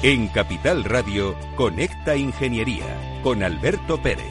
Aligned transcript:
En 0.00 0.28
Capital 0.28 0.84
Radio, 0.84 1.34
Conecta 1.56 2.14
Ingeniería 2.14 3.20
con 3.20 3.42
Alberto 3.42 4.00
Pérez. 4.00 4.30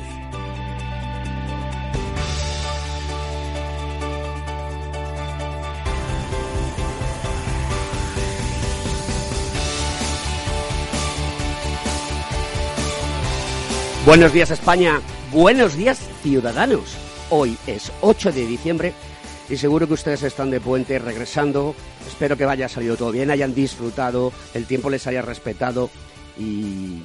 Buenos 14.06 14.32
días 14.32 14.52
España, 14.52 15.02
buenos 15.34 15.76
días 15.76 16.00
ciudadanos. 16.24 16.96
Hoy 17.30 17.58
es 17.68 17.92
8 18.00 18.32
de 18.32 18.46
diciembre 18.46 18.94
y 19.50 19.58
seguro 19.58 19.88
que 19.88 19.94
ustedes 19.94 20.24
están 20.24 20.50
de 20.50 20.60
puente 20.60 21.00
regresando. 21.00 21.76
Espero 22.06 22.38
que 22.38 22.46
vaya 22.46 22.68
salido 22.68 22.98
todo 22.98 23.12
bien, 23.12 23.32
hayan 23.32 23.54
disfrutado, 23.54 24.32
el 24.54 24.66
tiempo 24.66 24.90
les 24.90 25.08
haya 25.08 25.22
respetado 25.22 25.90
y 26.38 27.02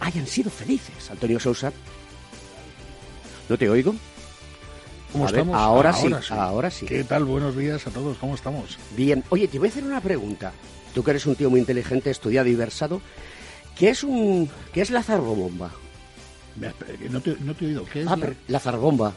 hayan 0.00 0.26
sido 0.26 0.50
felices. 0.50 1.10
Antonio 1.10 1.40
Sousa. 1.40 1.72
¿No 3.48 3.56
te 3.56 3.68
oigo? 3.68 3.94
¿Cómo 5.12 5.24
ver, 5.24 5.34
estamos? 5.34 5.56
ahora 5.56 5.92
sí, 5.94 6.10
ahora 6.30 6.70
sí. 6.70 6.84
¿Qué 6.84 7.02
tal? 7.04 7.24
Buenos 7.24 7.56
días 7.56 7.86
a 7.86 7.90
todos, 7.90 8.18
¿cómo 8.18 8.34
estamos? 8.34 8.78
Bien, 8.94 9.24
oye, 9.30 9.48
te 9.48 9.58
voy 9.58 9.68
a 9.68 9.70
hacer 9.70 9.84
una 9.84 10.02
pregunta. 10.02 10.52
Tú 10.94 11.02
que 11.02 11.12
eres 11.12 11.24
un 11.24 11.34
tío 11.34 11.48
muy 11.48 11.60
inteligente, 11.60 12.10
estudiado 12.10 12.48
y 12.48 12.54
versado, 12.54 13.00
¿qué 13.78 13.90
es 13.90 14.04
un 14.04 14.50
qué 14.72 14.82
es 14.82 14.90
la 14.90 15.00
eh, 15.00 15.04
No 17.08 17.20
te, 17.22 17.36
no 17.40 17.54
te 17.54 17.64
he 17.64 17.68
oído, 17.68 17.86
¿qué 17.90 18.02
es? 18.02 18.06
Ah, 18.06 18.18
la 18.48 18.60
zarbomba. 18.60 19.14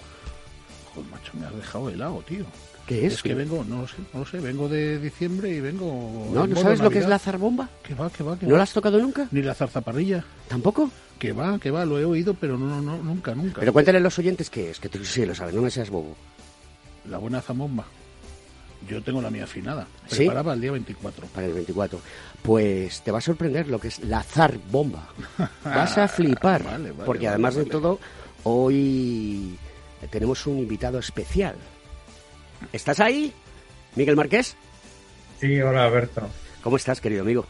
Joder, 0.94 1.10
macho, 1.10 1.32
me 1.40 1.46
has 1.46 1.56
dejado 1.56 1.90
helado, 1.90 2.24
tío. 2.28 2.46
¿Qué 2.86 3.06
es? 3.06 3.14
Es 3.14 3.24
que 3.24 3.34
vengo, 3.34 3.64
no 3.64 3.82
lo 3.82 3.88
sé, 3.88 3.98
no 4.14 4.20
lo 4.20 4.26
sé, 4.26 4.40
vengo 4.40 4.68
de 4.68 5.00
diciembre 5.00 5.50
y 5.50 5.62
vengo... 5.62 6.30
¿No, 6.34 6.48
no 6.48 6.56
sabes 6.56 6.80
lo 6.80 6.90
que 6.90 7.00
es 7.00 7.08
la 7.08 7.20
zarbomba? 7.20 7.70
Que 7.84 7.94
va, 7.94 8.10
que 8.10 8.24
va, 8.24 8.38
que 8.38 8.46
¿No 8.46 8.54
va. 8.54 8.58
la 8.58 8.64
has 8.64 8.74
tocado 8.74 9.00
nunca? 9.00 9.28
Ni 9.32 9.42
la 9.42 9.54
zarzaparrilla. 9.54 10.26
¿Tampoco? 10.48 10.90
Que 11.18 11.32
va, 11.32 11.60
que 11.60 11.72
va, 11.72 11.86
lo 11.86 12.00
he 12.00 12.06
oído, 12.06 12.34
pero 12.34 12.58
no, 12.58 12.66
no, 12.66 12.82
no, 12.82 12.98
nunca, 12.98 13.36
nunca. 13.36 13.60
Pero 13.60 13.72
cuéntale 13.72 14.00
a 14.00 14.02
los 14.02 14.18
oyentes 14.20 14.50
qué 14.50 14.72
es, 14.72 14.80
que 14.80 14.90
tú 14.90 15.04
sí 15.06 15.26
lo 15.26 15.36
sabes, 15.36 15.54
no 15.54 15.62
me 15.62 15.70
seas 15.70 15.90
bobo. 15.90 16.16
La 17.10 17.18
buena 17.18 17.42
zamomba. 17.42 17.86
Yo 18.90 19.02
tengo 19.04 19.22
la 19.22 19.30
mía 19.30 19.44
afinada. 19.44 19.86
¿Sí? 20.08 20.18
Preparaba 20.18 20.54
el 20.54 20.62
día 20.62 20.72
24. 20.72 21.28
Para 21.28 21.48
el 21.48 21.54
24. 21.54 22.02
Pues 22.42 23.02
te 23.02 23.12
va 23.12 23.20
a 23.20 23.22
sorprender 23.22 23.68
lo 23.68 23.80
que 23.80 23.90
es 23.90 24.00
la 24.00 24.24
zarbomba. 24.24 25.08
Vas 25.64 25.98
a 26.00 26.08
flipar. 26.08 26.64
Vale, 26.64 26.92
vale, 26.92 27.06
porque 27.06 27.26
vale, 27.26 27.36
además 27.36 27.56
de 27.56 27.66
todo, 27.66 28.00
hoy 28.44 29.58
tenemos 30.08 30.46
un 30.48 30.58
invitado 30.60 31.00
especial. 31.00 31.56
¿Estás 32.74 33.00
ahí, 33.00 33.34
Miguel 33.96 34.16
Marqués? 34.16 34.56
Sí, 35.40 35.60
hola 35.62 35.86
Alberto. 35.86 36.28
¿Cómo 36.64 36.78
estás, 36.78 37.02
querido 37.02 37.22
amigo? 37.24 37.46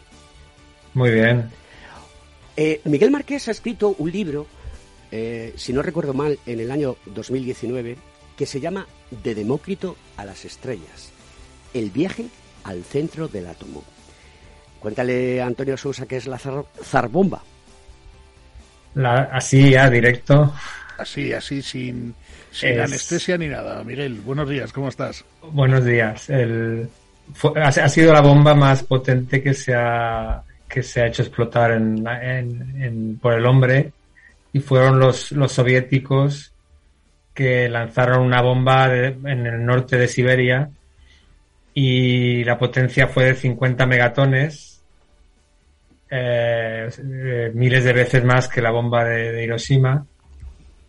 Muy 0.94 1.12
bien. 1.12 1.50
Eh, 2.58 2.82
Miguel 2.86 3.12
Marqués 3.12 3.48
ha 3.48 3.52
escrito 3.52 3.96
un 3.98 4.12
libro, 4.12 4.48
eh, 5.12 5.54
si 5.58 5.74
no 5.74 5.82
recuerdo 5.82 6.14
mal, 6.14 6.40
en 6.46 6.60
el 6.60 6.72
año 6.72 6.96
2019, 7.08 7.98
que 8.38 8.46
se 8.46 8.60
llama 8.60 8.88
De 9.24 9.36
Demócrito 9.36 9.96
a 10.18 10.26
las 10.26 10.46
estrellas. 10.46 11.12
El 11.74 11.90
viaje 11.92 12.26
al 12.64 12.84
centro 12.84 13.28
del 13.28 13.48
átomo. 13.48 13.84
Cuéntale 14.80 15.42
a 15.42 15.46
Antonio 15.48 15.78
Sousa 15.78 16.06
qué 16.06 16.18
es 16.18 16.28
la 16.28 16.38
zar- 16.40 16.66
zarbomba. 16.84 17.44
La- 18.96 19.30
así 19.32 19.72
ya, 19.72 19.90
directo. 19.90 20.54
Así, 21.02 21.34
así, 21.34 21.62
sin, 21.62 22.14
sin 22.52 22.70
Es- 22.70 22.80
anestesia 22.80 23.38
ni 23.38 23.48
nada. 23.48 23.84
Miguel, 23.84 24.22
buenos 24.24 24.48
días, 24.48 24.72
¿cómo 24.72 24.90
estás? 24.90 25.26
Buenos 25.42 25.84
días. 25.84 26.30
El, 26.30 26.88
fue- 27.34 27.60
ha, 27.62 27.68
ha 27.70 27.90
sido 27.90 28.14
la 28.14 28.22
bomba 28.22 28.54
más 28.54 28.84
potente 28.84 29.42
que 29.42 29.54
se 29.54 29.74
ha, 29.74 30.44
que 30.70 30.84
se 30.84 31.02
ha 31.02 31.08
hecho 31.08 31.24
explotar 31.24 31.72
en, 31.72 32.06
en- 32.08 32.82
en- 32.84 33.18
por 33.20 33.34
el 33.34 33.46
hombre 33.46 33.92
y 34.54 34.60
fueron 34.60 35.00
los, 35.00 35.32
los 35.32 35.52
soviéticos 35.52 36.52
que 37.34 37.68
lanzaron 37.70 38.22
una 38.24 38.42
bomba 38.42 38.88
de- 38.90 39.08
en 39.26 39.48
el 39.48 39.66
norte 39.66 39.98
de 39.98 40.08
Siberia 40.08 40.70
y 41.74 42.44
la 42.44 42.60
potencia 42.60 43.08
fue 43.08 43.26
de 43.26 43.34
50 43.36 43.86
megatones, 43.88 44.82
eh, 46.12 46.90
eh, 47.00 47.52
miles 47.56 47.84
de 47.86 47.94
veces 47.94 48.24
más 48.24 48.48
que 48.50 48.62
la 48.62 48.70
bomba 48.72 49.06
de, 49.06 49.32
de 49.32 49.44
Hiroshima 49.46 50.06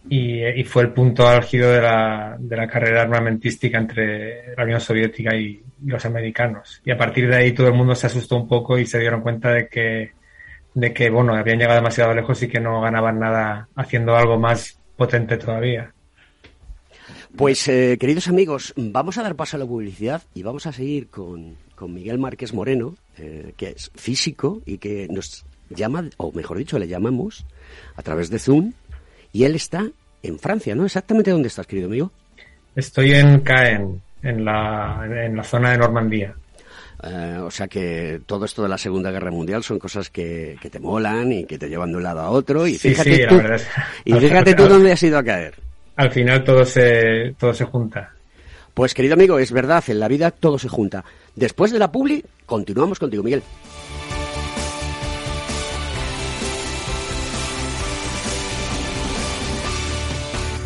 y, 0.09 0.45
y 0.45 0.65
fue 0.65 0.83
el 0.83 0.93
punto 0.93 1.27
álgido 1.27 1.71
de 1.71 1.81
la, 1.81 2.37
de 2.39 2.57
la 2.57 2.67
carrera 2.67 3.03
armamentística 3.03 3.79
entre 3.79 4.55
la 4.57 4.65
Unión 4.65 4.81
Soviética 4.81 5.35
y, 5.37 5.63
los 5.85 6.05
americanos. 6.05 6.81
Y 6.85 6.93
a 6.93 6.97
partir 6.97 7.29
de 7.29 7.37
ahí 7.37 7.53
todo 7.53 7.67
el 7.67 7.75
mundo 7.75 7.97
se 7.97 8.07
asustó 8.07 8.37
un 8.37 8.47
poco 8.47 8.79
y 8.79 8.87
se 8.87 9.01
dieron 9.01 9.21
cuenta 9.21 9.51
de 9.51 9.67
que, 9.67 10.13
de 10.75 10.93
que 10.93 11.11
bueno, 11.11 11.35
habían 11.35 11.59
llegado 11.59 11.75
demasiado 11.75 12.15
lejos 12.15 12.41
y 12.43 12.49
que 12.49 12.61
no 12.61 12.81
ganaban 12.81 13.19
nada 13.19 13.69
haciendo 13.75 14.15
algo 14.15 14.39
más 14.39 14.79
potente 14.97 15.37
todavía. 15.39 15.93
Pues, 17.37 17.67
eh, 17.67 17.97
queridos 17.99 18.29
amigos, 18.29 18.75
vamos 18.77 19.19
a 19.19 19.23
dar 19.23 19.35
paso 19.35 19.57
a 19.57 19.61
la 19.61 19.67
publicidad 19.67 20.23
y 20.35 20.43
vamos 20.43 20.67
a 20.67 20.73
seguir 20.73 21.09
con, 21.09 21.57
con 21.75 21.95
Miguel 21.95 22.19
Márquez 22.19 22.53
Moreno, 22.53 22.95
eh, 23.19 23.55
que 23.57 23.71
es 23.71 23.91
físico 23.95 24.63
y 24.67 24.79
que 24.79 25.09
nos 25.11 25.45
llama, 25.71 26.11
o 26.19 26.31
mejor 26.33 26.59
dicho, 26.59 26.79
le 26.79 26.89
llamamos 26.89 27.47
a 27.97 28.03
través 28.03 28.31
de 28.31 28.39
Zoom, 28.39 28.73
y 29.33 29.45
él 29.45 29.55
está 29.55 29.87
en 30.23 30.39
Francia, 30.39 30.75
¿no? 30.75 30.85
Exactamente 30.85 31.31
dónde 31.31 31.49
estás, 31.49 31.67
querido 31.67 31.89
amigo. 31.89 32.11
Estoy 32.77 33.13
en 33.13 33.41
Caen, 33.41 34.01
en 34.23 34.45
la, 34.45 35.03
en 35.05 35.37
la 35.37 35.45
zona 35.45 35.73
de 35.73 35.79
Normandía. 35.79 36.35
Eh, 37.03 37.39
o 37.43 37.51
sea 37.51 37.67
que 37.67 38.21
todo 38.27 38.45
esto 38.45 38.63
de 38.63 38.69
la 38.69 38.79
Segunda 38.79 39.11
Guerra 39.11 39.31
Mundial 39.33 39.65
son 39.65 39.79
cosas 39.81 40.09
que, 40.11 40.57
que 40.61 40.71
te 40.71 40.79
molan 40.79 41.33
y 41.33 41.45
que 41.47 41.59
te 41.59 41.69
llevan 41.69 41.91
de 41.91 41.97
un 41.97 42.03
lado 42.05 42.21
a 42.21 42.31
otro. 42.31 42.67
Y 42.67 42.75
Sí, 42.77 42.91
fíjate 42.91 43.15
sí, 43.17 43.23
la 43.23 43.29
tú, 43.29 43.37
verdad 43.37 43.55
es- 43.57 43.69
y 44.05 44.13
fíjate 44.15 44.55
tú 44.55 44.69
dónde 44.69 44.93
has 44.93 45.03
ido 45.03 45.19
a 45.19 45.25
caer. 45.25 45.55
Al 45.97 46.11
final 46.13 46.45
todo 46.45 46.65
se, 46.65 47.35
todo 47.39 47.53
se 47.53 47.65
junta. 47.65 48.13
Pues 48.75 48.95
querido 48.95 49.15
amigo, 49.15 49.39
es 49.39 49.53
verdad, 49.53 49.83
en 49.89 50.01
la 50.01 50.09
vida 50.09 50.31
todo 50.31 50.59
se 50.59 50.69
junta. 50.69 51.05
Después 51.35 51.73
de 51.73 51.79
la 51.79 51.91
publi, 51.93 52.25
continuamos 52.47 52.99
contigo, 52.99 53.23
Miguel. 53.23 53.43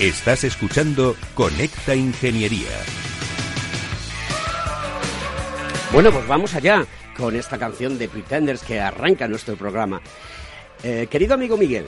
Estás 0.00 0.44
escuchando 0.44 1.14
Conecta 1.34 1.94
Ingeniería. 1.94 2.70
Bueno, 5.92 6.10
pues 6.10 6.26
vamos 6.26 6.54
allá. 6.54 6.86
con 7.18 7.36
esta 7.36 7.58
canción 7.58 7.98
de 7.98 8.08
Pretenders 8.08 8.62
que 8.62 8.80
arranca 8.80 9.28
nuestro 9.28 9.56
programa. 9.56 10.00
Eh, 10.82 11.06
querido 11.10 11.34
amigo 11.34 11.58
Miguel, 11.58 11.84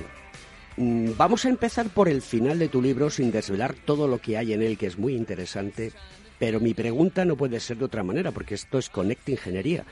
mm, 0.76 1.12
vamos 1.16 1.46
a 1.46 1.48
empezar 1.48 1.88
por 1.88 2.06
el 2.06 2.20
final 2.20 2.58
de 2.58 2.68
tu 2.68 2.82
libro 2.82 3.08
sin 3.08 3.30
desvelar 3.30 3.72
todo 3.72 4.06
lo 4.06 4.18
que 4.18 4.36
hay 4.36 4.52
en 4.52 4.60
él, 4.60 4.76
que 4.76 4.88
es 4.88 4.98
muy 4.98 5.14
interesante. 5.14 5.92
Pero 6.38 6.60
mi 6.60 6.74
pregunta 6.74 7.24
no 7.24 7.36
puede 7.36 7.60
ser 7.60 7.78
de 7.78 7.86
otra 7.86 8.02
manera, 8.02 8.30
porque 8.30 8.56
esto 8.56 8.78
es 8.78 8.90
Conecta 8.90 9.30
Ingeniería, 9.30 9.86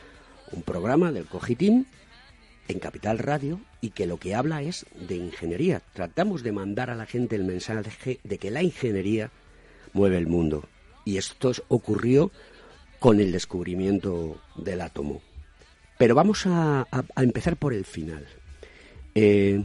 un 0.53 0.61
programa 0.61 1.11
del 1.11 1.25
Cogitín 1.25 1.87
en 2.71 2.79
Capital 2.79 3.19
Radio 3.19 3.61
y 3.81 3.91
que 3.91 4.07
lo 4.07 4.19
que 4.19 4.35
habla 4.35 4.63
es 4.63 4.87
de 4.95 5.17
ingeniería. 5.17 5.83
Tratamos 5.93 6.43
de 6.43 6.53
mandar 6.53 6.91
a 6.91 6.95
la 6.95 7.07
gente 7.07 7.37
el 7.37 7.45
mensaje 7.45 8.21
de 8.23 8.39
que 8.39 8.51
la 8.51 8.63
ingeniería 8.63 9.31
mueve 9.93 10.19
el 10.19 10.27
mundo. 10.27 10.65
Y 11.05 11.17
esto 11.17 11.53
ocurrió 11.69 12.31
con 12.99 13.21
el 13.21 13.33
descubrimiento 13.33 14.41
del 14.57 14.81
átomo. 14.81 15.23
Pero 15.99 16.15
vamos 16.15 16.45
a, 16.47 16.87
empezar 17.17 17.57
por 17.57 17.75
el 17.75 17.85
final. 17.85 18.27
Eh, 19.15 19.63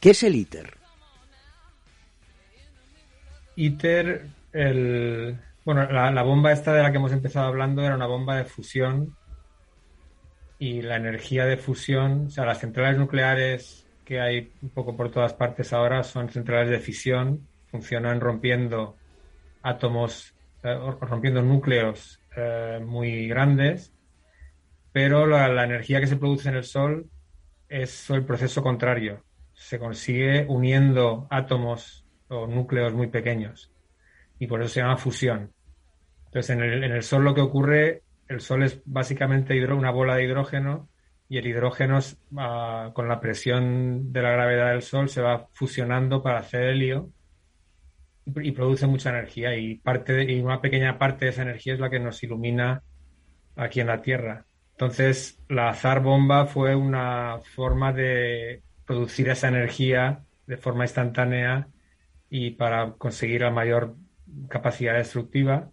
¿Qué 0.00 0.10
es 0.10 0.22
el 0.22 0.34
ITER? 0.34 0.74
ITER, 3.56 4.26
el, 4.52 5.38
bueno, 5.64 5.90
la, 5.90 6.10
la, 6.10 6.22
bomba 6.22 6.52
esta 6.52 6.72
de 6.72 6.82
la 6.82 6.90
que 6.90 6.98
hemos 6.98 7.12
empezado 7.12 7.46
hablando 7.46 7.82
era 7.82 7.94
una 7.94 8.06
bomba 8.06 8.36
de 8.36 8.44
fusión 8.44 9.16
y 10.58 10.82
la 10.82 10.96
energía 10.96 11.44
de 11.44 11.56
fusión, 11.56 12.26
o 12.26 12.30
sea, 12.30 12.46
las 12.46 12.60
centrales 12.60 12.98
nucleares 12.98 13.86
que 14.04 14.20
hay 14.20 14.52
un 14.62 14.70
poco 14.70 14.96
por 14.96 15.10
todas 15.10 15.34
partes 15.34 15.72
ahora 15.72 16.02
son 16.02 16.28
centrales 16.28 16.70
de 16.70 16.78
fisión, 16.78 17.46
funcionan 17.66 18.20
rompiendo 18.20 18.96
átomos, 19.62 20.32
eh, 20.62 20.78
rompiendo 21.00 21.42
núcleos 21.42 22.20
eh, 22.36 22.80
muy 22.84 23.26
grandes, 23.26 23.92
pero 24.92 25.26
la, 25.26 25.64
energía 25.64 26.00
que 26.00 26.06
se 26.06 26.16
produce 26.16 26.48
en 26.48 26.54
el 26.54 26.64
Sol 26.64 27.10
es 27.68 28.08
el 28.10 28.24
proceso 28.24 28.62
contrario. 28.62 29.24
Se 29.52 29.78
consigue 29.78 30.46
uniendo 30.48 31.26
átomos 31.30 32.06
o 32.28 32.46
núcleos 32.46 32.94
muy 32.94 33.08
pequeños 33.08 33.72
y 34.38 34.46
por 34.46 34.62
eso 34.62 34.70
se 34.72 34.80
llama 34.80 34.96
fusión. 34.96 35.52
Entonces, 36.26 36.50
en 36.50 36.62
el, 36.62 36.84
en 36.84 36.92
el 36.92 37.02
Sol 37.02 37.24
lo 37.24 37.34
que 37.34 37.40
ocurre 37.40 38.02
el 38.28 38.40
Sol 38.40 38.62
es 38.62 38.80
básicamente 38.84 39.62
una 39.72 39.90
bola 39.90 40.16
de 40.16 40.24
hidrógeno 40.24 40.88
y 41.28 41.38
el 41.38 41.46
hidrógeno 41.46 41.98
con 42.92 43.08
la 43.08 43.20
presión 43.20 44.12
de 44.12 44.22
la 44.22 44.30
gravedad 44.30 44.70
del 44.70 44.82
Sol 44.82 45.08
se 45.08 45.22
va 45.22 45.48
fusionando 45.52 46.22
para 46.22 46.38
hacer 46.38 46.62
helio 46.64 47.10
y, 48.26 48.52
produce 48.52 48.86
mucha 48.86 49.10
energía 49.10 49.56
y 49.56 49.76
parte 49.76 50.32
y 50.32 50.40
una 50.40 50.60
pequeña 50.60 50.98
parte 50.98 51.26
de 51.26 51.30
esa 51.30 51.42
energía 51.42 51.74
es 51.74 51.80
la 51.80 51.90
que 51.90 52.00
nos 52.00 52.22
ilumina 52.22 52.82
aquí 53.54 53.80
en 53.80 53.86
la 53.86 54.02
Tierra. 54.02 54.46
Entonces, 54.72 55.40
la 55.48 55.70
azar 55.70 56.02
bomba 56.02 56.46
fue 56.46 56.74
una 56.74 57.38
forma 57.54 57.92
de 57.92 58.62
producir 58.84 59.28
esa 59.28 59.48
energía 59.48 60.24
de 60.46 60.56
forma 60.56 60.84
instantánea 60.84 61.68
y 62.28 62.52
para 62.52 62.92
conseguir 62.92 63.40
la 63.42 63.50
mayor 63.50 63.96
capacidad 64.48 64.94
destructiva 64.94 65.70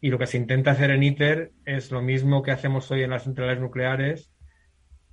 y 0.00 0.10
lo 0.10 0.18
que 0.18 0.26
se 0.26 0.38
intenta 0.38 0.70
hacer 0.70 0.90
en 0.90 1.02
ITER 1.02 1.52
es 1.64 1.90
lo 1.90 2.00
mismo 2.00 2.42
que 2.42 2.52
hacemos 2.52 2.90
hoy 2.90 3.02
en 3.02 3.10
las 3.10 3.24
centrales 3.24 3.60
nucleares, 3.60 4.32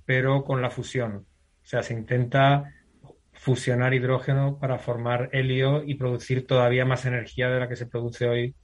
pero 0.04 0.44
con 0.44 0.62
la 0.62 0.70
fusión. 0.70 1.16
O 1.16 1.66
sea, 1.66 1.82
se 1.82 1.92
intenta 1.92 2.72
fusionar 3.32 3.92
hidrógeno 3.92 4.58
para 4.58 4.78
formar 4.78 5.28
helio 5.32 5.84
y 5.84 5.94
producir 5.94 6.46
todavía 6.46 6.84
más 6.84 7.04
energía 7.04 7.48
de 7.48 7.60
la 7.60 7.68
que 7.68 7.76
se 7.76 7.86
produce 7.86 8.26
hoy 8.26 8.56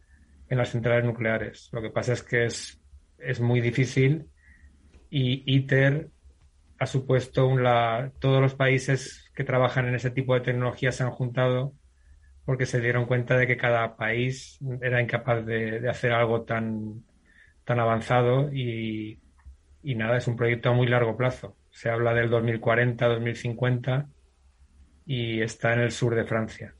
en 0.48 0.58
las 0.58 0.70
centrales 0.70 1.04
nucleares. 1.04 1.68
Lo 1.72 1.82
que 1.82 1.90
pasa 1.90 2.14
es 2.14 2.22
que 2.22 2.46
es, 2.46 2.80
es 3.18 3.40
muy 3.40 3.60
difícil 3.60 4.26
y 5.10 5.42
ITER 5.46 6.08
ha 6.78 6.86
supuesto 6.86 7.46
un 7.46 7.62
todos 8.18 8.40
los 8.40 8.54
países 8.54 9.30
que 9.34 9.44
trabajan 9.44 9.86
en 9.86 9.94
ese 9.94 10.10
tipo 10.10 10.34
de 10.34 10.40
tecnología 10.40 10.90
se 10.90 11.02
han 11.02 11.10
juntado 11.10 11.74
porque 12.44 12.66
se 12.66 12.80
dieron 12.80 13.06
cuenta 13.06 13.36
de 13.36 13.46
que 13.46 13.56
cada 13.56 13.96
país 13.96 14.58
era 14.82 15.00
incapaz 15.00 15.44
de, 15.46 15.88
hacer 15.88 16.12
algo 16.12 16.42
tan, 16.42 17.04
tan 17.64 17.80
avanzado 17.80 18.52
y, 18.52 19.18
nada, 19.82 20.16
es 20.18 20.26
un 20.26 20.36
proyecto 20.36 20.70
a 20.70 20.72
muy 20.72 20.86
largo 20.86 21.16
plazo. 21.16 21.56
Se 21.70 21.88
habla 21.88 22.14
del 22.14 22.30
2040, 22.30 23.06
2050 23.06 24.08
y 25.06 25.40
está 25.40 25.72
en 25.74 25.80
el 25.80 25.92
sur 25.92 26.14
de 26.14 26.24
Francia. 26.24 26.74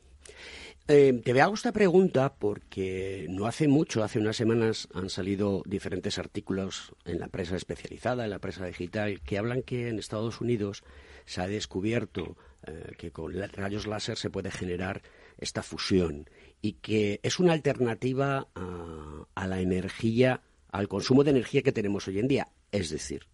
Eh, 0.86 1.22
te 1.24 1.40
hago 1.40 1.54
esta 1.54 1.72
pregunta 1.72 2.34
porque 2.34 3.26
no 3.30 3.46
hace 3.46 3.68
mucho, 3.68 4.04
hace 4.04 4.18
unas 4.18 4.36
semanas, 4.36 4.86
han 4.92 5.08
salido 5.08 5.62
diferentes 5.64 6.18
artículos 6.18 6.94
en 7.06 7.20
la 7.20 7.28
prensa 7.28 7.56
especializada, 7.56 8.24
en 8.24 8.30
la 8.30 8.38
prensa 8.38 8.66
digital, 8.66 9.22
que 9.22 9.38
hablan 9.38 9.62
que 9.62 9.88
en 9.88 9.98
Estados 9.98 10.42
Unidos 10.42 10.84
se 11.24 11.40
ha 11.40 11.46
descubierto 11.46 12.36
eh, 12.66 12.92
que 12.98 13.10
con 13.10 13.32
rayos 13.52 13.86
láser 13.86 14.18
se 14.18 14.28
puede 14.28 14.50
generar 14.50 15.00
esta 15.38 15.62
fusión 15.62 16.28
y 16.60 16.74
que 16.74 17.20
es 17.22 17.38
una 17.38 17.52
alternativa 17.52 18.48
a, 18.54 19.46
la 19.46 19.60
energía, 19.60 20.40
al 20.70 20.88
consumo 20.88 21.24
de 21.24 21.30
energía 21.30 21.62
que 21.62 21.72
tenemos 21.72 22.08
hoy 22.08 22.18
en 22.18 22.28
día. 22.28 22.48
Es 22.72 22.90
decir, 22.90 23.26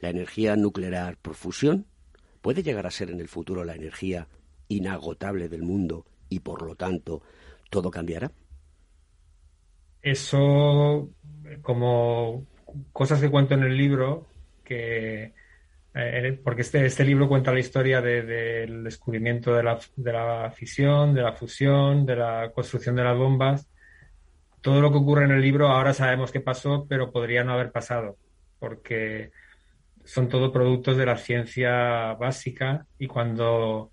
la 0.00 0.10
energía 0.10 0.56
nuclear 0.56 1.16
por 1.18 1.34
fusión 1.34 1.86
puede 2.40 2.62
llegar 2.62 2.86
a 2.86 2.90
ser 2.90 3.10
en 3.10 3.20
el 3.20 3.28
futuro 3.28 3.64
la 3.64 3.74
energía 3.74 4.26
inagotable 4.68 5.48
del 5.48 5.62
mundo 5.62 6.06
y 6.28 6.40
por 6.40 6.62
lo 6.62 6.74
tanto 6.74 7.22
todo 7.70 7.90
cambiará. 7.90 8.32
Eso, 10.00 11.10
como 11.60 12.46
cosas 12.92 13.20
que 13.20 13.30
cuento 13.30 13.54
en 13.54 13.62
el 13.62 13.76
libro, 13.76 14.26
que 14.64 15.34
eh, 15.94 16.40
porque 16.42 16.62
este, 16.62 16.86
este 16.86 17.04
libro 17.04 17.28
cuenta 17.28 17.52
la 17.52 17.60
historia 17.60 18.00
del 18.00 18.84
descubrimiento 18.84 19.54
de 19.54 19.62
la, 19.62 19.78
de 19.96 20.12
la 20.12 20.50
fisión, 20.50 21.14
de 21.14 21.22
la 21.22 21.32
fusión, 21.32 22.06
de 22.06 22.16
la 22.16 22.50
construcción 22.54 22.96
de 22.96 23.04
las 23.04 23.16
bombas. 23.16 23.68
Todo 24.60 24.80
lo 24.80 24.90
que 24.90 24.98
ocurre 24.98 25.24
en 25.24 25.32
el 25.32 25.42
libro 25.42 25.68
ahora 25.68 25.92
sabemos 25.92 26.32
qué 26.32 26.40
pasó, 26.40 26.86
pero 26.88 27.12
podría 27.12 27.44
no 27.44 27.52
haber 27.52 27.72
pasado, 27.72 28.16
porque 28.58 29.32
son 30.04 30.28
todo 30.28 30.52
productos 30.52 30.96
de 30.96 31.06
la 31.06 31.16
ciencia 31.16 32.14
básica 32.14 32.86
y 32.98 33.06
cuando 33.06 33.92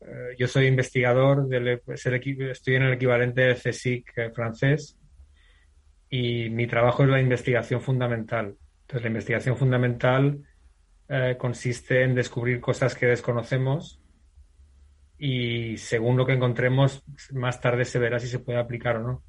eh, 0.00 0.36
yo 0.38 0.46
soy 0.46 0.66
investigador, 0.66 1.48
del, 1.48 1.80
estoy 1.88 2.74
en 2.74 2.82
el 2.82 2.92
equivalente 2.94 3.42
del 3.42 3.56
CSIC 3.56 4.18
eh, 4.18 4.30
francés 4.30 4.98
y 6.08 6.48
mi 6.50 6.66
trabajo 6.66 7.02
es 7.02 7.08
la 7.08 7.20
investigación 7.20 7.80
fundamental. 7.80 8.56
Entonces, 8.82 9.02
la 9.02 9.08
investigación 9.08 9.56
fundamental 9.56 10.38
eh, 11.08 11.36
consiste 11.38 12.02
en 12.02 12.14
descubrir 12.14 12.60
cosas 12.60 12.94
que 12.94 13.06
desconocemos 13.06 14.00
y 15.18 15.76
según 15.76 16.16
lo 16.16 16.26
que 16.26 16.32
encontremos, 16.32 17.02
más 17.32 17.60
tarde 17.60 17.84
se 17.84 17.98
verá 17.98 18.18
si 18.18 18.26
se 18.26 18.40
puede 18.40 18.58
aplicar 18.58 18.96
o 18.96 19.02
no. 19.02 19.22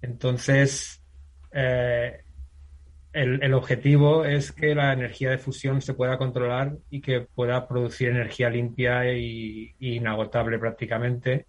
Entonces, 0.00 1.02
eh, 1.52 2.22
el, 3.12 3.54
objetivo 3.54 4.24
es 4.24 4.52
que 4.52 4.74
la 4.74 4.92
energía 4.92 5.30
de 5.30 5.38
fusión 5.38 5.82
se 5.82 5.94
pueda 5.94 6.18
controlar 6.18 6.76
y 6.90 7.00
que 7.00 7.22
pueda 7.22 7.66
producir 7.66 8.10
energía 8.10 8.48
limpia 8.48 9.04
e 9.06 9.74
inagotable 9.80 10.58
prácticamente, 10.58 11.46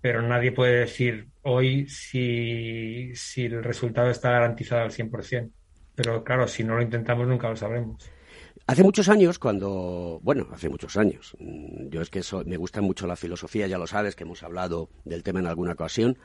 pero 0.00 0.20
nadie 0.22 0.52
puede 0.52 0.80
decir 0.80 1.28
hoy 1.42 1.88
si, 1.88 3.12
si 3.14 3.46
el 3.46 3.64
resultado 3.64 4.10
está 4.10 4.30
garantizado 4.30 4.82
al 4.82 4.90
100%. 4.90 5.50
Pero 5.94 6.22
claro, 6.22 6.46
si 6.46 6.62
no 6.64 6.76
lo 6.76 6.82
intentamos 6.82 7.26
nunca 7.26 7.48
lo 7.48 7.56
sabremos. 7.56 8.17
Hace 8.68 8.82
muchos 8.82 9.08
años, 9.08 9.38
cuando, 9.38 10.20
bueno, 10.22 10.46
hace 10.52 10.68
muchos 10.68 10.98
años, 10.98 11.34
mm, 11.38 11.88
yo 11.88 12.02
es 12.02 12.10
que 12.10 12.20
me 12.44 12.58
gusta 12.58 12.82
mucho 12.82 13.06
la 13.06 13.16
filosofía, 13.16 13.66
ya 13.66 13.78
lo 13.78 13.86
sabes, 13.86 14.14
que 14.14 14.24
hemos 14.24 14.42
hablado 14.42 14.90
del 15.06 15.22
tema 15.22 15.40
en 15.40 15.46
alguna 15.46 15.72
ocasión, 15.72 16.18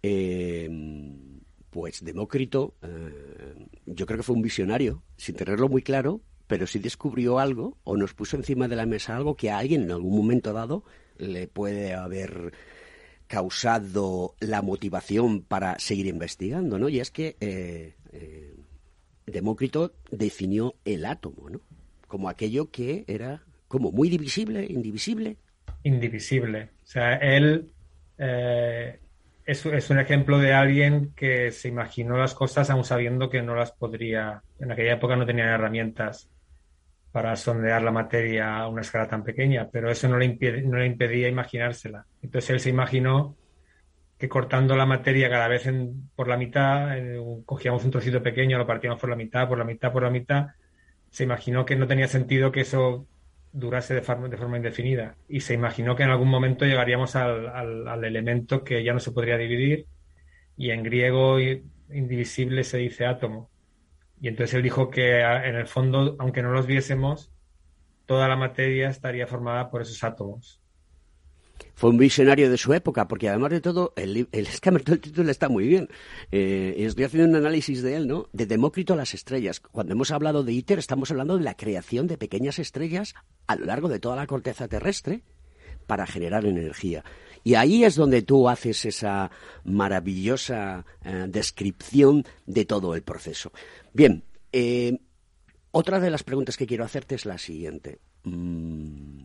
em, 0.00 1.40
pues 1.68 2.04
Demócrito, 2.04 2.74
eh, 2.82 3.66
yo 3.86 4.06
creo 4.06 4.18
que 4.18 4.22
fue 4.22 4.36
un 4.36 4.42
visionario, 4.42 5.02
sin 5.16 5.34
tenerlo 5.34 5.68
muy 5.68 5.82
claro, 5.82 6.20
pero 6.46 6.68
sí 6.68 6.78
descubrió 6.78 7.40
algo 7.40 7.76
o 7.82 7.96
nos 7.96 8.14
puso 8.14 8.36
encima 8.36 8.68
de 8.68 8.76
la 8.76 8.86
mesa 8.86 9.16
algo 9.16 9.34
que 9.34 9.50
a 9.50 9.58
alguien 9.58 9.82
en 9.82 9.90
algún 9.90 10.16
momento 10.16 10.52
dado 10.52 10.84
le 11.18 11.48
puede 11.48 11.94
haber 11.94 12.52
causado 13.26 14.36
la 14.38 14.62
motivación 14.62 15.42
para 15.42 15.76
seguir 15.80 16.06
investigando, 16.06 16.78
¿no? 16.78 16.88
Y 16.88 17.00
es 17.00 17.10
que 17.10 17.36
eh, 17.40 17.96
eh, 18.12 18.54
Demócrito 19.26 19.92
definió 20.12 20.76
el 20.84 21.04
átomo, 21.04 21.50
¿no? 21.50 21.60
Como 22.10 22.28
aquello 22.28 22.72
que 22.72 23.04
era 23.06 23.40
como 23.68 23.92
muy 23.92 24.10
divisible, 24.10 24.66
indivisible. 24.68 25.36
Indivisible. 25.84 26.70
O 26.82 26.86
sea, 26.86 27.14
él 27.14 27.70
eh, 28.18 28.98
es, 29.46 29.64
un 29.90 29.98
ejemplo 30.00 30.40
de 30.40 30.52
alguien 30.52 31.12
que 31.14 31.52
se 31.52 31.68
imaginó 31.68 32.16
las 32.18 32.34
cosas 32.34 32.68
aún 32.68 32.82
sabiendo 32.82 33.30
que 33.30 33.42
no 33.42 33.54
las 33.54 33.70
podría. 33.70 34.42
En 34.58 34.72
aquella 34.72 34.94
época 34.94 35.14
no 35.14 35.24
tenía 35.24 35.54
herramientas 35.54 36.28
para 37.12 37.36
sondear 37.36 37.80
la 37.80 37.92
materia 37.92 38.56
a 38.56 38.66
una 38.66 38.80
escala 38.80 39.06
tan 39.06 39.22
pequeña, 39.22 39.68
pero 39.70 39.88
eso 39.88 40.08
no 40.08 40.18
le, 40.18 40.36
no 40.64 40.78
le 40.78 40.86
impedía 40.86 41.28
imaginársela. 41.28 42.06
Entonces 42.22 42.50
él 42.50 42.58
se 42.58 42.70
imaginó 42.70 43.36
que 44.18 44.28
cortando 44.28 44.74
la 44.74 44.84
materia 44.84 45.30
cada 45.30 45.46
vez 45.46 45.62
por 46.16 46.26
la 46.26 46.36
mitad, 46.36 46.88
cogíamos 47.46 47.84
un 47.84 47.92
trocito 47.92 48.20
pequeño, 48.20 48.58
lo 48.58 48.66
partíamos 48.66 48.98
por 48.98 49.10
la 49.10 49.16
mitad, 49.16 49.48
por 49.48 49.58
la 49.58 49.64
mitad, 49.64 49.92
por 49.92 50.02
la 50.02 50.10
mitad, 50.10 50.46
se 51.10 51.24
imaginó 51.24 51.64
que 51.64 51.76
no 51.76 51.86
tenía 51.86 52.08
sentido 52.08 52.52
que 52.52 52.60
eso 52.60 53.06
durase 53.52 53.94
de 53.94 54.02
forma, 54.02 54.28
de 54.28 54.36
forma 54.36 54.56
indefinida. 54.56 55.16
Y 55.28 55.40
se 55.40 55.54
imaginó 55.54 55.96
que 55.96 56.04
en 56.04 56.10
algún 56.10 56.28
momento 56.28 56.64
llegaríamos 56.64 57.16
al, 57.16 57.48
al, 57.48 58.04
elemento 58.04 58.64
que 58.64 58.82
ya 58.84 58.92
no 58.92 59.00
se 59.00 59.12
podría 59.12 59.36
dividir. 59.36 59.86
Y 60.56 60.70
en 60.70 60.82
griego 60.82 61.38
indivisible 61.90 62.64
se 62.64 62.78
dice 62.78 63.06
átomo. 63.06 63.50
Y 64.20 64.28
entonces 64.28 64.54
él 64.54 64.62
dijo 64.62 64.90
que 64.90 65.20
en 65.20 65.56
el 65.56 65.66
fondo, 65.66 66.16
aunque 66.18 66.42
no 66.42 66.52
los 66.52 66.66
viésemos, 66.66 67.32
toda 68.06 68.28
la 68.28 68.36
materia 68.36 68.88
estaría 68.88 69.26
formada 69.26 69.70
por 69.70 69.82
esos 69.82 70.02
átomos 70.04 70.59
fue 71.74 71.90
un 71.90 71.98
visionario 71.98 72.50
de 72.50 72.56
su 72.56 72.72
época, 72.74 73.08
porque 73.08 73.28
además 73.28 73.50
de 73.50 73.60
todo, 73.60 73.92
el, 73.96 74.28
el, 74.32 74.48
el 74.86 75.00
título 75.00 75.30
está 75.30 75.48
muy 75.48 75.66
bien. 75.66 75.88
Eh, 76.30 76.74
estoy 76.78 77.04
haciendo 77.04 77.28
un 77.30 77.36
análisis 77.36 77.82
de 77.82 77.96
él, 77.96 78.06
¿no? 78.06 78.28
De 78.32 78.46
Demócrito 78.46 78.94
a 78.94 78.96
las 78.96 79.14
estrellas. 79.14 79.60
Cuando 79.60 79.92
hemos 79.92 80.10
hablado 80.10 80.42
de 80.44 80.52
ITER, 80.52 80.78
estamos 80.78 81.10
hablando 81.10 81.38
de 81.38 81.44
la 81.44 81.54
creación 81.54 82.06
de 82.06 82.18
pequeñas 82.18 82.58
estrellas 82.58 83.14
a 83.46 83.56
lo 83.56 83.66
largo 83.66 83.88
de 83.88 83.98
toda 83.98 84.16
la 84.16 84.26
corteza 84.26 84.68
terrestre 84.68 85.22
para 85.86 86.06
generar 86.06 86.46
energía. 86.46 87.04
Y 87.42 87.54
ahí 87.54 87.84
es 87.84 87.96
donde 87.96 88.22
tú 88.22 88.48
haces 88.48 88.84
esa 88.84 89.30
maravillosa 89.64 90.84
eh, 91.04 91.26
descripción 91.28 92.24
de 92.46 92.64
todo 92.64 92.94
el 92.94 93.02
proceso. 93.02 93.52
Bien, 93.92 94.22
eh, 94.52 94.98
otra 95.72 96.00
de 96.00 96.10
las 96.10 96.22
preguntas 96.22 96.56
que 96.56 96.66
quiero 96.66 96.84
hacerte 96.84 97.14
es 97.14 97.24
la 97.24 97.38
siguiente. 97.38 97.98
Mm, 98.24 99.22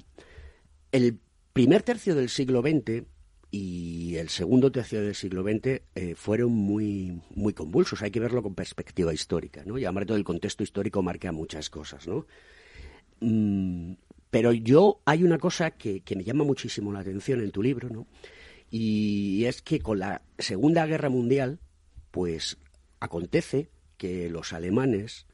el 0.91 1.19
primer 1.55 1.83
tercio 1.83 2.15
del 2.15 2.27
siglo 2.27 2.61
XX 2.61 3.05
y 3.49 4.17
el 4.17 4.27
segundo 4.27 4.73
tercio 4.73 5.01
del 5.01 5.15
siglo 5.15 5.41
XX 5.41 5.83
eh, 5.95 6.13
fueron 6.13 6.51
muy, 6.51 7.21
muy 7.33 7.53
convulsos. 7.53 8.01
Hay 8.01 8.11
que 8.11 8.19
verlo 8.19 8.43
con 8.43 8.55
perspectiva 8.55 9.13
histórica, 9.13 9.63
¿no? 9.65 9.77
Y 9.77 9.85
además 9.85 10.05
todo 10.05 10.17
el 10.17 10.25
contexto 10.25 10.63
histórico 10.63 11.01
marca 11.01 11.31
muchas 11.31 11.69
cosas, 11.69 12.09
¿no? 12.09 12.27
Mm, 13.21 13.93
pero 14.29 14.51
yo 14.51 14.99
hay 15.05 15.23
una 15.23 15.37
cosa 15.37 15.71
que, 15.71 16.01
que, 16.01 16.17
me 16.17 16.25
llama 16.25 16.43
muchísimo 16.43 16.91
la 16.91 16.99
atención 16.99 17.39
en 17.39 17.51
tu 17.51 17.63
libro, 17.63 17.89
¿no? 17.89 18.05
Y 18.69 19.45
es 19.45 19.61
que 19.61 19.79
con 19.79 19.99
la 19.99 20.23
Segunda 20.37 20.85
Guerra 20.85 21.07
Mundial, 21.07 21.59
pues 22.11 22.57
acontece 22.99 23.69
que 23.95 24.29
los 24.29 24.51
alemanes 24.51 25.25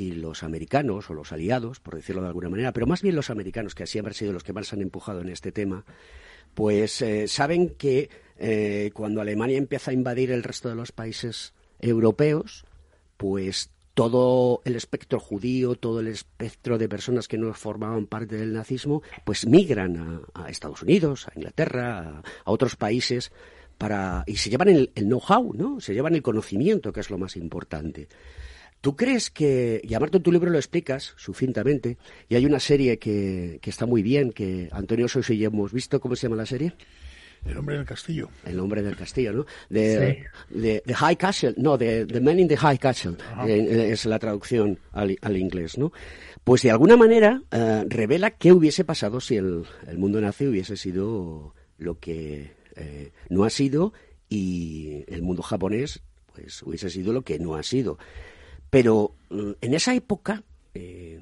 y 0.00 0.12
los 0.12 0.42
americanos 0.42 1.10
o 1.10 1.14
los 1.14 1.30
aliados, 1.30 1.78
por 1.78 1.94
decirlo 1.94 2.22
de 2.22 2.28
alguna 2.28 2.48
manera, 2.48 2.72
pero 2.72 2.86
más 2.86 3.02
bien 3.02 3.14
los 3.14 3.28
americanos, 3.28 3.74
que 3.74 3.82
así 3.82 3.98
han 3.98 4.14
sido 4.14 4.32
los 4.32 4.42
que 4.42 4.54
más 4.54 4.72
han 4.72 4.80
empujado 4.80 5.20
en 5.20 5.28
este 5.28 5.52
tema, 5.52 5.84
pues 6.54 7.02
eh, 7.02 7.28
saben 7.28 7.68
que 7.76 8.08
eh, 8.38 8.92
cuando 8.94 9.20
Alemania 9.20 9.58
empieza 9.58 9.90
a 9.90 9.94
invadir 9.94 10.30
el 10.30 10.42
resto 10.42 10.70
de 10.70 10.74
los 10.74 10.90
países 10.90 11.52
europeos, 11.80 12.64
pues 13.18 13.68
todo 13.92 14.62
el 14.64 14.74
espectro 14.74 15.20
judío, 15.20 15.74
todo 15.74 16.00
el 16.00 16.06
espectro 16.06 16.78
de 16.78 16.88
personas 16.88 17.28
que 17.28 17.36
no 17.36 17.52
formaban 17.52 18.06
parte 18.06 18.36
del 18.36 18.54
nazismo, 18.54 19.02
pues 19.26 19.46
migran 19.46 20.22
a, 20.32 20.48
Estados 20.48 20.80
Unidos, 20.82 21.28
a 21.28 21.32
Inglaterra, 21.36 22.22
a, 22.44 22.50
otros 22.50 22.76
países 22.76 23.32
para 23.76 24.24
y 24.26 24.36
se 24.36 24.48
llevan 24.48 24.70
el, 24.70 24.92
el 24.94 25.04
know-how, 25.04 25.52
¿no? 25.52 25.80
Se 25.80 25.92
llevan 25.92 26.14
el 26.14 26.22
conocimiento, 26.22 26.90
que 26.90 27.00
es 27.00 27.10
lo 27.10 27.18
más 27.18 27.36
importante. 27.36 28.08
¿Tú 28.80 28.96
crees 28.96 29.30
que, 29.30 29.80
y 29.84 29.94
aparte 29.94 30.16
en 30.16 30.22
tu 30.22 30.32
libro 30.32 30.50
lo 30.50 30.58
explicas 30.58 31.12
sucintamente, 31.16 31.98
y 32.28 32.34
hay 32.34 32.46
una 32.46 32.60
serie 32.60 32.98
que, 32.98 33.58
que 33.60 33.70
está 33.70 33.84
muy 33.86 34.02
bien, 34.02 34.32
que 34.32 34.68
Antonio 34.72 35.06
Sosa 35.08 35.34
y 35.34 35.38
yo 35.38 35.48
hemos 35.48 35.72
visto, 35.72 36.00
¿cómo 36.00 36.16
se 36.16 36.26
llama 36.26 36.36
la 36.36 36.46
serie? 36.46 36.74
El 37.44 37.56
hombre 37.56 37.76
del 37.76 37.86
castillo. 37.86 38.28
El 38.44 38.60
hombre 38.60 38.82
del 38.82 38.96
castillo, 38.96 39.32
¿no? 39.32 39.46
De, 39.68 40.24
de, 40.50 40.82
High 40.94 41.16
Castle, 41.16 41.54
no, 41.56 41.78
de 41.78 42.04
The 42.04 42.20
Man 42.20 42.38
in 42.38 42.48
the 42.48 42.56
High 42.56 42.78
Castle, 42.78 43.16
eh, 43.46 43.90
es 43.92 44.04
la 44.04 44.18
traducción 44.18 44.78
al, 44.92 45.16
al, 45.22 45.36
inglés, 45.36 45.78
¿no? 45.78 45.92
Pues 46.44 46.62
de 46.62 46.70
alguna 46.70 46.96
manera 46.96 47.42
eh, 47.50 47.84
revela 47.88 48.30
qué 48.30 48.52
hubiese 48.52 48.84
pasado 48.84 49.20
si 49.20 49.36
el, 49.36 49.64
el, 49.86 49.98
mundo 49.98 50.20
nazi 50.20 50.46
hubiese 50.46 50.76
sido 50.76 51.54
lo 51.78 51.98
que 51.98 52.52
eh, 52.76 53.12
no 53.30 53.44
ha 53.44 53.50
sido 53.50 53.92
y 54.28 55.04
el 55.08 55.22
mundo 55.22 55.42
japonés 55.42 56.02
pues 56.34 56.62
hubiese 56.62 56.90
sido 56.90 57.12
lo 57.12 57.22
que 57.22 57.38
no 57.38 57.56
ha 57.56 57.62
sido. 57.62 57.98
Pero 58.70 59.16
mm, 59.30 59.52
en 59.60 59.74
esa 59.74 59.94
época, 59.94 60.42
eh, 60.74 61.20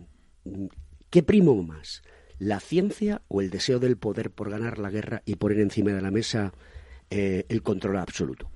¿qué 1.10 1.22
primo 1.22 1.60
más? 1.62 2.02
¿La 2.38 2.60
ciencia 2.60 3.22
o 3.28 3.40
el 3.40 3.50
deseo 3.50 3.78
del 3.78 3.96
poder 3.96 4.30
por 4.30 4.50
ganar 4.50 4.78
la 4.78 4.90
guerra 4.90 5.22
y 5.24 5.36
poner 5.36 5.60
encima 5.60 5.90
de 5.90 6.02
la 6.02 6.10
mesa 6.10 6.52
eh, 7.10 7.44
el 7.48 7.62
control 7.62 7.96
absoluto? 7.96 8.50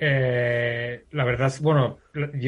Eh, 0.00 1.04
la 1.10 1.24
verdad 1.24 1.52
bueno, 1.60 1.98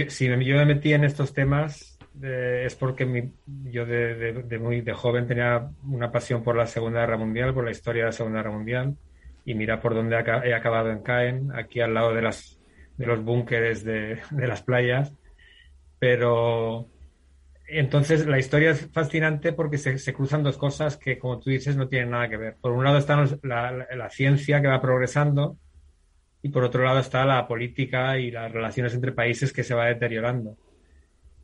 si 0.09 0.29
yo 0.29 0.57
me 0.57 0.65
metí 0.65 0.93
en 0.93 1.03
estos 1.03 1.35
temas 1.35 1.99
es 2.23 2.75
porque 2.77 3.31
yo 3.65 3.87
de, 3.87 4.59
muy 4.61 4.83
de 4.83 4.93
joven 4.93 5.27
tenía 5.27 5.71
una 5.85 6.13
pasión 6.13 6.43
por 6.43 6.55
la 6.55 6.67
Segunda 6.67 7.01
Guerra 7.01 7.17
Mundial, 7.17 7.55
por 7.55 7.65
la 7.65 7.71
historia 7.71 8.03
de 8.03 8.07
la 8.09 8.13
Segunda 8.13 8.39
Guerra 8.39 8.53
Mundial, 8.53 8.97
y 9.45 9.55
mira 9.55 9.81
por 9.81 9.95
dónde 9.95 10.17
he 10.17 10.55
acabado 10.55 10.91
en 10.91 11.01
Caen, 11.01 11.51
aquí 11.55 11.81
al 11.81 11.95
lado 11.95 12.13
de 12.15 12.23
las 12.23 12.60
de 13.01 13.07
los 13.07 13.25
búnkeres 13.25 13.83
de, 13.83 14.21
las 14.31 14.63
playas, 14.63 15.15
pero 15.99 16.87
entonces 17.67 18.27
la 18.27 18.39
historia 18.39 18.73
es 18.73 18.91
fascinante 18.93 19.55
porque 19.55 19.79
se, 19.79 20.13
cruzan 20.13 20.43
dos 20.43 20.59
cosas 20.59 20.99
que, 20.99 21.19
como 21.19 21.39
tú 21.41 21.49
dices, 21.49 21.77
no 21.77 21.89
tienen 21.89 22.11
nada 22.11 22.29
que 22.29 22.37
ver. 22.37 22.57
Por 22.61 22.73
un 22.73 22.85
lado 22.85 22.99
está 22.99 23.17
la, 23.43 24.11
ciencia 24.11 24.61
que 24.61 24.69
va 24.69 24.83
progresando 24.83 25.57
y 26.43 26.51
por 26.51 26.63
otro 26.63 26.85
lado 26.85 26.99
está 26.99 27.25
la 27.25 27.49
política 27.49 28.19
y 28.19 28.31
las 28.31 28.53
relaciones 28.53 28.93
entre 28.93 29.13
países 29.13 29.51
que 29.55 29.65
se 29.65 29.75
va 29.75 29.87
deteriorando. 29.87 30.59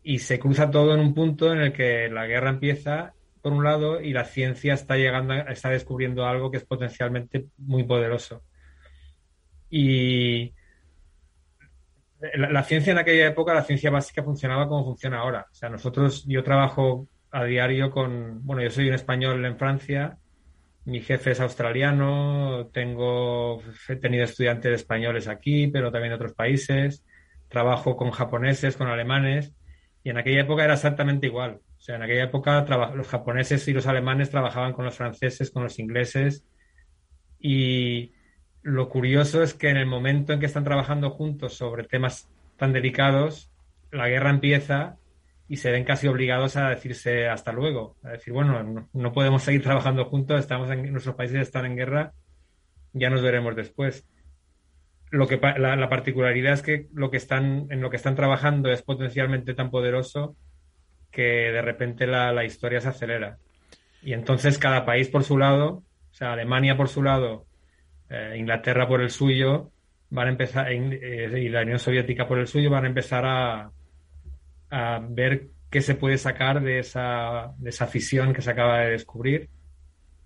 Y 0.03 0.19
se 0.19 0.39
cruza 0.39 0.71
todo 0.71 0.93
en 0.93 1.01
un 1.01 1.15
punto 1.15 1.55
en 1.55 1.61
el 1.61 1.73
que 1.73 2.11
la 2.11 2.27
guerra 2.27 2.51
empieza, 2.51 3.15
por 3.41 3.55
un 3.55 3.65
lado, 3.65 4.03
y 4.03 4.13
la 4.13 4.27
ciencia 4.27 4.75
está 4.75 4.97
llegando, 4.97 5.33
está 5.33 5.71
descubriendo 5.71 6.27
algo 6.27 6.51
que 6.51 6.59
es 6.59 6.67
potencialmente 6.67 7.47
muy 7.57 7.85
poderoso. 7.85 8.43
Y, 9.71 10.53
la, 12.21 12.63
ciencia 12.63 12.93
en 12.93 12.99
aquella 12.99 13.27
época, 13.27 13.55
la 13.55 13.63
ciencia 13.63 13.91
básica 13.91 14.23
funcionaba 14.23 14.69
como 14.69 14.85
funciona 14.85 15.19
ahora. 15.19 15.47
O 15.51 15.55
sea, 15.55 15.69
nosotros, 15.69 16.25
yo 16.27 16.43
trabajo 16.43 17.09
a 17.31 17.45
diario 17.45 17.91
con, 17.91 18.45
bueno, 18.45 18.63
yo 18.63 18.71
soy 18.71 18.89
un 18.89 18.95
español 18.95 19.45
en 19.45 19.59
Francia, 19.59 20.19
mi 20.85 21.01
jefe 21.01 21.33
es 21.33 21.41
australiano, 21.41 22.69
tengo, 22.73 23.61
he 23.89 23.97
tenido 23.97 24.25
estudiantes 24.25 24.73
españoles 24.73 25.29
aquí, 25.29 25.67
pero 25.67 25.91
también 25.91 26.11
de 26.11 26.17
otros 26.17 26.35
países, 26.35 27.05
trabajo 27.49 27.97
con 27.97 28.11
japoneses, 28.13 28.77
con 28.77 28.89
alemanes, 28.89 29.53
y 30.03 30.11
en 30.11 30.19
aquella 30.19 30.43
época 30.43 30.65
era 30.65 30.75
exactamente 30.75 31.27
igual. 31.27 31.61
O 31.77 31.81
sea, 31.81 31.97
en 31.97 32.03
aquella 32.03 32.25
época 32.25 32.65
los 32.95 33.09
japoneses 33.09 33.67
y 33.69 33.73
los 33.73 33.87
alemanes 33.87 34.31
trabajaban 34.31 34.73
con 34.73 34.85
los 34.85 34.97
franceses, 34.97 35.51
con 35.51 35.65
los 35.65 35.79
ingleses, 35.79 36.47
y, 37.39 38.13
lo 38.67 38.89
curioso 38.89 39.45
es 39.45 39.55
que 39.55 39.69
en 39.69 39.77
el 39.77 39.87
momento 39.87 40.33
en 40.33 40.41
que 40.41 40.47
están 40.47 40.65
trabajando 40.65 41.11
juntos 41.11 41.55
sobre 41.55 41.85
temas 41.85 42.29
tan 42.57 42.73
delicados, 42.73 43.53
la 43.93 44.09
guerra 44.09 44.31
empieza 44.31 44.97
y 45.47 45.59
se 45.59 45.71
ven 45.71 45.85
casi 45.85 46.09
obligados 46.09 46.57
a 46.57 46.71
decirse 46.71 47.29
hasta 47.29 47.53
luego, 47.53 47.95
a 48.03 48.11
decir, 48.11 48.33
bueno, 48.33 48.89
no, 48.93 49.13
podemos 49.13 49.45
seguir 49.45 49.63
trabajando 49.63 50.07
juntos, 50.07 50.41
estamos 50.41 50.69
en, 50.73 50.91
nuestros 50.91 51.15
países 51.15 51.43
están 51.43 51.65
en 51.65 51.77
guerra, 51.77 52.13
ya 52.93 53.09
nos 53.09 53.23
veremos 53.23 53.55
después. 53.55 54.05
Lo 55.13 55.29
que 55.29 55.37
la, 55.37 55.89
particularidad 55.89 56.55
es 56.55 56.63
que 56.63 56.89
lo 56.93 57.13
que 57.13 57.19
están 57.19 57.69
en 57.71 57.81
lo 57.81 57.91
que 57.91 57.97
están 57.97 58.17
trabajando 58.17 58.73
es 58.73 58.83
potencialmente 58.83 59.55
tan 59.55 59.71
poderoso 59.71 60.35
que 61.13 61.53
de 61.53 61.63
repente 61.63 62.09
la, 62.09 62.33
la 62.33 62.45
historia 62.45 62.81
se 62.81 62.89
acelera. 62.89 63.39
Y 64.03 64.13
entonces 64.13 64.59
cada 64.59 64.85
país 64.85 65.09
por 65.09 65.23
su 65.23 65.39
lado, 65.39 65.85
o 66.11 66.15
sea, 66.15 66.33
Alemania 66.33 66.77
por 66.77 66.89
su 66.89 67.05
lado 67.05 67.47
eh, 68.09 68.37
Inglaterra 68.39 68.87
por 68.87 69.01
el 69.01 69.11
suyo, 69.11 69.71
van 70.11 70.29
a 70.29 70.31
empezar, 70.31 70.71
eh, 70.71 71.41
y 71.41 71.49
la 71.49 71.63
Unión 71.63 71.79
Soviética 71.79 72.29
por 72.29 72.39
el 72.39 72.47
suyo, 72.47 72.71
van 72.71 72.85
a 72.85 72.89
empezar 72.89 73.25
a, 73.25 73.71
a 74.71 75.01
ver 75.09 75.49
qué 75.71 75.81
se 75.83 75.95
puede 75.95 76.19
sacar 76.19 76.63
de 76.63 76.79
esa, 76.79 77.53
de 77.59 77.71
esa 77.71 77.87
fisión 77.87 78.33
que 78.33 78.43
se 78.43 78.51
acaba 78.51 78.81
de 78.81 78.91
descubrir. 78.91 79.51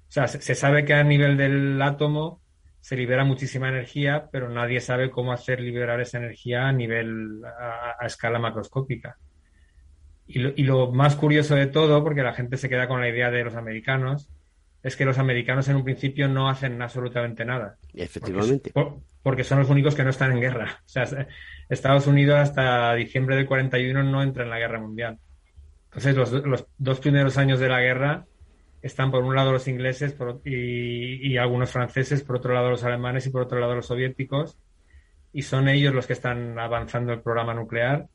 O 0.08 0.12
sea, 0.12 0.28
se, 0.28 0.54
sabe 0.54 0.84
que 0.84 0.94
a 0.94 1.04
nivel 1.04 1.36
del 1.36 1.80
átomo 1.80 2.40
se 2.80 2.96
libera 2.96 3.24
muchísima 3.24 3.68
energía, 3.68 4.28
pero 4.32 4.48
nadie 4.48 4.80
sabe 4.80 5.10
cómo 5.10 5.32
hacer 5.32 5.60
liberar 5.60 6.00
esa 6.00 6.18
energía 6.18 6.66
a 6.66 6.72
nivel, 6.72 7.42
a, 7.44 8.04
escala 8.04 8.38
macroscópica. 8.38 9.16
Y 10.26 10.38
lo, 10.38 10.52
y 10.56 10.62
lo, 10.64 10.92
más 10.92 11.16
curioso 11.16 11.54
de 11.54 11.66
todo, 11.66 12.02
porque 12.04 12.22
la 12.22 12.32
gente 12.32 12.56
se 12.56 12.68
queda 12.68 12.88
con 12.88 13.00
la 13.00 13.08
idea 13.08 13.30
de 13.30 13.44
los 13.44 13.54
americanos, 13.54 14.30
es 14.82 14.96
que 14.96 15.04
los 15.04 15.18
americanos 15.18 15.68
en 15.68 15.76
un 15.76 15.84
principio 15.84 16.28
no 16.28 16.48
hacen 16.48 16.80
absolutamente 16.80 17.44
nada. 17.44 17.76
Efectivamente. 17.94 18.72
Porque, 19.22 19.44
son 19.44 19.58
los 19.58 19.68
únicos 19.68 19.94
que 19.94 20.04
no 20.04 20.10
están 20.10 20.32
en 20.32 20.40
guerra. 20.40 20.80
O 20.86 20.88
sea, 20.88 21.04
Estados 21.68 22.06
Unidos 22.06 22.38
hasta 22.38 22.94
diciembre 22.94 23.36
del 23.36 23.46
41 23.46 24.02
no 24.02 24.22
entra 24.22 24.44
en 24.44 24.50
la 24.50 24.58
guerra 24.58 24.80
mundial. 24.80 25.18
Entonces, 25.84 26.16
los, 26.16 26.32
los 26.32 26.66
dos 26.78 27.00
primeros 27.00 27.36
años 27.36 27.60
de 27.60 27.68
la 27.68 27.80
guerra 27.80 28.24
están 28.82 29.10
por 29.10 29.24
un 29.24 29.34
lado 29.34 29.52
los 29.52 29.68
ingleses 29.68 30.16
y, 30.44 31.36
algunos 31.36 31.70
franceses, 31.70 32.22
por 32.22 32.36
otro 32.36 32.54
lado 32.54 32.70
los 32.70 32.84
alemanes 32.84 33.26
y 33.26 33.30
por 33.30 33.42
otro 33.42 33.58
lado 33.60 33.74
los 33.74 33.86
soviéticos, 33.86 34.58
y 35.32 35.42
son 35.42 35.68
ellos 35.68 35.94
los 35.94 36.06
que 36.06 36.14
están 36.14 36.58
avanzando 36.58 37.12
el 37.12 37.20
programa 37.20 37.54
nuclear. 37.54 38.08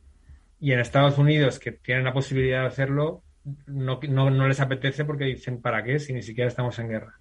Y 0.59 0.71
en 0.71 0.79
Estados 0.79 1.17
Unidos, 1.17 1.59
que 1.59 1.71
tienen 1.71 2.05
la 2.05 2.13
posibilidad 2.13 2.61
de 2.61 2.67
hacerlo, 2.67 3.21
no, 3.67 3.99
no, 4.01 4.47
les 4.47 4.59
apetece 4.59 5.05
porque 5.05 5.25
dicen, 5.25 5.61
¿para 5.61 5.83
qué? 5.83 5.99
Si 5.99 6.13
ni 6.13 6.21
siquiera 6.21 6.47
estamos 6.47 6.77
en 6.79 6.89
guerra. 6.89 7.19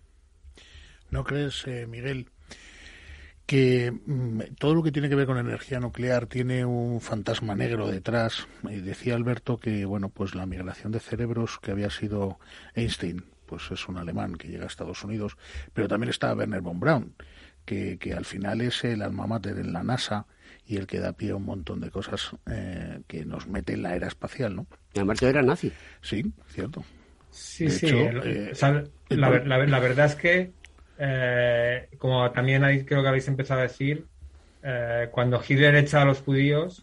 ¿No 1.10 1.24
crees, 1.24 1.66
eh, 1.66 1.86
Miguel, 1.86 2.30
que 3.46 3.92
mm, 3.92 4.40
todo 4.58 4.74
lo 4.74 4.82
que 4.82 4.90
tiene 4.90 5.08
que 5.08 5.14
ver 5.14 5.26
con 5.26 5.38
energía 5.38 5.80
nuclear 5.80 6.26
tiene 6.26 6.64
un 6.64 7.00
fantasma 7.00 7.54
negro 7.54 7.88
detrás? 7.88 8.48
Y 8.64 8.80
decía 8.80 9.14
Alberto 9.14 9.58
que, 9.58 9.84
bueno, 9.84 10.08
pues 10.08 10.34
la 10.34 10.46
migración 10.46 10.92
de 10.92 11.00
cerebros 11.00 11.58
que 11.60 11.70
había 11.70 11.90
sido 11.90 12.38
Einstein, 12.74 13.24
pues 13.46 13.70
es 13.70 13.86
un 13.88 13.98
alemán 13.98 14.34
que 14.36 14.48
llega 14.48 14.64
a 14.64 14.68
Estados 14.68 15.04
Unidos, 15.04 15.36
pero 15.72 15.88
también 15.88 16.10
está 16.10 16.34
Werner 16.34 16.62
von 16.62 16.80
Braun, 16.80 17.14
que, 17.64 17.98
que 17.98 18.14
al 18.14 18.24
final 18.24 18.62
es 18.62 18.82
el 18.84 19.02
alma 19.02 19.26
mater 19.26 19.58
en 19.58 19.72
la 19.72 19.82
NASA 19.82 20.26
y 20.66 20.76
el 20.76 20.86
que 20.86 20.98
da 20.98 21.12
pie 21.12 21.30
a 21.30 21.36
un 21.36 21.44
montón 21.44 21.80
de 21.80 21.90
cosas 21.90 22.30
eh, 22.50 23.00
que 23.06 23.24
nos 23.24 23.46
mete 23.46 23.74
en 23.74 23.82
la 23.82 23.94
era 23.94 24.08
espacial, 24.08 24.56
¿no? 24.56 24.66
Y 24.94 25.00
Alberto 25.00 25.28
era 25.28 25.42
nazi. 25.42 25.72
Sí, 26.00 26.32
cierto. 26.48 26.84
Sí, 27.30 27.68
sí. 27.68 27.88
Eh, 27.88 28.52
la, 29.10 29.28
verdad 29.28 30.06
es 30.06 30.14
que, 30.14 30.52
eh, 30.98 31.88
como 31.98 32.30
también 32.30 32.62
creo 32.84 33.02
que 33.02 33.08
habéis 33.08 33.28
empezado 33.28 33.60
a 33.60 33.64
decir, 33.64 34.06
cuando 35.10 35.42
Hitler 35.46 35.74
echa 35.74 36.00
a 36.00 36.04
los 36.06 36.20
judíos, 36.22 36.82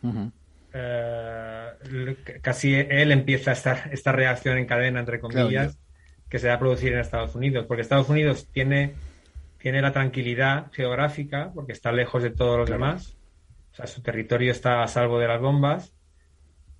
casi 2.41 2.75
él 2.75 3.11
empieza 3.11 3.53
esta, 3.53 3.89
esta 3.91 4.11
reacción 4.11 4.57
en 4.57 4.67
cadena, 4.67 4.99
entre 4.99 5.19
comillas, 5.19 5.79
que 6.29 6.37
se 6.37 6.47
va 6.47 6.55
a 6.55 6.59
producir 6.59 6.93
en 6.93 6.99
Estados 6.99 7.33
Unidos, 7.33 7.65
porque 7.65 7.81
Estados 7.81 8.09
Unidos 8.09 8.47
tiene, 8.51 8.93
tiene 9.57 9.81
la 9.81 9.91
tranquilidad 9.93 10.71
geográfica, 10.73 11.51
porque 11.55 11.71
está 11.71 11.91
lejos 11.91 12.21
de 12.21 12.29
todos 12.29 12.59
los 12.59 12.69
demás, 12.69 13.17
o 13.71 13.75
sea, 13.75 13.87
su 13.87 14.01
territorio 14.01 14.51
está 14.51 14.83
a 14.83 14.87
salvo 14.87 15.19
de 15.19 15.27
las 15.27 15.41
bombas, 15.41 15.95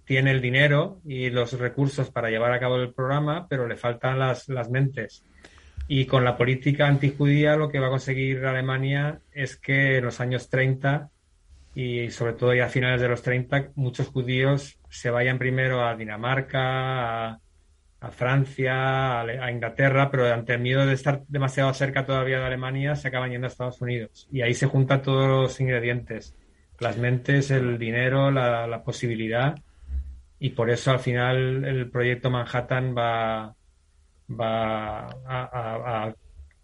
tiene 0.05 0.31
el 0.31 0.41
dinero 0.41 0.99
y 1.05 1.29
los 1.29 1.57
recursos 1.57 2.11
para 2.11 2.29
llevar 2.29 2.51
a 2.51 2.59
cabo 2.59 2.75
el 2.75 2.93
programa, 2.93 3.47
pero 3.47 3.67
le 3.67 3.77
faltan 3.77 4.19
las, 4.19 4.49
las 4.49 4.69
mentes. 4.69 5.23
Y 5.87 6.05
con 6.05 6.23
la 6.23 6.37
política 6.37 6.87
antijudía 6.87 7.55
lo 7.55 7.69
que 7.69 7.79
va 7.79 7.87
a 7.87 7.91
conseguir 7.91 8.45
Alemania 8.45 9.21
es 9.31 9.57
que 9.57 9.97
en 9.97 10.05
los 10.05 10.19
años 10.19 10.49
30 10.49 11.09
y 11.73 12.11
sobre 12.11 12.33
todo 12.33 12.53
ya 12.53 12.65
a 12.65 12.69
finales 12.69 12.99
de 13.01 13.07
los 13.07 13.21
30 13.21 13.71
muchos 13.75 14.07
judíos 14.07 14.79
se 14.89 15.09
vayan 15.09 15.37
primero 15.37 15.85
a 15.85 15.95
Dinamarca, 15.95 17.29
a, 17.29 18.11
Francia, 18.11 19.21
a, 19.21 19.51
Inglaterra, 19.51 20.11
pero 20.11 20.31
ante 20.33 20.53
el 20.53 20.59
miedo 20.59 20.85
de 20.85 20.93
estar 20.93 21.23
demasiado 21.27 21.73
cerca 21.73 22.05
todavía 22.05 22.39
de 22.39 22.45
Alemania 22.45 22.95
se 22.95 23.07
acaban 23.07 23.31
yendo 23.31 23.47
a 23.47 23.49
Estados 23.49 23.81
Unidos. 23.81 24.27
Y 24.31 24.41
ahí 24.41 24.53
se 24.53 24.67
juntan 24.67 25.01
todos 25.01 25.27
los 25.27 25.61
ingredientes 25.61 26.35
las 26.81 26.97
mentes, 26.97 27.51
el 27.51 27.77
dinero, 27.77 28.31
la, 28.31 28.83
posibilidad. 28.83 29.57
Y 30.39 30.49
por 30.49 30.71
eso 30.71 30.91
al 30.91 30.99
final 30.99 31.63
el 31.63 31.89
proyecto 31.89 32.31
Manhattan 32.31 32.95
va, 32.97 33.55
va 34.27 35.07
a, 35.27 36.13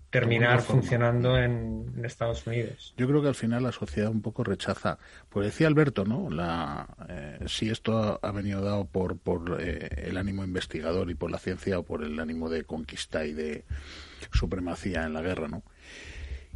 terminar 0.10 0.62
funcionando 0.62 1.38
en, 1.38 2.04
Estados 2.04 2.48
Unidos. 2.48 2.94
Yo 2.98 3.08
creo 3.08 3.22
que 3.22 3.28
al 3.28 3.36
final 3.36 3.64
la 3.64 3.72
sociedad 3.72 4.10
un 4.10 4.22
poco 4.22 4.44
rechaza, 4.44 4.98
pues 5.30 5.46
decía 5.48 5.68
Alberto, 5.68 6.06
¿no? 6.06 6.30
La, 6.30 6.88
eh, 7.10 7.40
si 7.48 7.70
esto 7.70 8.20
ha, 8.22 8.32
venido 8.32 8.62
dado 8.62 8.86
por, 8.86 9.18
por 9.18 9.58
eh, 9.60 9.90
el 10.08 10.18
ánimo 10.18 10.44
investigador 10.44 11.12
y 11.12 11.16
por 11.16 11.30
la 11.30 11.38
ciencia 11.38 11.78
o 11.78 11.84
por 11.84 12.04
el 12.04 12.20
ánimo 12.20 12.50
de 12.50 12.64
conquista 12.64 13.26
y 13.26 13.34
de 13.34 13.66
supremacía 14.32 15.04
en 15.04 15.14
la 15.14 15.22
guerra, 15.22 15.48
¿no? 15.50 15.64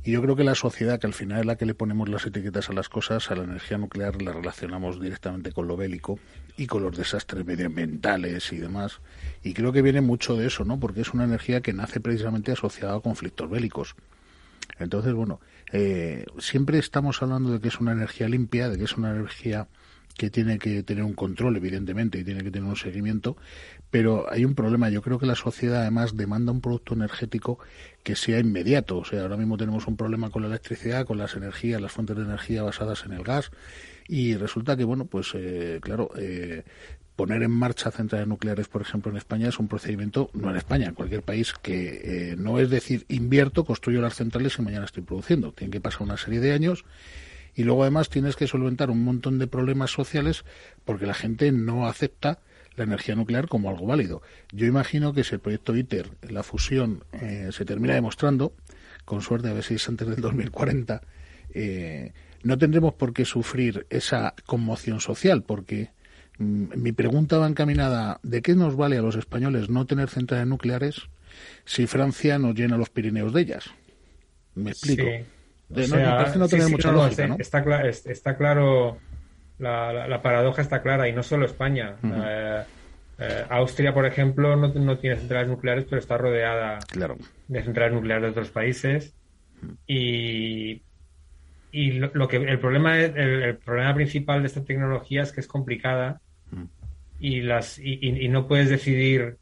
Y 0.04 0.12
yo 0.12 0.22
creo 0.22 0.36
que 0.36 0.44
la 0.44 0.56
sociedad, 0.56 1.00
que 1.00 1.06
al 1.06 1.14
final 1.14 1.42
es 1.42 1.46
la 1.46 1.58
que 1.58 1.68
le 1.68 1.76
ponemos 1.76 2.10
las 2.10 2.26
etiquetas 2.26 2.70
a 2.70 2.74
las 2.74 2.90
cosas, 2.90 3.30
a 3.30 3.36
la 3.36 3.44
energía 3.44 3.78
nuclear 3.78 4.20
la 4.22 4.32
relacionamos 4.32 5.00
directamente 5.00 5.52
con 5.52 5.68
lo 5.68 5.78
bélico 5.78 6.18
y 6.58 6.66
con 6.66 6.82
los 6.82 6.98
desastres 6.98 7.46
medioambientales 7.46 8.52
y 8.52 8.58
demás. 8.58 9.00
Y 9.44 9.54
creo 9.54 9.72
que 9.72 9.84
viene 9.84 10.02
mucho 10.02 10.36
de 10.36 10.48
eso, 10.48 10.66
¿no? 10.66 10.80
Porque 10.80 11.02
es 11.02 11.14
una 11.14 11.26
energía 11.26 11.62
que 11.62 11.74
nace 11.74 12.00
precisamente 12.00 12.52
asociada 12.52 12.96
a 12.96 13.00
conflictos 13.00 13.48
bélicos. 13.48 13.96
Entonces, 14.80 15.14
bueno, 15.14 15.40
eh, 15.72 16.26
siempre 16.40 16.80
estamos 16.80 17.22
hablando 17.22 17.52
de 17.52 17.60
que 17.60 17.68
es 17.68 17.80
una 17.80 17.92
energía 17.92 18.28
limpia, 18.28 18.70
de 18.70 18.80
que 18.80 18.86
es 18.86 18.98
una 18.98 19.12
energía 19.12 19.68
que 20.18 20.30
tiene 20.30 20.60
que 20.60 20.84
tener 20.84 21.04
un 21.04 21.14
control, 21.14 21.58
evidentemente, 21.58 22.20
y 22.20 22.24
tiene 22.24 22.44
que 22.44 22.52
tener 22.52 22.68
un 22.68 22.76
seguimiento, 22.76 23.38
pero 23.90 24.32
hay 24.32 24.46
un 24.46 24.56
problema. 24.56 24.90
Yo 24.90 25.02
creo 25.02 25.20
que 25.20 25.26
la 25.26 25.36
sociedad 25.36 25.82
además 25.82 26.16
demanda 26.16 26.52
un 26.52 26.62
producto 26.62 26.94
energético 26.94 27.60
que 28.04 28.16
sea 28.16 28.40
inmediato. 28.40 28.98
O 28.98 29.06
sea, 29.06 29.22
ahora 29.22 29.38
mismo 29.38 29.58
tenemos 29.58 29.88
un 29.88 29.98
problema 29.98 30.30
con 30.30 30.42
la 30.42 30.48
electricidad, 30.48 31.06
con 31.06 31.18
las 31.18 31.36
energías, 31.36 31.82
las 31.82 31.92
fuentes 31.92 32.16
de 32.16 32.24
energía 32.24 32.64
basadas 32.64 33.06
en 33.06 33.14
el 33.14 33.24
gas, 33.24 33.52
y 34.08 34.36
resulta 34.36 34.76
que, 34.76 34.84
bueno, 34.84 35.06
pues 35.06 35.32
eh, 35.36 35.80
claro, 35.82 36.12
eh, 36.18 36.64
poner 37.16 37.44
en 37.44 37.52
marcha 37.52 37.92
centrales 37.92 38.28
nucleares, 38.28 38.68
por 38.68 38.82
ejemplo, 38.82 39.12
en 39.12 39.18
España 39.18 39.50
es 39.50 39.60
un 39.60 39.68
procedimiento, 39.68 40.30
no 40.34 40.50
en 40.50 40.56
España, 40.56 40.88
en 40.88 40.96
cualquier 40.96 41.22
país, 41.22 41.54
que 41.62 42.32
eh, 42.32 42.36
no 42.36 42.60
es 42.60 42.70
decir, 42.70 43.06
invierto, 43.10 43.64
construyo 43.64 44.02
las 44.02 44.16
centrales 44.16 44.58
y 44.58 44.62
mañana 44.64 44.86
estoy 44.86 45.04
produciendo. 45.04 45.52
Tiene 45.52 45.72
que 45.72 45.82
pasar 45.82 46.02
una 46.04 46.18
serie 46.18 46.40
de 46.40 46.54
años 46.54 46.84
y 47.56 47.64
luego 47.64 47.84
además 47.84 48.10
tienes 48.10 48.36
que 48.36 48.48
solventar 48.48 48.90
un 48.90 49.04
montón 49.04 49.40
de 49.40 49.48
problemas 49.48 49.92
sociales 49.92 50.46
porque 50.86 51.06
la 51.06 51.14
gente 51.14 51.52
no 51.52 51.88
acepta 51.88 52.40
la 52.76 52.86
energía 52.86 53.16
nuclear 53.16 53.48
como 53.48 53.70
algo 53.70 53.86
válido. 53.86 54.22
Yo 54.52 54.66
imagino 54.66 55.14
que 55.14 55.24
si 55.24 55.36
el 55.36 55.42
proyecto 55.42 55.76
ITER, 55.76 56.10
la 56.30 56.44
fusión, 56.44 57.04
eh, 57.12 57.50
se 57.52 57.66
termina 57.66 57.94
demostrando, 57.94 58.54
con 59.04 59.22
suerte 59.22 59.50
a 59.50 59.54
ver 59.54 59.64
si 59.64 59.76
es 59.76 59.90
antes 59.90 60.08
del 60.08 60.22
2040, 60.22 61.02
eh, 61.54 62.14
no 62.44 62.58
tendremos 62.58 62.94
por 62.94 63.14
qué 63.14 63.26
sufrir 63.26 63.86
esa 63.90 64.34
conmoción 64.46 65.02
social, 65.02 65.44
porque 65.44 65.90
mm, 66.38 66.78
mi 66.78 66.94
pregunta 66.94 67.38
va 67.38 67.48
encaminada, 67.48 68.20
¿de 68.24 68.42
qué 68.42 68.56
nos 68.56 68.78
vale 68.78 68.98
a 68.98 69.02
los 69.02 69.16
españoles 69.16 69.70
no 69.70 69.86
tener 69.86 70.10
centrales 70.10 70.48
nucleares 70.48 71.10
si 71.66 71.88
Francia 71.88 72.40
nos 72.40 72.56
llena 72.56 72.78
los 72.78 72.90
Pirineos 72.90 73.34
de 73.34 73.42
ellas? 73.42 73.66
Me 74.56 74.72
explico 74.72 75.04
no, 75.72 76.48
tener 76.48 76.70
mucha 76.70 76.92
lógica, 76.92 77.36
está, 77.40 77.64
está, 77.88 78.38
claro, 78.38 78.98
la, 79.60 80.22
paradoja 80.22 80.62
está 80.62 80.82
clara, 80.82 81.08
y 81.08 81.14
no 81.14 81.24
solo 81.24 81.46
España. 81.46 81.96
Eh, 82.04 82.64
eh, 83.20 83.46
Austria, 83.50 83.94
por 83.94 84.06
ejemplo, 84.06 84.56
no, 84.56 84.98
tiene 84.98 85.16
centrales 85.18 85.48
nucleares, 85.48 85.86
pero 85.86 86.00
está 86.00 86.18
rodeada 86.18 86.80
de 87.48 87.64
centrales 87.64 87.94
nucleares 87.94 88.24
de 88.24 88.30
otros 88.30 88.50
países. 88.50 89.14
Y, 89.86 90.82
y 91.72 91.92
lo, 91.92 92.28
que 92.28 92.38
el 92.38 92.60
problema 92.60 93.00
el, 93.00 93.58
problema 93.58 93.94
principal 93.94 94.42
de 94.42 94.48
esta 94.48 94.64
tecnología 94.64 95.22
es 95.22 95.32
que 95.32 95.42
es 95.42 95.48
complicada. 95.48 96.20
Y 97.20 97.42
las 97.42 97.78
y, 97.78 98.28
no 98.30 98.48
puedes 98.48 98.70
decidir 98.70 99.38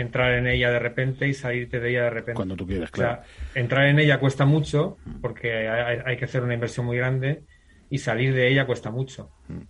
entrar 0.00 0.34
en 0.34 0.46
ella 0.46 0.70
de 0.70 0.78
repente 0.78 1.26
y 1.26 1.34
salirte 1.34 1.80
de 1.80 1.90
ella 1.90 2.04
de 2.04 2.10
repente. 2.10 2.34
Cuando 2.34 2.56
tú 2.56 2.66
quieras, 2.66 2.90
claro. 2.90 3.22
entrar 3.54 3.86
en 3.86 3.98
ella 3.98 4.20
cuesta 4.20 4.44
mucho 4.44 4.96
porque 5.20 5.68
hay, 5.68 6.16
que 6.16 6.24
hacer 6.24 6.42
una 6.42 6.54
inversión 6.54 6.86
muy 6.86 6.96
grande 6.96 7.42
y 7.90 7.98
salir 7.98 8.32
de 8.32 8.48
ella 8.48 8.64
cuesta 8.66 8.90
mucho. 8.90 9.30
Mm. 9.48 9.62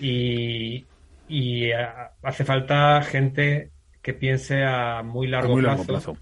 Y, 0.00 0.86
y 1.28 1.64
eh, 1.64 1.88
hace 2.22 2.44
falta 2.44 3.02
gente 3.02 3.72
que 4.00 4.14
piense 4.14 4.62
a 4.62 5.02
muy 5.02 5.26
largo, 5.26 5.56
plazo 5.56 6.16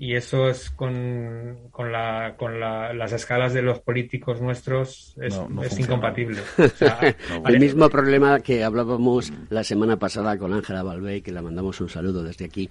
y 0.00 0.14
eso 0.14 0.48
es 0.48 0.70
con, 0.70 1.58
con, 1.72 1.90
la, 1.90 2.34
con 2.36 2.60
la, 2.60 2.92
las 2.92 3.12
escalas 3.12 3.52
de 3.52 3.62
los 3.62 3.80
políticos 3.80 4.40
nuestros 4.40 5.18
es, 5.20 5.78
incompatible. 5.78 6.40
El 7.46 7.58
mismo 7.58 7.90
problema 7.90 8.38
que 8.38 8.62
hablábamos 8.62 9.32
la 9.50 9.64
semana 9.64 9.98
pasada 9.98 10.38
con 10.38 10.54
Ángela 10.54 10.84
Balbey, 10.84 11.20
que 11.20 11.32
le 11.32 11.42
mandamos 11.42 11.80
un 11.80 11.88
saludo 11.88 12.22
desde 12.22 12.44
aquí, 12.44 12.70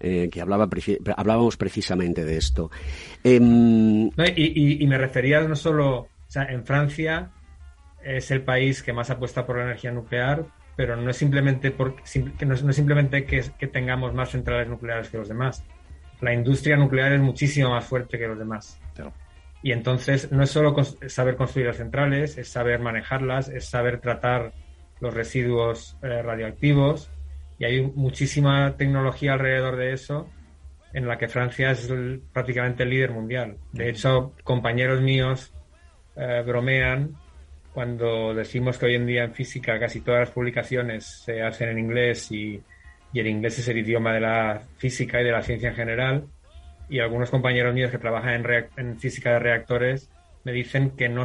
eh, 0.00 0.28
que 0.30 0.40
hablaba 0.40 0.68
hablábamos 1.16 1.56
precisamente 1.56 2.24
de 2.24 2.36
esto. 2.36 2.68
Em, 3.22 4.08
y, 4.08 4.82
y, 4.82 4.86
me 4.88 4.98
refería 4.98 5.40
no 5.42 5.54
solo, 5.54 5.98
o 5.98 6.08
sea, 6.26 6.46
en 6.50 6.66
Francia 6.66 7.30
es 8.04 8.32
el 8.32 8.42
país 8.42 8.82
que 8.82 8.92
más 8.92 9.08
apuesta 9.10 9.46
por 9.46 9.58
la 9.58 9.64
energía 9.64 9.92
nuclear, 9.92 10.44
pero 10.74 10.96
no 10.96 11.10
es 11.10 11.16
simplemente, 11.16 11.70
por, 11.70 11.94
no 12.44 12.54
es, 12.54 12.76
simplemente 12.76 13.24
que, 13.24 13.44
que 13.56 13.68
tengamos 13.68 14.14
más 14.14 14.30
centrales 14.30 14.68
nucleares 14.68 15.08
que 15.08 15.18
los 15.18 15.28
demás 15.28 15.64
la 16.20 16.32
industria 16.32 16.76
nuclear 16.76 17.12
es 17.12 17.20
muchísimo 17.20 17.70
más 17.70 17.84
fuerte 17.84 18.18
que 18.18 18.28
los 18.28 18.38
demás. 18.38 18.80
Y 19.62 19.72
entonces 19.72 20.30
no 20.30 20.42
es 20.42 20.50
solo 20.50 20.76
saber 21.08 21.36
construir 21.36 21.66
las 21.66 21.76
centrales, 21.76 22.38
es 22.38 22.48
saber 22.48 22.80
manejarlas, 22.80 23.48
es 23.48 23.64
saber 23.68 24.00
tratar 24.00 24.52
los 25.00 25.12
residuos 25.12 25.96
eh, 26.02 26.22
radioactivos. 26.22 27.10
Y 27.58 27.64
hay 27.64 27.82
muchísima 27.82 28.76
tecnología 28.76 29.32
alrededor 29.32 29.76
de 29.76 29.92
eso 29.92 30.28
en 30.92 31.08
la 31.08 31.18
que 31.18 31.28
Francia 31.28 31.70
es 31.72 31.90
prácticamente 32.32 32.84
el 32.84 32.90
líder 32.90 33.10
mundial. 33.10 33.56
De 33.72 33.88
hecho, 33.88 34.34
compañeros 34.44 35.00
míos 35.02 35.52
eh, 36.16 36.42
bromean 36.46 37.16
cuando 37.74 38.32
decimos 38.32 38.78
que 38.78 38.86
hoy 38.86 38.94
en 38.94 39.06
día 39.06 39.24
en 39.24 39.34
física 39.34 39.78
casi 39.78 40.00
todas 40.00 40.20
las 40.20 40.30
publicaciones 40.30 41.04
se 41.04 41.42
hacen 41.42 41.68
en 41.68 41.78
inglés 41.78 42.30
y 42.32 42.62
y 43.16 43.20
el 43.20 43.28
inglés 43.28 43.58
es 43.58 43.66
el 43.68 43.78
idioma 43.78 44.12
de 44.12 44.20
la 44.20 44.60
física 44.76 45.22
y 45.22 45.24
de 45.24 45.32
la 45.32 45.40
ciencia 45.40 45.70
en 45.70 45.74
general. 45.74 46.26
Y 46.90 46.98
algunos 46.98 47.30
compañeros 47.30 47.72
míos 47.72 47.90
que 47.90 47.96
trabajan 47.96 48.44
en, 48.44 48.66
en 48.76 49.00
física 49.00 49.32
de 49.32 49.38
reactores 49.38 50.10
me 50.44 50.52
dicen 50.52 50.90
que, 50.90 51.08
no, 51.08 51.24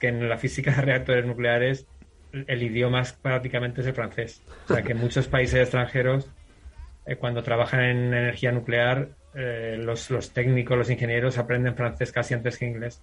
que 0.00 0.08
en 0.08 0.28
la 0.28 0.36
física 0.36 0.72
de 0.72 0.82
reactores 0.82 1.24
nucleares 1.24 1.86
el 2.32 2.60
idioma 2.60 3.04
prácticamente 3.22 3.82
es 3.82 3.86
el 3.86 3.94
francés. 3.94 4.42
O 4.68 4.74
sea 4.74 4.82
que 4.82 4.90
en 4.90 4.98
muchos 4.98 5.28
países 5.28 5.60
extranjeros, 5.60 6.28
eh, 7.06 7.14
cuando 7.14 7.44
trabajan 7.44 7.84
en 7.84 8.12
energía 8.12 8.50
nuclear, 8.50 9.10
eh, 9.36 9.76
los, 9.78 10.10
los, 10.10 10.32
técnicos, 10.32 10.76
los 10.76 10.90
ingenieros 10.90 11.38
aprenden 11.38 11.76
francés 11.76 12.10
casi 12.10 12.34
antes 12.34 12.58
que 12.58 12.66
inglés. 12.66 13.00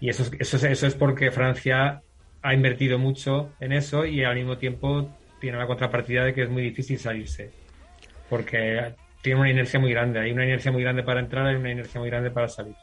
Y 0.00 0.08
eso, 0.08 0.24
eso, 0.38 0.56
eso 0.66 0.86
es 0.86 0.94
porque 0.94 1.30
Francia 1.30 2.00
ha 2.40 2.54
invertido 2.54 2.98
mucho 2.98 3.52
en 3.60 3.72
eso 3.74 4.06
y 4.06 4.24
al 4.24 4.36
mismo 4.36 4.56
tiempo 4.56 5.14
tiene 5.38 5.58
la 5.58 5.66
contrapartida 5.66 6.24
de 6.24 6.32
que 6.32 6.44
es 6.44 6.48
muy 6.48 6.62
difícil 6.62 6.98
salirse. 6.98 7.63
Porque 8.34 8.92
tiene 9.22 9.38
una 9.38 9.50
inercia 9.50 9.78
muy 9.78 9.92
grande. 9.92 10.18
Hay 10.18 10.32
una 10.32 10.44
inercia 10.44 10.72
muy 10.72 10.82
grande 10.82 11.04
para 11.04 11.20
entrar 11.20 11.52
y 11.52 11.56
una 11.56 11.70
inercia 11.70 12.00
muy 12.00 12.10
grande 12.10 12.32
para 12.32 12.48
salir. 12.48 12.74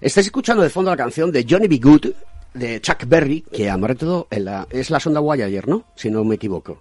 Estáis 0.00 0.26
escuchando 0.26 0.62
de 0.62 0.70
fondo 0.70 0.92
la 0.92 0.96
canción 0.96 1.32
de 1.32 1.44
Johnny 1.48 1.66
B. 1.66 1.80
Good 1.82 2.06
de 2.54 2.80
Chuck 2.80 3.04
Berry, 3.08 3.40
que 3.40 3.68
a 3.68 3.76
todo 3.96 4.28
es 4.30 4.90
la 4.90 5.00
sonda 5.00 5.18
Voyager, 5.18 5.66
¿no? 5.66 5.86
Si 5.96 6.08
no 6.08 6.22
me 6.22 6.36
equivoco. 6.36 6.80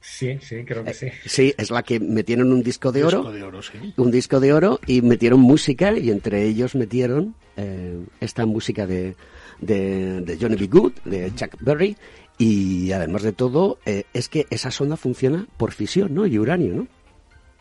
Sí, 0.00 0.38
sí, 0.40 0.64
creo 0.64 0.82
que 0.82 0.92
sí. 0.92 1.06
Eh, 1.06 1.12
sí, 1.24 1.54
es 1.56 1.70
la 1.70 1.84
que 1.84 2.00
metieron 2.00 2.52
un 2.52 2.64
disco 2.64 2.90
de 2.90 3.04
oro. 3.04 3.18
Disco 3.18 3.32
de 3.32 3.42
oro 3.44 3.62
sí. 3.62 3.94
Un 3.96 4.10
disco 4.10 4.40
de 4.40 4.52
oro 4.52 4.80
y 4.88 5.02
metieron 5.02 5.38
música 5.38 5.96
y 5.96 6.10
entre 6.10 6.42
ellos 6.42 6.74
metieron 6.74 7.36
eh, 7.56 7.96
esta 8.18 8.44
música 8.44 8.88
de, 8.88 9.14
de, 9.60 10.36
Johnny 10.40 10.56
B. 10.56 10.66
Good, 10.66 10.92
de 11.04 11.32
Chuck 11.36 11.54
Berry. 11.60 11.96
Y 12.38 12.90
además 12.90 13.22
de 13.22 13.32
todo, 13.32 13.78
eh, 13.86 14.04
es 14.14 14.28
que 14.28 14.46
esa 14.50 14.72
sonda 14.72 14.96
funciona 14.96 15.46
por 15.58 15.70
fisión, 15.70 16.12
¿no? 16.12 16.26
Y 16.26 16.38
uranio, 16.38 16.74
¿no? 16.74 16.88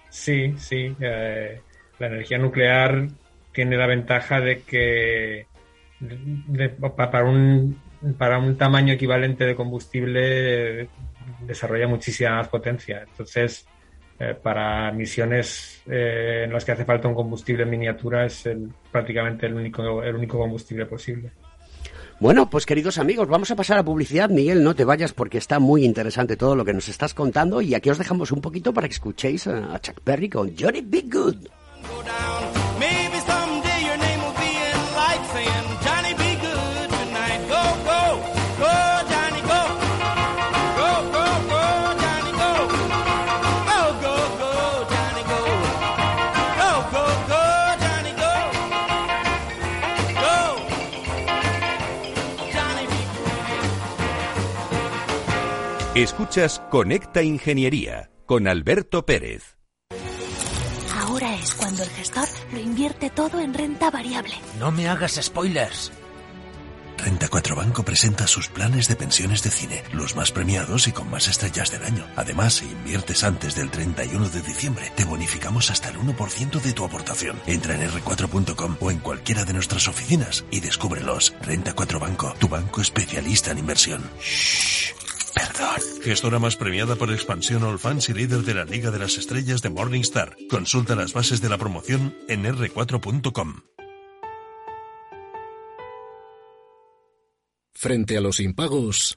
Sí, 0.09 0.55
sí. 0.57 0.95
la 0.99 2.07
energía 2.07 2.37
nuclear 2.37 3.07
tiene 3.51 3.77
la 3.77 3.87
ventaja 3.87 4.39
de 4.39 4.61
que 4.61 5.47
para, 6.95 7.23
un, 7.23 7.79
para 8.17 8.39
un 8.39 8.57
tamaño 8.57 8.93
equivalente 8.93 9.45
de 9.45 9.55
combustible 9.55 10.87
desarrolla 11.41 11.87
muchísima 11.87 12.35
más 12.35 12.47
potencia. 12.47 13.03
Entonces, 13.07 13.67
eh, 14.19 14.35
para 14.41 14.91
misiones 14.91 15.81
eh, 15.87 16.43
en 16.45 16.53
las 16.53 16.65
que 16.65 16.73
hace 16.73 16.85
falta 16.85 17.07
un 17.07 17.15
combustible 17.15 17.63
en 17.63 17.69
miniatura 17.69 18.25
es 18.25 18.49
prácticamente 18.91 19.45
el 19.45 19.53
único, 19.53 20.03
el 20.03 20.15
único 20.15 20.37
combustible 20.37 20.85
posible. 20.85 21.31
Bueno, 22.19 22.49
pues 22.49 22.65
queridos 22.65 22.97
amigos, 22.97 23.29
vamos 23.29 23.49
a 23.49 23.55
pasar 23.55 23.77
a 23.77 23.83
publicidad. 23.83 24.29
Miguel, 24.29 24.61
no 24.61 24.75
te 24.75 24.83
vayas 24.83 25.13
porque 25.13 25.37
está 25.37 25.59
muy 25.59 25.85
interesante 25.85 26.35
todo 26.35 26.53
lo 26.53 26.65
que 26.65 26.73
nos 26.73 26.89
estás 26.89 27.13
contando 27.13 27.61
y 27.61 27.73
aquí 27.73 27.89
os 27.89 27.97
dejamos 27.97 28.33
un 28.33 28.41
poquito 28.41 28.73
para 28.73 28.89
que 28.89 28.93
escuchéis 28.93 29.47
a 29.47 29.79
Chuck 29.79 30.03
Berry 30.03 30.29
con 30.29 30.53
Johnny 30.57 30.81
Big 30.81 31.09
Good. 31.09 31.47
Escuchas 56.03 56.61
Conecta 56.69 57.23
Ingeniería 57.23 58.09
con 58.25 58.47
Alberto 58.47 59.05
Pérez. 59.05 59.57
Ahora 60.95 61.35
es 61.35 61.53
cuando 61.53 61.83
el 61.83 61.89
gestor 61.89 62.25
lo 62.53 62.59
invierte 62.61 63.09
todo 63.09 63.41
en 63.41 63.53
renta 63.53 63.91
variable. 63.91 64.35
No 64.61 64.71
me 64.71 64.87
hagas 64.87 65.19
spoilers. 65.21 65.91
Renta 66.97 67.27
4 67.27 67.53
Banco 67.53 67.83
presenta 67.83 68.27
sus 68.27 68.47
planes 68.47 68.87
de 68.87 68.95
pensiones 68.95 69.43
de 69.43 69.49
cine, 69.49 69.83
los 69.91 70.15
más 70.15 70.31
premiados 70.31 70.87
y 70.87 70.93
con 70.93 71.09
más 71.09 71.27
estrellas 71.27 71.69
del 71.69 71.83
año. 71.83 72.05
Además, 72.15 72.53
si 72.53 72.65
inviertes 72.65 73.25
antes 73.25 73.55
del 73.55 73.69
31 73.69 74.29
de 74.29 74.41
diciembre, 74.41 74.89
te 74.95 75.03
bonificamos 75.03 75.69
hasta 75.69 75.89
el 75.89 75.97
1% 75.97 76.61
de 76.61 76.71
tu 76.71 76.85
aportación. 76.85 77.41
Entra 77.45 77.75
en 77.75 77.89
r4.com 77.89 78.77
o 78.79 78.89
en 78.89 78.99
cualquiera 78.99 79.43
de 79.43 79.51
nuestras 79.51 79.89
oficinas 79.89 80.45
y 80.49 80.61
descúbrelos. 80.61 81.35
Renta 81.41 81.73
4 81.73 81.99
Banco, 81.99 82.33
tu 82.39 82.47
banco 82.47 82.79
especialista 82.79 83.51
en 83.51 83.57
inversión. 83.57 84.09
Shh. 84.21 85.08
Perdón. 85.33 86.01
Gestora 86.03 86.39
más 86.39 86.55
premiada 86.55 86.95
por 86.95 87.11
expansión 87.11 87.63
All 87.63 87.79
Fans 87.79 88.09
y 88.09 88.13
líder 88.13 88.41
de 88.41 88.53
la 88.53 88.65
Liga 88.65 88.91
de 88.91 88.99
las 88.99 89.17
Estrellas 89.17 89.61
de 89.61 89.69
Morningstar. 89.69 90.35
Consulta 90.49 90.95
las 90.95 91.13
bases 91.13 91.41
de 91.41 91.49
la 91.49 91.57
promoción 91.57 92.15
en 92.27 92.45
r4.com. 92.45 93.61
Frente 97.73 98.17
a 98.17 98.21
los 98.21 98.41
impagos, 98.41 99.15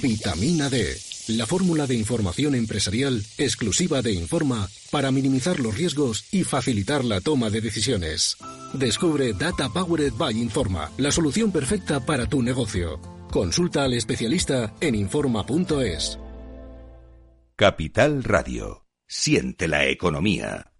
vitamina 0.00 0.70
D, 0.70 0.96
la 1.26 1.46
fórmula 1.46 1.88
de 1.88 1.96
información 1.96 2.54
empresarial 2.54 3.24
exclusiva 3.38 4.02
de 4.02 4.12
Informa 4.12 4.68
para 4.92 5.10
minimizar 5.10 5.58
los 5.58 5.76
riesgos 5.76 6.26
y 6.30 6.44
facilitar 6.44 7.04
la 7.04 7.20
toma 7.20 7.50
de 7.50 7.60
decisiones. 7.60 8.36
Descubre 8.72 9.32
Data 9.32 9.68
Powered 9.68 10.12
by 10.12 10.40
Informa, 10.40 10.92
la 10.96 11.10
solución 11.10 11.50
perfecta 11.50 11.98
para 12.06 12.28
tu 12.28 12.40
negocio. 12.40 13.15
Consulta 13.36 13.84
al 13.84 13.92
especialista 13.92 14.72
en 14.80 14.94
Informa.es. 14.94 16.18
Capital 17.54 18.24
Radio. 18.24 18.86
Siente 19.06 19.68
la 19.68 19.84
economía. 19.84 20.72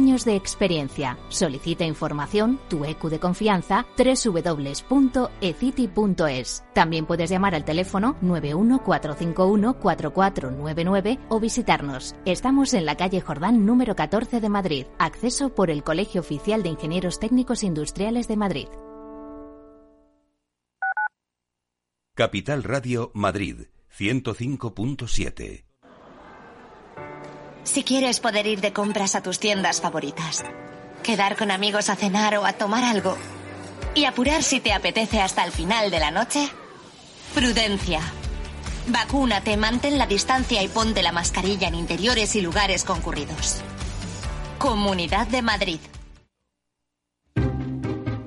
de 0.00 0.34
experiencia. 0.34 1.18
Solicita 1.28 1.84
información, 1.84 2.58
tu 2.68 2.86
EQ 2.86 3.10
de 3.10 3.20
confianza, 3.20 3.84
www.ecity.es. 3.98 5.34
También 6.72 7.04
puedes 7.04 7.28
llamar 7.28 7.54
al 7.54 7.66
teléfono 7.66 8.16
914514499 8.22 11.18
o 11.28 11.38
visitarnos. 11.38 12.16
Estamos 12.24 12.72
en 12.74 12.86
la 12.86 12.96
calle 12.96 13.20
Jordán 13.20 13.66
número 13.66 13.94
14 13.94 14.40
de 14.40 14.48
Madrid. 14.48 14.86
Acceso 14.98 15.54
por 15.54 15.68
el 15.70 15.84
Colegio 15.84 16.22
Oficial 16.22 16.62
de 16.62 16.70
Ingenieros 16.70 17.20
Técnicos 17.20 17.62
Industriales 17.62 18.26
de 18.26 18.36
Madrid. 18.36 18.68
Capital 22.14 22.64
Radio 22.64 23.12
Madrid 23.14 23.66
105.7 23.96 25.69
si 27.64 27.84
quieres 27.84 28.20
poder 28.20 28.46
ir 28.46 28.60
de 28.60 28.72
compras 28.72 29.14
a 29.14 29.22
tus 29.22 29.38
tiendas 29.38 29.80
favoritas, 29.80 30.44
quedar 31.02 31.36
con 31.36 31.50
amigos 31.50 31.88
a 31.88 31.96
cenar 31.96 32.36
o 32.36 32.44
a 32.44 32.52
tomar 32.52 32.84
algo 32.84 33.16
y 33.94 34.04
apurar 34.04 34.42
si 34.42 34.60
te 34.60 34.72
apetece 34.72 35.20
hasta 35.20 35.44
el 35.44 35.52
final 35.52 35.90
de 35.90 36.00
la 36.00 36.10
noche, 36.10 36.48
prudencia. 37.34 38.00
Vacúnate, 38.86 39.56
mantén 39.56 39.98
la 39.98 40.06
distancia 40.06 40.62
y 40.62 40.68
ponte 40.68 41.02
la 41.02 41.12
mascarilla 41.12 41.68
en 41.68 41.74
interiores 41.74 42.34
y 42.34 42.40
lugares 42.40 42.84
concurridos. 42.84 43.60
Comunidad 44.58 45.26
de 45.28 45.42
Madrid. 45.42 45.80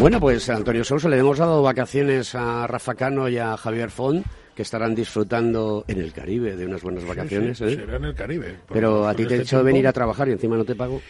Bueno, 0.00 0.20
pues 0.20 0.48
Antonio 0.50 0.84
Sousa, 0.84 1.08
le 1.08 1.18
hemos 1.18 1.38
dado 1.38 1.62
vacaciones 1.62 2.34
a 2.34 2.66
Rafa 2.66 2.94
Cano 2.94 3.28
y 3.28 3.38
a 3.38 3.56
Javier 3.56 3.90
Font, 3.90 4.26
que 4.54 4.62
estarán 4.62 4.94
disfrutando 4.94 5.84
en 5.88 6.00
el 6.00 6.12
Caribe 6.12 6.56
de 6.56 6.66
unas 6.66 6.82
buenas 6.82 7.04
vacaciones. 7.04 7.58
Sí, 7.58 7.64
sí, 7.68 7.72
¿eh? 7.72 7.76
Será 7.76 7.96
en 7.96 8.04
el 8.04 8.14
Caribe. 8.14 8.58
Pero 8.72 9.08
a 9.08 9.14
ti 9.14 9.24
te 9.24 9.34
he 9.34 9.36
este 9.36 9.42
hecho 9.42 9.56
tiempo, 9.56 9.64
venir 9.66 9.88
a 9.88 9.92
trabajar 9.92 10.28
y 10.28 10.32
encima 10.32 10.56
no 10.56 10.64
te 10.64 10.74
pago. 10.74 11.00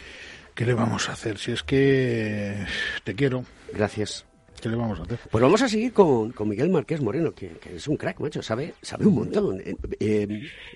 ¿Qué 0.53 0.65
le 0.65 0.73
vamos 0.73 1.09
a 1.09 1.13
hacer? 1.13 1.37
Si 1.37 1.51
es 1.51 1.63
que 1.63 2.65
te 3.03 3.13
quiero. 3.15 3.43
Gracias. 3.73 4.25
¿Qué 4.65 4.69
le 4.71 4.77
vamos 4.77 4.99
a 4.99 5.03
hacer? 5.03 5.19
Pues 5.29 5.41
vamos 5.43 5.61
a 5.61 5.69
seguir 5.69 5.93
con, 5.93 6.31
con 6.31 6.49
Miguel 6.49 6.71
Marqués 6.71 6.99
Moreno, 6.99 7.33
que, 7.35 7.49
que 7.49 7.75
es 7.75 7.87
un 7.87 7.97
crack, 7.97 8.19
macho, 8.19 8.41
sabe, 8.41 8.73
sabe 8.81 9.05
un 9.05 9.13
montón. 9.13 9.59
Eh, 9.61 9.75
eh, 9.99 10.27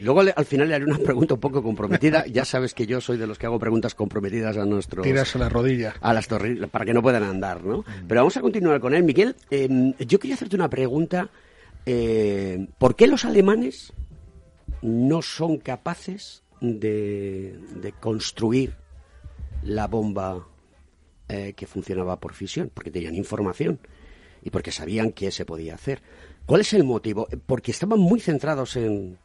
luego 0.02 0.22
le- 0.22 0.32
al 0.36 0.46
final 0.46 0.68
le 0.70 0.76
haré 0.76 0.86
una 0.86 1.00
pregunta 1.00 1.34
un 1.34 1.40
poco 1.40 1.64
comprometida. 1.64 2.28
Ya 2.28 2.46
sabes 2.46 2.76
que 2.76 2.86
yo 2.86 3.02
soy 3.02 3.18
de 3.18 3.26
los 3.26 3.40
que 3.40 3.48
hago 3.48 3.58
preguntas 3.58 3.96
comprometidas 3.96 4.58
a 4.58 4.66
nuestros... 4.66 5.04
Tiras 5.04 5.36
a 5.36 5.40
la 5.40 5.50
rodilla. 5.50 5.96
a 6.02 6.14
las 6.14 6.28
torres 6.28 6.60
para 6.70 6.86
que 6.86 6.94
no 6.94 7.02
puedan 7.02 7.24
andar, 7.24 7.64
¿no? 7.64 7.84
Pero 8.08 8.22
vamos 8.22 8.38
a 8.38 8.42
continuar 8.42 8.80
con 8.80 8.94
él. 8.94 9.02
Miguel, 9.04 9.36
eh, 9.50 9.68
yo 10.08 10.20
quería 10.20 10.36
hacerte 10.36 10.56
una 10.56 10.70
pregunta. 10.70 11.32
eh, 11.88 12.68
¿Por 12.78 12.96
qué 12.96 13.08
los 13.08 13.26
alemanes 13.26 13.92
no 14.84 15.24
son 15.24 15.58
capaces 15.58 16.44
de, 16.62 17.58
de 17.82 17.92
construir 17.94 18.76
la 19.64 19.88
bomba 19.88 20.46
eh, 21.30 21.54
que 21.56 21.68
funcionaba 21.68 22.20
por 22.20 22.34
fisión? 22.34 22.72
Porque 22.74 22.92
tenían 22.92 23.16
información 23.16 23.80
y 24.42 24.50
porque 24.50 24.72
sabían 24.72 25.12
que 25.12 25.32
se 25.32 25.46
podía 25.46 25.76
hacer. 25.76 26.02
¿Cuál 26.46 26.62
es 26.62 26.74
el 26.74 26.84
motivo? 26.84 27.28
Porque 27.46 27.72
estaban 27.72 28.00
muy 28.00 28.20
centrados 28.20 28.76
en, 28.76 29.18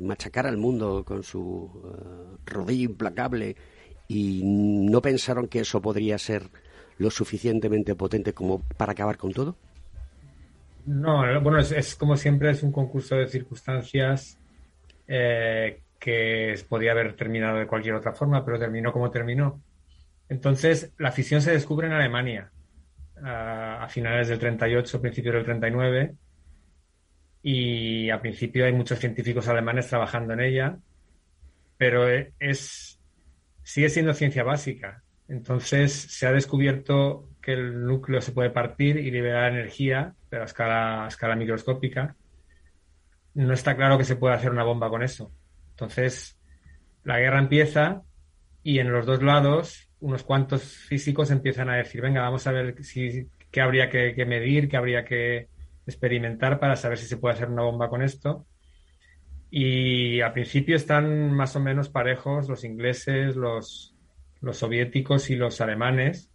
machacar 0.00 0.46
al 0.46 0.56
mundo 0.56 1.04
con 1.04 1.22
su 1.22 1.70
eh, 1.84 2.36
rodillo 2.46 2.90
implacable 2.90 3.56
y 4.06 4.42
no 4.44 5.02
pensaron 5.02 5.48
que 5.48 5.60
eso 5.60 5.80
podría 5.82 6.18
ser 6.18 6.42
lo 6.98 7.10
suficientemente 7.10 7.94
potente 7.94 8.32
como 8.32 8.60
para 8.76 8.92
acabar 8.92 9.16
con 9.16 9.32
todo. 9.32 9.56
No, 10.86 11.40
bueno, 11.40 11.58
es, 11.58 11.72
es 11.72 11.94
como 11.94 12.16
siempre, 12.16 12.50
es 12.50 12.62
un 12.62 12.72
concurso 12.72 13.16
de 13.16 13.28
circunstancias 13.28 14.38
eh, 15.06 15.80
que 15.98 16.54
podía 16.68 16.92
haber 16.92 17.14
terminado 17.14 17.58
de 17.58 17.66
cualquier 17.66 17.94
otra 17.94 18.12
forma, 18.12 18.44
pero 18.44 18.58
terminó 18.58 18.92
como 18.92 19.10
terminó. 19.10 19.60
Entonces, 20.28 20.92
la 20.98 21.12
fisión 21.12 21.42
se 21.42 21.52
descubre 21.52 21.86
en 21.86 21.92
Alemania 21.92 22.50
a, 23.22 23.86
finales 23.88 24.28
del 24.28 24.38
38, 24.38 25.00
principios 25.00 25.34
del 25.34 25.44
39, 25.44 26.14
y 27.42 28.10
a 28.10 28.20
principio 28.20 28.64
hay 28.64 28.72
muchos 28.72 28.98
científicos 28.98 29.48
alemanes 29.48 29.88
trabajando 29.88 30.32
en 30.32 30.40
ella, 30.40 30.78
pero 31.76 32.08
e- 32.08 32.32
es 32.38 33.00
sigue 33.62 33.88
siendo 33.88 34.14
ciencia 34.14 34.44
básica. 34.44 35.02
Entonces, 35.28 35.92
se 35.92 36.26
ha 36.26 36.32
descubierto 36.32 37.28
que 37.40 37.52
el 37.52 37.84
núcleo 37.84 38.20
se 38.20 38.32
puede 38.32 38.50
partir 38.50 38.96
y 38.96 39.10
liberar 39.10 39.52
energía 39.52 40.14
de 40.30 40.38
la 40.38 40.44
escala, 40.44 41.04
a 41.04 41.08
escala 41.08 41.36
microscópica. 41.36 42.16
No 43.34 43.54
está 43.54 43.76
claro 43.76 43.98
que 43.98 44.04
se 44.04 44.16
pueda 44.16 44.34
hacer 44.34 44.50
una 44.50 44.64
bomba 44.64 44.90
con 44.90 45.02
eso. 45.02 45.32
Entonces, 45.70 46.38
la 47.04 47.18
guerra 47.18 47.38
empieza 47.38 48.02
y 48.62 48.78
en 48.78 48.92
los 48.92 49.06
dos 49.06 49.22
lados 49.22 49.88
unos 50.02 50.22
cuantos 50.24 50.62
físicos 50.64 51.30
empiezan 51.30 51.68
a 51.70 51.76
decir, 51.76 52.00
venga, 52.02 52.22
vamos 52.22 52.46
a 52.46 52.52
ver 52.52 52.82
si, 52.84 53.28
qué 53.50 53.60
habría 53.60 53.88
que, 53.90 54.14
que 54.14 54.26
medir, 54.26 54.68
qué 54.68 54.76
habría 54.76 55.04
que 55.04 55.48
experimentar 55.86 56.60
para 56.60 56.76
saber 56.76 56.98
si 56.98 57.06
se 57.06 57.16
puede 57.18 57.34
hacer 57.34 57.48
una 57.48 57.62
bomba 57.62 57.88
con 57.88 58.02
esto. 58.02 58.46
Y 59.50 60.20
al 60.20 60.32
principio 60.32 60.76
están 60.76 61.30
más 61.32 61.56
o 61.56 61.60
menos 61.60 61.88
parejos 61.90 62.48
los 62.48 62.64
ingleses, 62.64 63.36
los, 63.36 63.94
los 64.40 64.56
soviéticos 64.56 65.30
y 65.30 65.36
los 65.36 65.60
alemanes. 65.60 66.30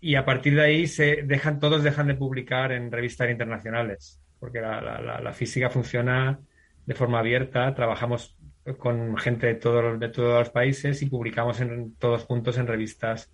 Y 0.00 0.16
a 0.16 0.24
partir 0.24 0.54
de 0.54 0.62
ahí 0.62 0.86
se 0.86 1.22
dejan, 1.24 1.58
todos 1.60 1.82
dejan 1.82 2.06
de 2.08 2.14
publicar 2.14 2.72
en 2.72 2.92
revistas 2.92 3.30
internacionales, 3.30 4.20
porque 4.38 4.60
la, 4.60 4.80
la- 4.80 5.32
física 5.32 5.70
funciona 5.70 6.38
de 6.86 6.94
forma 6.94 7.20
abierta, 7.20 7.74
trabajamos 7.74 8.36
con 8.78 9.16
gente 9.18 9.46
de 9.46 9.54
todos 9.54 9.82
los, 9.84 10.00
de 10.00 10.08
todos 10.08 10.38
los 10.38 10.50
países 10.50 11.02
y 11.02 11.06
publicamos 11.10 11.60
en, 11.60 11.94
todos 11.96 12.24
juntos 12.24 12.56
en 12.58 12.66
revistas 12.66 13.32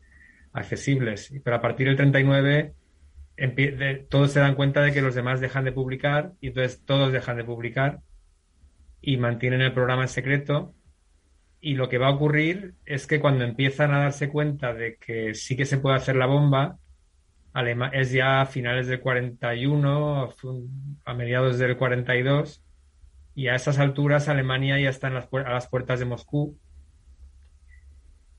accesibles. 0.52 1.32
Pero 1.44 1.56
a 1.56 1.60
partir 1.60 1.86
del 1.86 1.96
39 1.96 2.74
empie- 3.36 3.76
de- 3.76 3.94
todos 4.08 4.32
se 4.32 4.40
dan 4.40 4.54
cuenta 4.54 4.82
de 4.82 4.92
que 4.92 5.02
los 5.02 5.14
demás 5.14 5.40
dejan 5.40 5.64
de 5.64 5.72
publicar 5.72 6.32
y 6.40 6.48
entonces 6.48 6.84
todos 6.84 7.12
dejan 7.12 7.36
de 7.36 7.44
publicar 7.44 8.00
y 9.00 9.16
mantienen 9.16 9.60
el 9.62 9.72
programa 9.72 10.02
en 10.02 10.08
secreto. 10.08 10.74
Y 11.60 11.74
lo 11.74 11.88
que 11.88 11.98
va 11.98 12.08
a 12.08 12.12
ocurrir 12.14 12.74
es 12.86 13.06
que 13.06 13.20
cuando 13.20 13.44
empiezan 13.44 13.92
a 13.92 14.00
darse 14.00 14.28
cuenta 14.30 14.72
de 14.74 14.96
que 14.96 15.34
sí 15.34 15.56
que 15.56 15.66
se 15.66 15.78
puede 15.78 15.96
hacer 15.96 16.16
la 16.16 16.26
bomba, 16.26 16.78
es 17.92 18.12
ya 18.12 18.40
a 18.40 18.46
finales 18.46 18.86
del 18.86 19.00
41, 19.00 20.22
a 20.22 20.28
fu- 20.28 20.68
a 21.04 21.14
mediados 21.14 21.58
del 21.58 21.76
42, 21.76 22.64
y 23.34 23.48
a 23.48 23.54
esas 23.54 23.78
alturas 23.78 24.28
Alemania 24.28 24.78
ya 24.78 24.90
está 24.90 25.08
a 25.08 25.52
las 25.52 25.68
puertas 25.68 25.98
de 25.98 26.04
Moscú. 26.04 26.58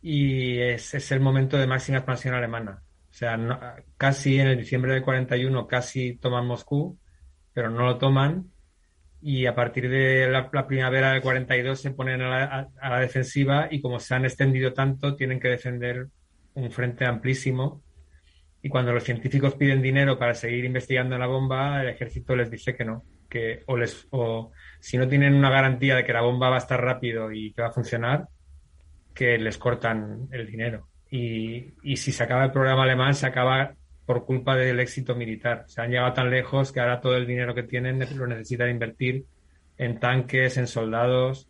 Y 0.02 0.58
es, 0.60 0.94
es 0.94 1.12
el 1.12 1.20
momento 1.20 1.58
de 1.58 1.68
máxima 1.68 2.00
expansión 2.00 2.34
alemana. 2.34 2.84
O 3.10 3.14
sea, 3.14 3.76
casi 3.98 4.40
en 4.40 4.48
el 4.48 4.58
diciembre 4.58 4.94
del 4.94 5.04
41 5.04 5.68
casi 5.68 6.16
toman 6.16 6.48
Moscú, 6.48 6.98
pero 7.54 7.70
no 7.70 7.86
lo 7.86 7.98
toman. 7.98 8.52
Y 9.22 9.46
a 9.46 9.54
partir 9.54 9.90
de 9.90 10.28
la, 10.30 10.50
la 10.52 10.66
primavera 10.66 11.12
del 11.12 11.22
42 11.22 11.80
se 11.80 11.92
ponen 11.92 12.22
a 12.22 12.68
la, 12.82 13.00
defensiva 13.00 13.68
y 13.70 13.82
como 13.82 14.00
se 14.00 14.16
han 14.16 14.26
extendido 14.26 14.74
tanto 14.74 15.16
tienen 15.16 15.40
que 15.40 15.50
defender 15.50 16.08
un 16.56 16.72
frente 16.72 17.06
amplísimo. 17.06 17.84
Y 18.64 18.70
cuando 18.70 18.94
los 18.94 19.04
científicos 19.04 19.56
piden 19.56 19.82
dinero 19.82 20.18
para 20.18 20.34
seguir 20.34 20.66
investigando 20.66 21.18
la 21.18 21.28
bomba 21.28 21.82
el 21.82 21.90
ejército 21.90 22.36
les 22.36 22.50
dice 22.50 22.76
que 22.76 22.86
no 22.86 23.04
que 23.32 23.64
o 23.66 23.78
les 23.78 24.08
si 24.82 24.98
no 24.98 25.08
tienen 25.08 25.36
una 25.36 25.50
garantía 25.50 25.96
de 25.96 26.04
que 26.04 26.14
la 26.14 26.22
bomba 26.22 26.50
va 26.50 26.56
a 26.56 26.60
estar 26.60 26.82
rápido 26.84 27.32
y 27.32 27.54
que 27.54 27.62
va 27.62 27.70
a 27.70 27.72
funcionar 27.72 28.28
que 29.14 29.38
les 29.38 29.58
cortan 29.58 30.28
el 30.32 30.48
dinero 30.48 30.90
y, 31.10 31.74
y 31.84 31.98
si 31.98 32.12
se 32.12 32.24
acaba 32.24 32.46
el 32.46 32.52
programa 32.52 32.84
alemán 32.84 33.14
se 33.14 33.28
acaba 33.28 33.76
por 34.06 34.26
culpa 34.26 34.56
del 34.56 34.80
éxito 34.80 35.16
militar. 35.16 35.64
Se 35.68 35.82
han 35.82 35.90
llegado 35.92 36.14
tan 36.14 36.30
lejos 36.30 36.72
que 36.72 36.80
ahora 36.82 37.00
todo 37.02 37.16
el 37.18 37.28
dinero 37.28 37.54
que 37.56 37.64
tienen 37.64 38.00
lo 38.18 38.28
necesitan 38.28 38.70
invertir 38.70 39.26
en 39.78 40.00
tanques, 40.00 40.58
en 40.58 40.68
soldados 40.68 41.50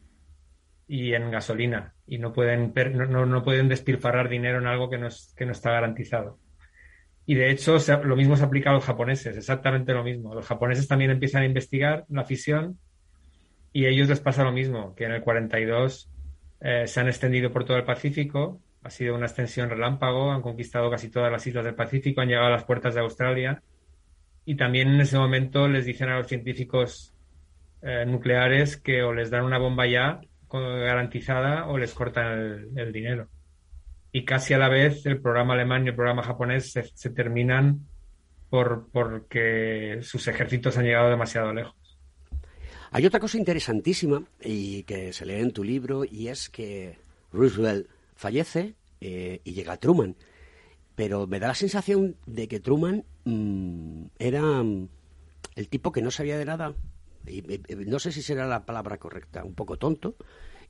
y 0.88 1.14
en 1.14 1.32
gasolina. 1.32 1.94
Y 2.08 2.18
no 2.20 2.34
pueden, 2.34 2.74
no, 3.10 3.26
no- 3.26 3.44
pueden 3.44 3.70
despilfarrar 3.70 4.30
dinero 4.30 4.60
en 4.60 4.68
algo 4.68 4.90
que 4.90 4.98
no, 4.98 5.08
es- 5.08 5.34
que 5.38 5.46
no 5.46 5.54
está 5.54 5.72
garantizado. 5.72 6.40
Y 7.26 7.36
de 7.36 7.52
hecho, 7.52 7.78
lo 8.04 8.16
mismo 8.16 8.36
se 8.36 8.44
aplica 8.44 8.72
a 8.72 8.74
los 8.74 8.84
japoneses, 8.84 9.38
exactamente 9.38 9.94
lo 9.94 10.04
mismo. 10.04 10.34
Los 10.36 10.46
japoneses 10.48 10.88
también 10.88 11.12
empiezan 11.12 11.44
a 11.44 11.46
investigar 11.46 12.06
la 12.10 12.26
fisión 12.26 12.80
y 13.74 13.86
a 13.86 13.90
ellos 13.90 14.10
les 14.10 14.20
pasa 14.20 14.44
lo 14.44 14.52
mismo, 14.52 14.96
que 14.96 15.06
en 15.06 15.12
el 15.12 15.22
42 15.22 16.10
eh, 16.62 16.88
se 16.88 17.00
han 17.00 17.08
extendido 17.08 17.52
por 17.52 17.66
todo 17.66 17.78
el 17.78 17.84
Pacífico, 17.84 18.62
ha 18.84 18.90
sido 18.90 19.16
una 19.16 19.28
extensión 19.28 19.70
relámpago, 19.70 20.32
han 20.32 20.42
conquistado 20.42 20.90
casi 20.90 21.10
todas 21.10 21.32
las 21.32 21.46
islas 21.46 21.66
del 21.66 21.76
Pacífico, 21.76 22.22
han 22.22 22.28
llegado 22.28 22.48
a 22.48 22.52
las 22.52 22.66
puertas 22.66 22.96
de 22.96 23.02
Australia 23.02 23.62
y 24.46 24.56
también 24.56 24.90
en 24.90 25.02
ese 25.02 25.18
momento 25.18 25.68
les 25.68 25.86
dicen 25.86 26.10
a 26.10 26.18
los 26.18 26.28
científicos 26.28 27.14
eh, 27.82 28.06
nucleares 28.06 28.78
que 28.78 29.04
o 29.04 29.14
les 29.14 29.30
dan 29.30 29.46
una 29.46 29.58
bomba 29.58 29.88
ya 29.88 30.22
garantizada 30.52 31.68
o 31.68 31.78
les 31.78 31.94
cortan 31.94 32.38
el, 32.38 32.70
el 32.76 32.92
dinero. 32.92 33.30
Y 34.12 34.26
casi 34.26 34.54
a 34.54 34.58
la 34.58 34.68
vez 34.68 35.06
el 35.06 35.22
programa 35.22 35.54
alemán 35.54 35.86
y 35.86 35.90
el 35.90 35.96
programa 35.96 36.24
japonés 36.24 36.74
se, 36.74 36.84
se 36.84 37.10
terminan 37.12 37.88
por, 38.50 38.90
porque 38.92 40.00
sus 40.02 40.28
ejércitos 40.28 40.78
han 40.78 40.84
llegado 40.84 41.10
demasiado 41.10 41.54
lejos. 41.54 41.81
Hay 42.94 43.06
otra 43.06 43.22
cosa 43.22 43.38
interesantísima 43.38 44.26
y 44.44 44.84
que 44.84 45.14
se 45.14 45.26
lee 45.26 45.36
en 45.36 45.54
tu 45.54 45.64
libro 45.64 46.04
y 46.04 46.28
es 46.28 46.50
que 46.50 46.98
Roosevelt 47.32 47.88
fallece 48.16 48.76
eh, 49.00 49.40
y 49.46 49.54
llega 49.54 49.78
Truman. 49.78 50.18
Pero 50.96 51.26
me 51.26 51.40
da 51.40 51.48
la 51.48 51.56
sensación 51.56 52.18
de 52.26 52.50
que 52.50 52.60
Truman 52.60 53.06
mm, 53.24 54.04
era 54.20 54.42
mm, 54.42 54.90
el 55.56 55.70
tipo 55.70 55.94
que 55.94 56.02
no 56.02 56.12
sabía 56.12 56.38
de 56.38 56.44
nada, 56.44 56.76
y, 57.26 57.42
no 57.88 58.00
sé 58.00 58.12
si 58.12 58.22
será 58.22 58.46
la 58.46 58.66
palabra 58.66 58.98
correcta, 58.98 59.46
un 59.46 59.56
poco 59.56 59.78
tonto, 59.78 60.16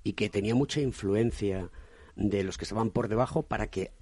y 0.04 0.14
que 0.14 0.30
tenía 0.30 0.54
mucha 0.54 0.80
influencia 0.80 1.72
de 2.16 2.44
los 2.44 2.58
que 2.58 2.66
estaban 2.66 2.92
por 2.92 3.08
debajo 3.08 3.44
para 3.44 3.68
que 3.68 3.94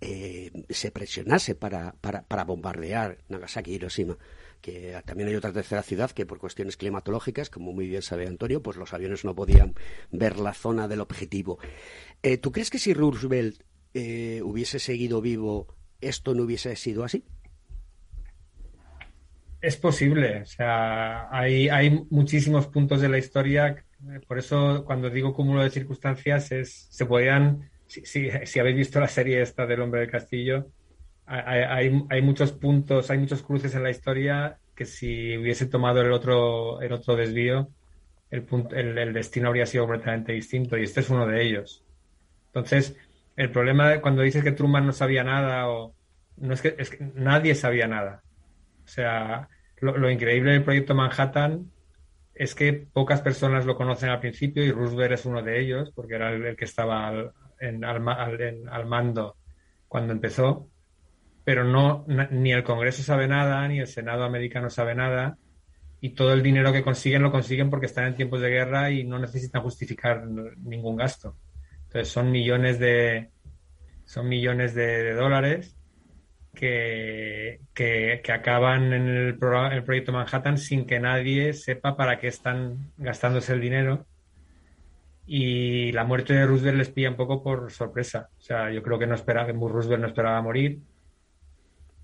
eh, 0.00 0.50
se 0.68 0.90
presionase 0.90 1.54
para, 1.54 1.92
para, 2.00 2.22
para 2.22 2.44
bombardear 2.44 3.18
Nagasaki 3.28 3.70
y 3.70 3.74
Hiroshima. 3.74 4.18
Que 4.60 5.00
también 5.04 5.28
hay 5.28 5.36
otra 5.36 5.52
tercera 5.52 5.82
ciudad 5.82 6.10
que 6.10 6.26
por 6.26 6.38
cuestiones 6.38 6.76
climatológicas, 6.76 7.48
como 7.50 7.72
muy 7.72 7.86
bien 7.86 8.02
sabe 8.02 8.26
Antonio, 8.26 8.62
pues 8.62 8.76
los 8.76 8.92
aviones 8.92 9.24
no 9.24 9.34
podían 9.34 9.74
ver 10.10 10.38
la 10.38 10.54
zona 10.54 10.88
del 10.88 11.00
objetivo. 11.00 11.58
Eh, 12.22 12.38
¿Tú 12.38 12.52
crees 12.52 12.70
que 12.70 12.78
si 12.78 12.92
Roosevelt 12.92 13.62
eh, 13.94 14.42
hubiese 14.42 14.78
seguido 14.78 15.20
vivo, 15.20 15.74
esto 16.00 16.34
no 16.34 16.42
hubiese 16.42 16.74
sido 16.76 17.04
así? 17.04 17.24
Es 19.60 19.76
posible, 19.76 20.42
o 20.42 20.46
sea, 20.46 21.28
hay, 21.36 21.68
hay 21.68 22.06
muchísimos 22.10 22.68
puntos 22.68 23.00
de 23.00 23.08
la 23.08 23.18
historia, 23.18 23.84
por 24.28 24.38
eso 24.38 24.84
cuando 24.84 25.10
digo 25.10 25.34
cúmulo 25.34 25.64
de 25.64 25.70
circunstancias 25.70 26.52
es, 26.52 26.86
se 26.90 27.06
podían, 27.06 27.68
si, 27.88 28.04
si, 28.04 28.60
habéis 28.60 28.76
visto 28.76 29.00
la 29.00 29.08
serie 29.08 29.42
esta 29.42 29.66
del 29.66 29.80
hombre 29.80 30.02
del 30.02 30.10
castillo, 30.10 30.70
hay, 31.28 31.88
hay, 31.90 32.04
hay, 32.08 32.22
muchos 32.22 32.52
puntos, 32.52 33.10
hay 33.10 33.18
muchos 33.18 33.42
cruces 33.42 33.74
en 33.74 33.82
la 33.82 33.90
historia 33.90 34.58
que 34.74 34.84
si 34.84 35.36
hubiese 35.36 35.66
tomado 35.66 36.00
el 36.00 36.12
otro, 36.12 36.80
el 36.80 36.92
otro 36.92 37.16
desvío, 37.16 37.68
el, 38.30 38.42
punto, 38.44 38.74
el, 38.74 39.12
destino 39.12 39.48
habría 39.48 39.66
sido 39.66 39.84
completamente 39.84 40.32
distinto 40.32 40.76
y 40.76 40.84
este 40.84 41.00
es 41.00 41.10
uno 41.10 41.26
de 41.26 41.42
ellos. 41.42 41.84
Entonces, 42.46 42.96
el 43.36 43.50
problema 43.50 44.00
cuando 44.00 44.22
dices 44.22 44.42
que 44.42 44.52
Truman 44.52 44.86
no 44.86 44.92
sabía 44.92 45.24
nada 45.24 45.68
o 45.68 45.94
no 46.36 46.54
es 46.54 46.62
que, 46.62 46.74
es 46.78 46.90
que 46.90 47.10
nadie 47.14 47.54
sabía 47.54 47.86
nada. 47.86 48.22
O 48.84 48.88
sea, 48.88 49.48
lo, 49.80 50.10
increíble 50.10 50.52
del 50.52 50.64
proyecto 50.64 50.94
Manhattan 50.94 51.70
es 52.34 52.54
que 52.54 52.72
pocas 52.72 53.20
personas 53.20 53.66
lo 53.66 53.76
conocen 53.76 54.10
al 54.10 54.20
principio 54.20 54.64
y 54.64 54.72
Roosevelt 54.72 55.12
es 55.12 55.26
uno 55.26 55.42
de 55.42 55.60
ellos 55.60 55.92
porque 55.94 56.14
era 56.14 56.30
el, 56.30 56.56
que 56.56 56.64
estaba 56.64 57.08
al, 57.08 57.32
en, 57.60 57.84
al, 57.84 58.86
mando 58.86 59.36
cuando 59.88 60.12
empezó. 60.12 60.68
Pero 61.48 61.64
no, 61.64 62.04
ni 62.30 62.52
el 62.52 62.62
Congreso 62.62 63.02
sabe 63.02 63.26
nada, 63.26 63.66
ni 63.68 63.78
el 63.80 63.86
Senado 63.86 64.24
americano 64.24 64.68
sabe 64.68 64.94
nada, 64.94 65.38
y 65.98 66.10
todo 66.10 66.34
el 66.34 66.42
dinero 66.42 66.74
que 66.74 66.82
consiguen 66.82 67.22
lo 67.22 67.32
consiguen 67.32 67.70
porque 67.70 67.86
están 67.86 68.04
en 68.04 68.16
tiempos 68.16 68.42
de 68.42 68.50
guerra 68.50 68.90
y 68.90 69.04
no 69.04 69.18
necesitan 69.18 69.62
justificar 69.62 70.26
ningún 70.26 70.96
gasto. 70.96 71.36
Entonces 71.84 72.08
son 72.08 72.30
millones 72.30 72.78
de, 72.78 73.30
son 74.04 74.28
millones 74.28 74.74
de, 74.74 75.14
dólares 75.14 75.74
que, 76.54 77.60
que, 77.72 78.20
acaban 78.30 78.92
en 78.92 79.08
el, 79.08 79.38
el 79.72 79.84
proyecto 79.84 80.12
Manhattan 80.12 80.58
sin 80.58 80.84
que 80.84 81.00
nadie 81.00 81.54
sepa 81.54 81.96
para 81.96 82.18
qué 82.20 82.26
están 82.26 82.92
gastándose 82.98 83.54
el 83.54 83.62
dinero. 83.62 84.04
Y 85.26 85.92
la 85.92 86.04
muerte 86.04 86.34
de 86.34 86.44
Roosevelt 86.44 86.76
les 86.76 86.90
pilla 86.90 87.08
un 87.08 87.16
poco 87.16 87.42
por 87.42 87.72
sorpresa. 87.72 88.28
O 88.38 88.42
sea, 88.42 88.70
yo 88.70 88.82
creo 88.82 88.98
que 88.98 89.06
no 89.06 89.14
esperaba, 89.14 89.50
Roosevelt 89.50 90.02
no 90.02 90.08
esperaba 90.08 90.42
morir. 90.42 90.82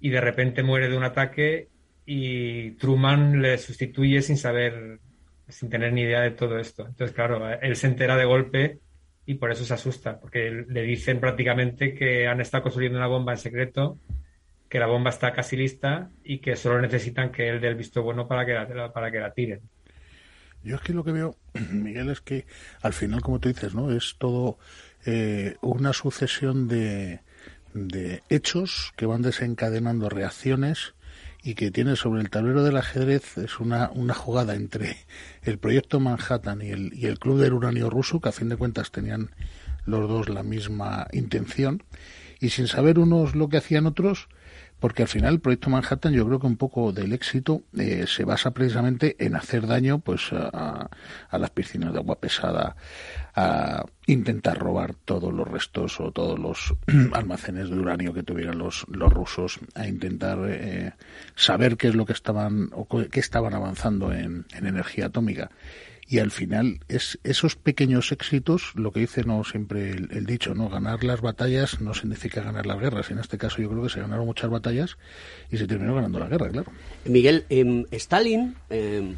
Y 0.05 0.11
de 0.11 0.21
repente 0.21 0.63
muere 0.63 0.91
de 0.91 0.99
un 0.99 1.03
ataque 1.03 1.71
y 2.05 2.73
Truman 2.73 3.41
le 3.41 3.57
sustituye 3.57 4.21
sin 4.21 4.37
saber, 4.37 4.99
sin 5.49 5.71
tener 5.71 5.95
ni 5.95 6.03
idea 6.03 6.21
de 6.21 6.33
todo 6.33 6.59
esto. 6.59 6.87
Entonces, 6.87 7.17
claro, 7.17 7.41
él 7.59 7.75
se 7.75 7.87
entera 7.87 8.15
de 8.19 8.27
golpe 8.27 8.81
y 9.25 9.37
por 9.37 9.51
eso 9.51 9.65
se 9.65 9.73
asusta, 9.73 10.21
porque 10.21 10.67
le 10.69 10.83
dicen 10.83 11.21
prácticamente 11.21 11.95
que 11.95 12.29
han 12.29 12.43
estado 12.43 12.65
construyendo 12.65 12.99
una 12.99 13.07
bomba 13.07 13.33
en 13.33 13.39
secreto, 13.39 13.99
que 14.69 14.79
la 14.79 14.89
bomba 14.89 15.09
está 15.09 15.33
casi 15.33 15.57
lista 15.57 16.11
y 16.23 16.41
que 16.41 16.55
solo 16.55 16.83
necesitan 16.83 17.33
que 17.33 17.49
él 17.49 17.63
dé 17.63 17.69
el 17.69 17.75
visto 17.75 18.03
bueno 18.03 18.29
para 18.29 18.45
que 18.45 18.53
la, 18.53 18.93
para 18.93 19.11
que 19.11 19.21
la 19.21 19.33
tiren. 19.33 19.63
Yo 20.63 20.77
es 20.77 20.83
que 20.83 20.93
lo 20.93 21.03
que 21.03 21.13
veo, 21.13 21.35
Miguel, 21.73 22.11
es 22.11 22.21
que 22.21 22.45
al 22.83 22.93
final, 22.93 23.23
como 23.23 23.41
tú 23.41 23.49
dices, 23.49 23.75
¿no? 23.75 23.91
Es 23.91 24.17
todo 24.19 24.59
eh, 25.07 25.57
una 25.63 25.95
sucesión 25.95 26.69
de, 26.69 27.21
de 27.75 28.23
hechos 28.31 28.93
que 28.97 29.07
van 29.07 29.23
desencadenando 29.23 30.09
reacciones 30.09 30.95
y 31.43 31.55
que 31.55 31.71
tiene 31.71 31.97
sobre 31.97 32.23
el 32.23 32.31
tablero 32.31 32.63
del 32.65 32.79
ajedrez 32.79 33.37
es 33.37 33.61
una, 33.61 33.91
una 33.91 34.15
jugada 34.15 34.55
entre 34.55 34.97
el 35.43 35.59
proyecto 35.59 36.01
Manhattan 36.01 36.63
y 36.63 36.71
el, 36.71 36.95
y 36.95 37.07
el 37.07 37.19
Club 37.19 37.39
del 37.39 37.53
Uranio 37.53 37.91
ruso, 37.91 38.21
que 38.21 38.31
a 38.31 38.33
fin 38.33 38.49
de 38.49 38.57
cuentas 38.57 38.91
tenían 38.91 39.31
los 39.85 40.09
dos 40.09 40.31
la 40.31 40.43
misma 40.43 41.07
intención, 41.13 41.83
y 42.41 42.49
sin 42.49 42.67
saber 42.67 42.99
unos 42.99 43.35
lo 43.35 43.49
que 43.51 43.59
hacían 43.59 43.87
otros, 43.87 44.29
porque 44.81 45.03
al 45.03 45.09
final 45.09 45.35
el 45.35 45.41
proyecto 45.41 45.71
Manhattan 45.71 46.13
yo 46.13 46.27
creo 46.27 46.39
que 46.39 46.47
un 46.47 46.57
poco 46.57 46.93
del 46.93 47.13
éxito 47.13 47.63
eh, 47.77 48.05
se 48.07 48.25
basa 48.25 48.53
precisamente 48.53 49.17
en 49.19 49.35
hacer 49.35 49.67
daño 49.67 50.01
pues 50.01 50.33
a, 50.33 50.91
las 51.33 51.51
piscinas 51.51 51.93
de 51.93 51.99
agua 51.99 52.17
pesada, 52.17 52.77
a 53.35 53.85
intentar 54.07 54.59
robar 54.59 54.95
todos 54.95 55.33
los 55.33 55.49
restos 55.49 56.01
o 56.01 56.11
todos 56.11 56.39
los 56.39 56.75
almacenes 57.13 57.71
de 57.71 57.79
uranio 57.79 58.13
que 58.13 58.23
tuvieran 58.23 58.59
los, 58.59 58.85
los 58.89 59.13
rusos, 59.13 59.59
a 59.75 59.87
intentar 59.87 60.39
eh, 60.49 60.93
saber 61.35 61.77
qué 61.77 61.89
es 61.89 61.95
lo 61.95 62.05
que 62.05 62.13
estaban 62.13 62.71
o 62.73 62.87
qué 62.87 63.21
estaban 63.21 63.55
avanzando 63.55 64.13
en, 64.13 64.47
en 64.55 64.67
energía 64.67 65.07
atómica 65.07 65.51
y 66.07 66.19
al 66.19 66.31
final 66.31 66.81
es 66.89 67.19
esos 67.25 67.57
pequeños 67.57 68.13
éxitos, 68.13 68.73
lo 68.75 68.93
que 68.93 69.01
dice 69.01 69.25
no 69.25 69.43
siempre 69.45 69.91
el, 69.93 70.27
dicho, 70.27 70.55
no 70.55 70.69
ganar 70.69 71.03
las 71.05 71.21
batallas 71.21 71.81
no 71.81 71.95
significa 71.95 72.43
ganar 72.43 72.67
las 72.67 72.79
guerras. 72.79 73.11
En 73.11 73.19
este 73.19 73.39
caso 73.39 73.63
yo 73.63 73.71
creo 73.71 73.83
que 73.83 73.89
se 73.89 74.01
ganaron 74.01 74.27
muchas 74.27 74.51
batallas 74.51 74.97
y 75.51 75.57
se 75.57 75.67
terminó 75.67 75.95
ganando 75.95 76.19
la 76.19 76.29
guerra, 76.29 76.51
claro. 76.51 76.71
Miguel, 77.05 77.45
eh, 77.49 77.87
Stalin, 77.93 78.55
eh, 78.71 79.15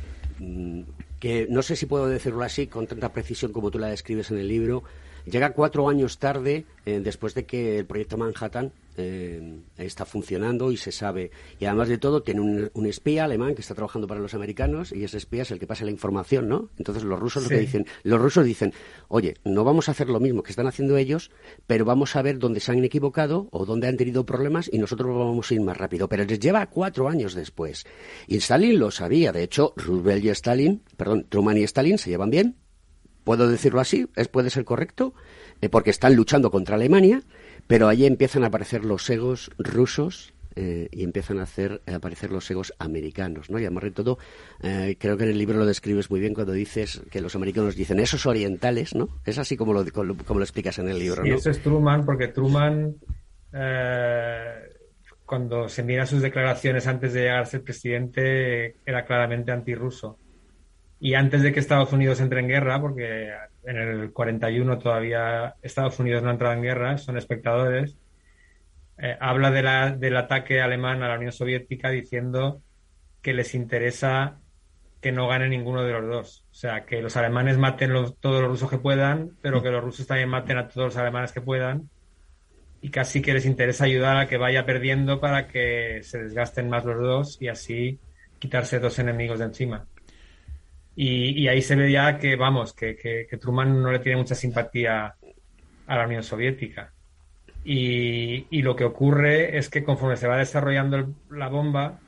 que 1.18 1.46
no 1.50 1.62
sé 1.62 1.76
si 1.76 1.86
puedo 1.86 2.08
decirlo 2.08 2.42
así 2.42 2.66
con 2.66 2.86
tanta 2.86 3.12
precisión 3.12 3.52
como 3.52 3.70
tú 3.70 3.78
la 3.78 3.88
describes 3.88 4.30
en 4.30 4.38
el 4.38 4.48
libro, 4.48 4.84
llega 5.26 5.52
cuatro 5.52 5.88
años 5.88 6.18
tarde 6.18 6.64
eh, 6.84 7.00
después 7.02 7.34
de 7.34 7.44
que 7.44 7.78
el 7.78 7.86
proyecto 7.86 8.16
Manhattan 8.16 8.72
eh, 8.98 9.60
está 9.76 10.06
funcionando 10.06 10.72
y 10.72 10.76
se 10.76 10.90
sabe. 10.90 11.30
Y 11.60 11.66
además 11.66 11.88
de 11.88 11.98
todo, 11.98 12.22
tiene 12.22 12.40
un, 12.40 12.86
espía 12.86 13.24
alemán 13.24 13.54
que 13.54 13.60
está 13.60 13.74
trabajando 13.74 14.06
para 14.06 14.20
los 14.20 14.32
americanos 14.32 14.92
y 14.92 15.04
ese 15.04 15.18
espía 15.18 15.42
es 15.42 15.50
el 15.50 15.58
que 15.58 15.66
pasa 15.66 15.84
la 15.84 15.90
información, 15.90 16.48
¿no? 16.48 16.70
Entonces 16.78 17.02
los 17.04 17.18
rusos 17.20 17.42
lo 17.42 17.48
que 17.50 17.58
dicen, 17.58 17.86
los 18.04 18.20
rusos 18.20 18.44
dicen, 18.44 18.72
oye, 19.08 19.34
no 19.44 19.64
vamos 19.64 19.88
a 19.88 19.92
hacer 19.92 20.08
lo 20.08 20.20
mismo 20.20 20.42
que 20.42 20.50
están 20.50 20.66
haciendo 20.66 20.96
ellos, 20.96 21.30
pero 21.66 21.84
vamos 21.84 22.16
a 22.16 22.22
ver 22.22 22.38
dónde 22.38 22.60
se 22.60 22.72
han 22.72 22.82
equivocado 22.84 23.48
o 23.50 23.66
dónde 23.66 23.88
han 23.88 23.96
tenido 23.96 24.24
problemas 24.24 24.70
y 24.72 24.78
nosotros 24.78 25.08
vamos 25.08 25.50
a 25.50 25.54
ir 25.54 25.60
más 25.60 25.76
rápido. 25.76 26.08
Pero 26.08 26.24
les 26.24 26.40
lleva 26.40 26.66
cuatro 26.66 27.08
años 27.08 27.34
después. 27.34 27.84
Y 28.26 28.36
Stalin 28.36 28.78
lo 28.78 28.90
sabía. 28.90 29.32
De 29.32 29.42
hecho, 29.42 29.74
Roosevelt 29.76 30.24
y 30.24 30.28
Stalin, 30.30 30.82
perdón, 30.96 31.26
Truman 31.28 31.58
y 31.58 31.64
Stalin 31.64 31.98
se 31.98 32.10
llevan 32.10 32.30
bien. 32.30 32.56
¿Puedo 33.26 33.46
decirlo 33.46 33.80
así? 33.80 34.08
¿Es, 34.16 34.28
¿Puede 34.28 34.48
ser 34.48 34.64
correcto? 34.64 35.12
Eh, 35.60 35.68
porque 35.68 35.90
están 35.90 36.16
luchando 36.16 36.50
contra 36.50 36.76
Alemania 36.76 37.20
pero 37.66 37.88
allí 37.88 38.06
empiezan 38.06 38.44
a 38.44 38.48
aparecer 38.48 38.84
los 38.84 39.08
egos 39.10 39.50
rusos 39.58 40.32
eh, 40.54 40.88
y 40.90 41.04
empiezan 41.04 41.38
a, 41.38 41.42
hacer, 41.42 41.82
a 41.86 41.96
aparecer 41.96 42.32
los 42.32 42.50
egos 42.50 42.72
americanos, 42.78 43.50
¿no? 43.50 43.58
Y 43.58 43.64
además 43.64 43.84
de 43.84 43.90
todo, 43.90 44.18
eh, 44.62 44.96
creo 44.98 45.16
que 45.16 45.24
en 45.24 45.30
el 45.30 45.38
libro 45.38 45.58
lo 45.58 45.66
describes 45.66 46.10
muy 46.10 46.20
bien 46.20 46.32
cuando 46.32 46.52
dices 46.52 47.02
que 47.10 47.20
los 47.20 47.34
americanos 47.34 47.76
dicen 47.76 48.00
esos 48.00 48.24
orientales, 48.24 48.94
¿no? 48.94 49.08
Es 49.26 49.38
así 49.38 49.56
como 49.56 49.74
lo, 49.74 49.84
como 49.92 50.38
lo 50.38 50.44
explicas 50.44 50.78
en 50.78 50.88
el 50.88 50.98
libro, 50.98 51.22
sí, 51.24 51.30
eso 51.30 51.50
es 51.50 51.60
Truman, 51.60 52.06
porque 52.06 52.28
Truman, 52.28 52.96
eh, 53.52 54.54
cuando 55.26 55.68
se 55.68 55.82
mira 55.82 56.06
sus 56.06 56.22
declaraciones 56.22 56.86
antes 56.86 57.12
de 57.12 57.22
llegar 57.22 57.40
a 57.40 57.46
ser 57.46 57.62
presidente, 57.62 58.76
era 58.86 59.04
claramente 59.04 59.52
antirruso. 59.52 60.18
Y 60.98 61.14
antes 61.14 61.42
de 61.42 61.52
que 61.52 61.60
Estados 61.60 61.92
Unidos 61.92 62.20
entre 62.20 62.40
en 62.40 62.48
guerra, 62.48 62.80
porque 62.80 63.32
en 63.64 63.76
el 63.76 64.12
41 64.12 64.78
todavía 64.78 65.54
Estados 65.62 65.98
Unidos 65.98 66.22
no 66.22 66.30
ha 66.30 66.32
entrado 66.32 66.54
en 66.54 66.62
guerra, 66.62 66.98
son 66.98 67.18
espectadores, 67.18 67.98
eh, 68.98 69.16
habla 69.20 69.50
de 69.50 69.62
la, 69.62 69.90
del 69.90 70.16
ataque 70.16 70.60
alemán 70.60 71.02
a 71.02 71.08
la 71.08 71.16
Unión 71.16 71.32
Soviética 71.32 71.90
diciendo 71.90 72.62
que 73.20 73.34
les 73.34 73.54
interesa 73.54 74.38
que 75.00 75.12
no 75.12 75.28
gane 75.28 75.48
ninguno 75.48 75.84
de 75.84 75.92
los 75.92 76.06
dos. 76.08 76.44
O 76.50 76.54
sea, 76.54 76.86
que 76.86 77.02
los 77.02 77.16
alemanes 77.16 77.58
maten 77.58 77.92
todos 78.20 78.40
los 78.40 78.50
rusos 78.50 78.70
que 78.70 78.78
puedan, 78.78 79.36
pero 79.42 79.62
que 79.62 79.70
los 79.70 79.84
rusos 79.84 80.06
también 80.06 80.30
maten 80.30 80.58
a 80.58 80.68
todos 80.68 80.86
los 80.86 80.96
alemanes 80.96 81.32
que 81.32 81.40
puedan. 81.40 81.90
Y 82.80 82.90
casi 82.90 83.20
que 83.20 83.34
les 83.34 83.46
interesa 83.46 83.84
ayudar 83.84 84.16
a 84.16 84.26
que 84.26 84.36
vaya 84.36 84.64
perdiendo 84.64 85.20
para 85.20 85.48
que 85.48 86.00
se 86.02 86.18
desgasten 86.22 86.68
más 86.68 86.84
los 86.84 87.00
dos 87.00 87.38
y 87.40 87.48
así 87.48 88.00
quitarse 88.38 88.80
dos 88.80 88.98
enemigos 88.98 89.38
de 89.38 89.46
encima. 89.46 89.86
Y, 90.98 91.46
ahí 91.48 91.60
se 91.60 91.76
ve 91.76 91.92
ya 91.92 92.18
que, 92.18 92.36
vamos, 92.36 92.72
que, 92.72 92.96
que, 92.96 93.36
Truman 93.36 93.82
no 93.82 93.92
le 93.92 93.98
tiene 93.98 94.16
mucha 94.16 94.34
simpatía 94.34 95.14
a 95.86 95.96
la 95.96 96.06
Unión 96.06 96.22
Soviética. 96.22 96.92
Y, 97.64 98.62
lo 98.62 98.74
que 98.74 98.84
ocurre 98.84 99.58
es 99.58 99.68
que 99.68 99.84
conforme 99.84 100.16
se 100.16 100.26
va 100.26 100.38
desarrollando 100.38 101.14
la 101.30 101.48
bomba, 101.48 102.00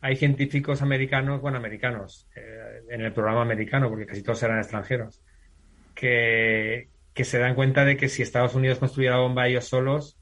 hay 0.00 0.14
científicos 0.16 0.80
americanos, 0.80 1.40
bueno, 1.40 1.58
americanos, 1.58 2.28
eh, 2.36 2.82
en 2.90 3.00
el 3.00 3.12
programa 3.12 3.42
americano, 3.42 3.88
porque 3.88 4.06
casi 4.06 4.22
todos 4.22 4.42
eran 4.44 4.58
extranjeros, 4.58 5.20
que, 5.94 6.88
que, 7.14 7.24
se 7.24 7.38
dan 7.38 7.56
cuenta 7.56 7.84
de 7.84 7.96
que 7.96 8.08
si 8.08 8.22
Estados 8.22 8.54
Unidos 8.54 8.78
construyera 8.78 9.16
la 9.16 9.22
bomba 9.22 9.48
ellos 9.48 9.64
solos, 9.64 10.18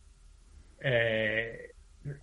eh, 0.80 1.72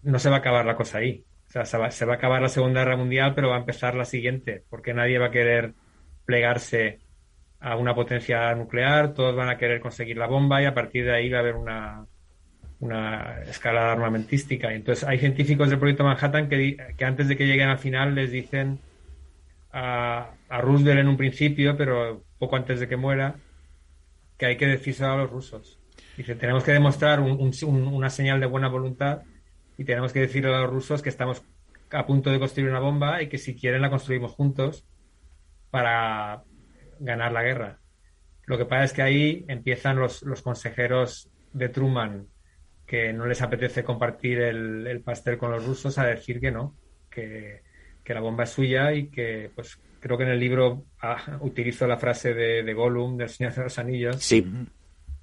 no 0.02 0.18
se 0.18 0.30
va 0.30 0.38
a 0.38 0.40
acabar 0.40 0.66
la 0.66 0.76
cosa 0.76 0.98
ahí. 0.98 1.26
O 1.50 1.52
sea, 1.52 1.66
se 1.66 2.06
va, 2.06 2.14
a 2.14 2.16
acabar 2.16 2.44
la 2.44 2.48
Segunda 2.48 2.82
Guerra 2.82 2.96
Mundial, 2.96 3.34
pero 3.34 3.50
va 3.50 3.56
a 3.56 3.60
empezar 3.60 3.96
la 3.96 4.06
siguiente, 4.06 4.64
porque 4.70 4.94
nadie 4.94 5.18
va 5.18 5.28
a 5.28 5.32
querer 5.32 5.74
plegarse 6.24 7.00
a 7.60 7.76
una 7.76 7.96
potencia 7.96 8.54
nuclear, 8.54 9.16
todos 9.16 9.36
van 9.36 9.50
a 9.50 9.58
querer 9.58 9.82
conseguir 9.82 10.18
la 10.18 10.28
bomba 10.28 10.62
y 10.62 10.66
a 10.66 10.76
partir 10.76 11.06
de 11.06 11.16
ahí 11.16 11.28
va 11.28 11.38
a 11.38 11.42
haber 11.42 11.56
una, 11.56 12.06
una 12.82 13.42
escalada 13.48 13.92
armamentística. 13.94 14.72
Entonces, 14.72 15.04
hay 15.04 15.18
científicos 15.18 15.72
del 15.72 15.80
proyecto 15.80 16.04
Manhattan 16.04 16.50
que, 16.50 16.78
que 16.96 17.06
antes 17.06 17.28
de 17.28 17.36
que 17.36 17.48
lleguen 17.48 17.70
al 17.70 17.80
final 17.80 18.14
les 18.14 18.32
dicen 18.32 18.78
a, 19.72 20.30
a, 20.50 20.62
Roosevelt 20.62 21.00
en 21.00 21.08
un 21.08 21.18
principio, 21.18 21.76
pero 21.76 22.26
poco 22.38 22.58
antes 22.58 22.80
de 22.80 22.88
que 22.88 22.96
muera, 22.96 23.38
que 24.38 24.46
hay 24.46 24.56
que 24.56 24.68
decírselo 24.68 25.14
a 25.14 25.18
los 25.18 25.32
rusos. 25.32 25.80
Dice, 26.16 26.36
tenemos 26.36 26.64
que 26.64 26.74
demostrar 26.74 27.22
una 27.22 28.10
señal 28.12 28.40
de 28.40 28.46
buena 28.46 28.68
voluntad 28.68 29.24
y 29.80 29.86
tenemos 29.86 30.12
que 30.12 30.20
decirle 30.20 30.54
a 30.54 30.60
los 30.60 30.70
rusos 30.70 31.02
que 31.02 31.08
estamos 31.08 31.42
a 31.92 32.06
punto 32.06 32.30
de 32.32 32.38
construir 32.38 32.70
una 32.70 32.82
bomba 32.82 33.24
y 33.24 33.30
que 33.30 33.38
si 33.38 33.56
quieren 33.56 33.82
la 33.82 33.90
construimos 33.90 34.34
juntos 34.34 34.86
para 35.72 36.44
ganar 37.00 37.32
la 37.32 37.44
guerra. 37.44 37.80
Lo 38.46 38.58
que 38.58 38.66
pasa 38.66 38.84
es 38.84 38.92
que 38.92 39.02
ahí 39.02 39.46
empiezan 39.48 39.98
los, 39.98 40.22
los 40.24 40.42
consejeros 40.42 41.30
de 41.54 41.70
Truman 41.70 42.28
que 42.86 43.14
no 43.14 43.26
les 43.26 43.42
apetece 43.42 43.86
compartir 43.86 44.42
el, 44.42 45.02
pastel 45.02 45.38
con 45.38 45.52
los 45.52 45.66
rusos 45.66 45.98
a 45.98 46.06
decir 46.06 46.42
que 46.42 46.52
no, 46.52 46.76
que, 47.10 47.62
la 48.06 48.20
bomba 48.20 48.44
es 48.44 48.50
suya 48.50 48.92
y 48.92 49.08
que, 49.08 49.50
pues, 49.56 49.80
creo 50.02 50.18
que 50.18 50.24
en 50.24 50.32
el 50.32 50.40
libro 50.40 50.84
ah, 51.00 51.38
utilizo 51.40 51.88
la 51.88 51.98
frase 51.98 52.34
de, 52.34 52.64
de, 52.64 52.74
Gollum, 52.74 53.16
del 53.16 53.30
Señor 53.30 53.54
de 53.54 53.64
los 53.64 53.80
Anillos, 53.80 54.18
sí. 54.18 54.44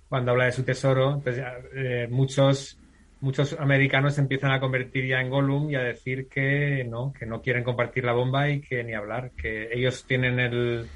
cuando 0.09 0.31
habla 0.31 0.45
de 0.45 0.53
su 0.53 0.63
tesoro. 0.63 1.15
Entonces, 1.15 1.45
eh, 1.75 2.07
muchos, 2.09 2.79
muchos 3.21 3.55
americanos 3.59 4.19
empiezan 4.19 4.53
a 4.53 4.61
convertir 4.61 5.07
ya 5.07 5.21
en 5.21 5.31
Gollum 5.31 5.71
y 5.71 5.77
a 5.77 5.83
decir 5.83 6.29
que 6.29 6.85
no, 6.85 7.12
que 7.12 7.27
no 7.27 7.41
quieren 7.41 7.64
compartir 7.64 8.05
la 8.05 8.12
bomba 8.12 8.49
y 8.51 8.61
que 8.61 8.85
ni 8.85 8.95
hablar, 8.95 9.33
que 9.37 9.73
ellos 9.73 10.05
tienen 10.07 10.39
el, 10.39 10.87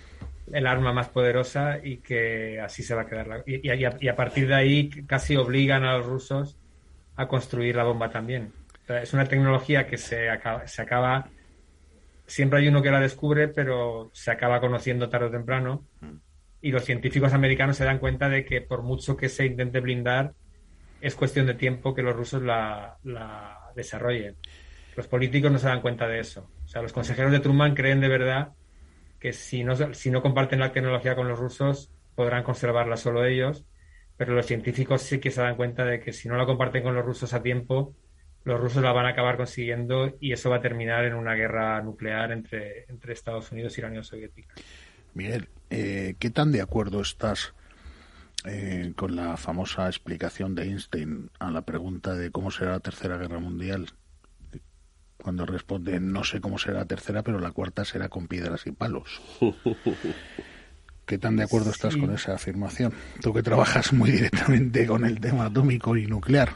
el 0.53 0.67
arma 0.67 0.93
más 0.93 1.09
poderosa 1.09 1.79
y 1.83 1.99
que 1.99 2.61
así 2.61 2.83
se 2.83 2.95
va 2.95 3.03
a 3.03 3.07
quedar. 3.07 3.27
La, 3.27 3.43
y, 3.47 3.67
y, 3.67 4.09
a, 4.09 4.17
partir 4.17 4.49
de 4.49 4.55
ahí 4.55 4.91
casi 5.07 5.37
obligan 5.37 5.85
a 5.85 5.97
los 5.97 6.07
rusos 6.07 6.59
a 7.17 7.27
construir 7.27 7.77
la 7.77 7.85
bomba 7.85 8.11
también. 8.11 8.53
es 8.89 9.13
una 9.13 9.27
tecnología 9.27 9.87
que 9.87 9.97
se 9.97 10.31
acaba, 10.31 10.67
se 10.67 10.83
acaba, 10.83 11.29
siempre 12.27 12.61
hay 12.61 12.69
uno 12.69 12.83
que 12.83 12.91
la 12.91 13.01
descubre, 13.01 13.49
pero 13.49 14.11
se 14.13 14.31
acaba 14.31 14.61
conociendo 14.61 15.09
tarde 15.09 15.27
o 15.27 15.31
temprano. 15.31 15.85
Y 16.63 16.73
los 16.73 16.85
científicos 16.85 17.33
americanos 17.33 17.77
se 17.77 17.85
dan 17.85 17.99
cuenta 17.99 18.29
de 18.29 18.45
que 18.45 18.61
por 18.61 18.83
mucho 18.83 19.17
que 19.17 19.31
se 19.31 19.47
intente 19.47 19.81
blindar, 19.81 20.35
es 21.01 21.15
cuestión 21.15 21.47
de 21.47 21.55
tiempo 21.55 21.95
que 21.95 22.03
los 22.03 22.15
rusos 22.15 22.43
la, 22.43 22.99
desarrollen. 23.75 24.37
Los 24.97 25.07
políticos 25.07 25.51
no 25.51 25.59
se 25.59 25.69
dan 25.69 25.81
cuenta 25.81 26.07
de 26.07 26.21
eso. 26.21 26.51
O 26.65 26.69
sea, 26.69 26.83
los 26.83 26.93
consejeros 26.93 27.33
de 27.33 27.41
Truman 27.41 27.75
creen 27.75 28.01
de 28.01 28.09
verdad 28.09 28.53
que 29.19 29.33
si 29.33 29.65
no, 29.65 29.77
si 29.95 30.11
no 30.11 30.23
comparten 30.23 30.61
la 30.61 30.73
tecnología 30.73 31.15
con 31.15 31.29
los 31.29 31.39
rusos, 31.39 31.91
podrán 32.15 32.43
conservarla 32.43 32.97
solo 32.97 33.25
ellos, 33.25 33.65
pero 34.17 34.35
los 34.35 34.47
científicos 34.47 35.03
sí 35.03 35.21
que 35.21 35.31
se 35.31 35.43
dan 35.43 35.57
cuenta 35.57 35.85
de 35.85 36.01
que 36.01 36.13
si 36.13 36.29
no 36.29 36.37
la 36.37 36.47
comparten 36.47 36.83
con 36.83 36.95
los 36.95 37.05
rusos 37.05 37.33
a 37.33 37.43
tiempo, 37.43 37.95
los 38.45 38.61
rusos 38.61 38.83
la 38.83 38.93
van 38.93 39.07
a 39.07 39.11
acabar 39.11 39.37
consiguiendo 39.37 40.17
y 40.21 40.33
eso 40.33 40.51
va 40.51 40.57
a 40.57 40.61
terminar 40.61 41.05
en 41.05 41.15
una 41.15 41.35
guerra 41.35 41.81
nuclear 41.83 42.33
entre, 42.33 42.85
entre 42.89 43.13
Estados 43.13 43.53
Unidos 43.53 43.77
y 43.79 43.83
la 43.83 43.89
Unión 43.89 44.05
Soviética. 44.05 44.55
Miguel, 45.15 45.49
eh, 45.71 46.15
¿qué 46.19 46.31
tan 46.31 46.53
de 46.53 46.63
acuerdo 46.63 47.01
estás 47.01 47.55
eh, 48.45 48.93
con 48.97 49.17
la 49.17 49.37
famosa 49.37 49.87
explicación 49.87 50.55
de 50.55 50.65
Einstein 50.65 51.31
a 51.39 51.51
la 51.51 51.63
pregunta 51.63 52.15
de 52.15 52.31
cómo 52.31 52.51
será 52.51 52.73
la 52.73 52.81
Tercera 52.81 53.17
Guerra 53.17 53.39
Mundial? 53.39 53.93
cuando 55.21 55.47
responde 55.47 56.01
no 56.01 56.25
sé 56.25 56.41
cómo 56.41 56.59
será 56.59 56.79
la 56.79 56.85
tercera, 56.87 57.23
pero 57.23 57.39
la 57.39 57.53
cuarta 57.53 57.85
será 57.85 58.09
con 58.09 58.27
piedras 58.27 58.67
y 58.67 58.73
palos. 58.73 59.21
¿Qué 61.07 61.19
tan 61.19 61.37
de 61.37 61.43
acuerdo 61.43 61.71
estás 61.71 61.97
con 61.97 62.13
esa 62.15 62.35
afirmación? 62.35 62.93
Tú 63.21 63.35
que 63.35 63.43
trabajas 63.43 63.93
muy 63.93 64.13
directamente 64.13 64.87
con 64.87 65.05
el 65.05 65.21
tema 65.21 65.47
atómico 65.47 65.97
y 65.97 66.07
nuclear. 66.07 66.55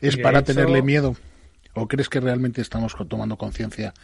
¿Es 0.00 0.16
para 0.16 0.42
tenerle 0.42 0.82
miedo? 0.82 1.16
¿O 1.80 1.88
crees 1.88 2.10
que 2.10 2.20
realmente 2.20 2.60
estamos 2.60 2.94
tomando 3.08 3.38
conciencia 3.38 3.94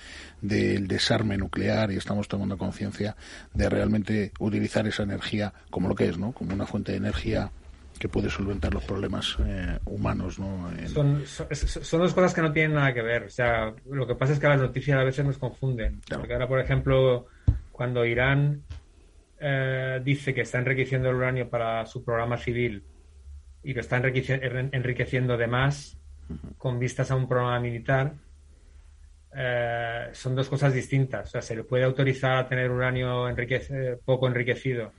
del 0.41 0.89
desarme 0.89 1.37
nuclear 1.37 1.93
y 1.93 1.97
estamos 1.97 2.27
tomando 2.27 2.57
conciencia 2.57 3.17
de 3.53 3.69
realmente 3.69 4.33
utilizar 4.39 4.87
esa 4.87 5.03
energía 5.03 5.53
como 5.71 5.87
lo 5.87 5.95
que 5.95 6.09
es, 6.09 6.17
¿no? 6.17 6.33
Como 6.33 6.55
una 6.55 6.65
fuente 6.65 6.93
de 6.93 6.99
energía 6.99 7.51
que 7.99 8.09
puede 8.09 8.31
solventar 8.31 8.73
los 8.73 8.83
problemas 8.85 9.37
eh, 9.45 9.79
humanos. 9.85 10.39
¿no? 10.39 10.71
Son, 10.89 11.23
son, 11.27 12.01
dos 12.01 12.15
cosas 12.15 12.33
que 12.33 12.41
no 12.41 12.51
tienen 12.51 12.75
nada 12.77 12.95
que 12.95 13.03
ver. 13.03 13.25
O 13.25 13.31
sea, 13.31 13.75
lo 13.91 14.07
que 14.07 14.15
pasa 14.15 14.33
es 14.33 14.39
que 14.39 14.49
las 14.49 14.61
noticias 14.61 14.99
a 14.99 15.05
veces 15.05 15.27
nos 15.27 15.37
confunden. 15.37 16.01
Porque 16.09 16.33
ahora, 16.33 16.49
por 16.49 16.61
ejemplo, 16.61 17.27
cuando 17.73 18.07
Irán 18.07 18.63
eh, 19.39 20.01
dice 20.03 20.33
que 20.33 20.41
está 20.43 20.59
enriqueciendo 20.59 21.11
el 21.11 21.17
uranio 21.17 21.51
para 21.51 21.85
su 21.85 22.03
programa 22.03 22.39
civil 22.39 22.85
y 23.63 23.75
lo 23.75 23.81
está 23.83 23.99
enriqueciendo 23.99 25.37
de 25.37 25.47
más 25.47 25.99
con 26.59 26.79
vistas 26.79 27.11
a 27.11 27.17
un 27.17 27.29
programa 27.29 27.61
militar, 27.61 28.15
eh, 29.39 30.09
son 30.13 30.35
dos 30.35 30.49
cosas 30.49 30.73
distintas. 30.73 31.29
O 31.29 31.31
sea, 31.33 31.43
se 31.43 31.55
le 31.55 31.65
puede 31.65 31.85
autorizar 31.85 32.39
a 32.39 32.49
tener 32.49 32.71
uranio 32.71 33.27
poco 34.05 34.27
enriquecido 34.29 34.93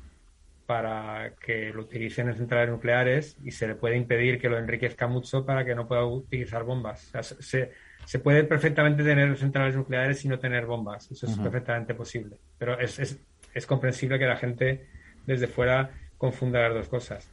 para 0.67 1.33
que 1.39 1.71
lo 1.73 1.81
utilicen 1.81 2.27
en 2.27 2.35
centrales 2.35 2.69
nucleares 2.69 3.37
y 3.43 3.51
se 3.51 3.67
le 3.67 3.75
puede 3.75 3.95
impedir 3.95 4.39
que 4.39 4.49
lo 4.49 4.57
enriquezca 4.57 5.07
mucho 5.07 5.45
para 5.45 5.63
que 5.65 5.73
no 5.73 5.87
pueda 5.87 6.05
utilizar 6.05 6.63
bombas. 6.63 7.11
se, 7.39 7.71
se, 8.05 8.19
puede 8.19 8.43
perfectamente 8.43 9.03
tener 9.03 9.35
centrales 9.37 9.75
nucleares 9.75 10.23
y 10.25 10.27
no 10.27 10.37
tener 10.37 10.65
bombas. 10.65 11.09
Eso 11.09 11.25
es 11.25 11.37
perfectamente 11.39 11.95
posible. 11.95 12.37
Pero 12.59 12.77
es, 12.79 12.99
es, 12.99 13.17
es, 13.53 13.65
comprensible 13.65 14.19
que 14.19 14.25
la 14.25 14.35
gente 14.35 14.87
desde 15.25 15.47
fuera 15.47 15.89
confunda 16.17 16.59
las 16.59 16.73
dos 16.73 16.89
cosas. 16.89 17.31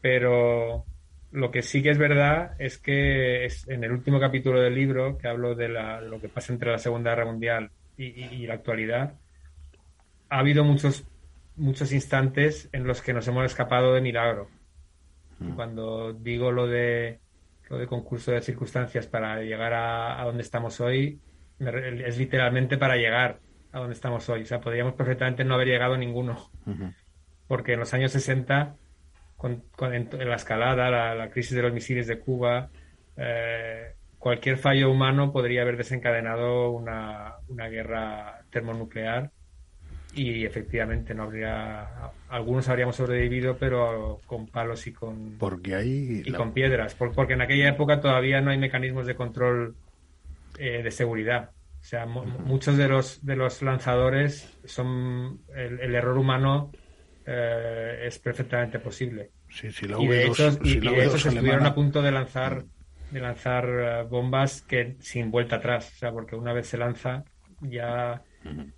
Pero 0.00 0.84
lo 1.32 1.50
que 1.50 1.62
sí 1.62 1.82
que 1.82 1.90
es 1.90 1.98
verdad 1.98 2.52
es 2.58 2.78
que 2.78 3.44
es, 3.44 3.68
en 3.68 3.84
el 3.84 3.92
último 3.92 4.20
capítulo 4.20 4.60
del 4.60 4.74
libro, 4.74 5.18
que 5.18 5.28
hablo 5.28 5.54
de 5.54 5.68
la, 5.68 6.00
lo 6.00 6.20
que 6.20 6.28
pasa 6.28 6.52
entre 6.52 6.70
la 6.70 6.78
Segunda 6.78 7.10
Guerra 7.10 7.26
Mundial 7.26 7.70
y, 7.96 8.04
y 8.06 8.46
la 8.46 8.54
actualidad, 8.54 9.14
ha 10.28 10.38
habido 10.38 10.64
muchos 10.64 11.04
muchos 11.56 11.92
instantes 11.92 12.68
en 12.72 12.86
los 12.86 13.02
que 13.02 13.12
nos 13.12 13.26
hemos 13.28 13.44
escapado 13.46 13.94
de 13.94 14.00
milagro. 14.00 14.48
Mm. 15.38 15.54
Cuando 15.54 16.12
digo 16.12 16.52
lo 16.52 16.66
de 16.66 17.18
lo 17.68 17.78
de 17.78 17.86
concurso 17.86 18.30
de 18.30 18.42
circunstancias 18.42 19.06
para 19.08 19.42
llegar 19.42 19.72
a, 19.74 20.22
donde 20.24 20.42
estamos 20.42 20.80
hoy, 20.80 21.18
es 21.58 22.16
literalmente 22.16 22.78
para 22.78 22.94
llegar 22.94 23.40
a 23.72 23.80
donde 23.80 23.94
estamos 23.94 24.28
hoy. 24.28 24.42
O 24.42 24.46
sea, 24.46 24.60
podríamos 24.60 24.94
perfectamente 24.94 25.44
no 25.44 25.54
haber 25.54 25.66
llegado 25.66 25.96
ninguno. 25.96 26.48
Porque 27.48 27.72
en 27.72 27.80
los 27.80 27.92
años 27.92 28.12
60, 28.12 28.76
con, 29.36 29.62
en, 29.80 30.08
la 30.28 30.36
escalada, 30.36 31.14
la, 31.14 31.30
crisis 31.30 31.54
de 31.54 31.62
los 31.62 31.72
misiles 31.72 32.06
de 32.06 32.18
Cuba, 32.18 32.70
eh, 33.16 33.92
cualquier 34.18 34.56
fallo 34.58 34.90
humano 34.90 35.32
podría 35.32 35.62
haber 35.62 35.76
desencadenado 35.76 36.70
una, 36.70 37.34
una 37.48 37.68
guerra 37.68 38.42
termonuclear 38.50 39.30
y 40.14 40.46
efectivamente 40.46 41.14
no 41.14 41.24
habría 41.24 42.10
algunos 42.30 42.68
habríamos 42.70 42.96
sobrevivido 42.96 43.58
pero 43.58 44.20
con 44.26 44.46
palos 44.46 44.86
y 44.86 44.92
con 44.92 45.36
porque 45.38 45.74
hay 45.74 46.22
y 46.24 46.32
con 46.32 46.52
piedras 46.52 46.94
porque 46.94 47.34
en 47.34 47.42
aquella 47.42 47.68
época 47.68 48.00
todavía 48.00 48.40
no 48.40 48.50
hay 48.50 48.56
mecanismos 48.56 49.06
de 49.06 49.14
control 49.14 49.76
eh, 50.58 50.82
de 50.82 50.90
seguridad. 50.90 51.50
O 51.80 51.84
sea 51.88 52.06
muchos 52.06 52.76
de 52.76 52.88
los 52.88 53.24
de 53.24 53.36
los 53.36 53.62
lanzadores 53.62 54.58
son 54.64 55.40
el, 55.54 55.94
error 55.94 56.18
humano 56.18 56.72
eh, 57.26 58.04
es 58.04 58.18
perfectamente 58.18 58.78
posible 58.78 59.30
sí, 59.50 59.70
sí, 59.70 59.86
y 59.98 60.06
de 60.06 60.26
hecho, 60.26 60.50
se 60.50 61.28
estuvieron 61.28 61.66
a 61.66 61.74
punto 61.74 62.02
de 62.02 62.12
lanzar 62.12 62.64
de 63.10 63.20
lanzar 63.20 63.68
eh, 63.68 64.02
bombas 64.08 64.62
que 64.62 64.96
sin 65.00 65.30
vuelta 65.30 65.56
atrás 65.56 65.92
o 65.94 65.98
sea 65.98 66.12
porque 66.12 66.36
una 66.36 66.52
vez 66.52 66.66
se 66.66 66.78
lanza 66.78 67.24
ya 67.60 68.22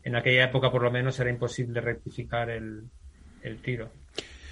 en 0.02 0.16
aquella 0.16 0.44
época, 0.44 0.70
por 0.70 0.82
lo 0.82 0.90
menos, 0.90 1.18
era 1.20 1.30
imposible 1.30 1.80
rectificar 1.80 2.50
el, 2.50 2.88
tiro. 3.62 3.90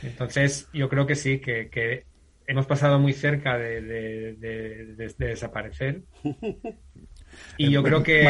Entonces, 0.03 0.69
yo 0.73 0.89
creo 0.89 1.07
que 1.07 1.15
sí, 1.15 1.39
que, 1.39 2.05
hemos 2.47 2.67
pasado 2.67 2.99
muy 2.99 3.13
cerca 3.13 3.59
de, 3.59 4.37
desaparecer. 5.19 6.03
Y 7.57 7.71
yo 7.71 7.83
creo 7.83 8.03
que, 8.03 8.23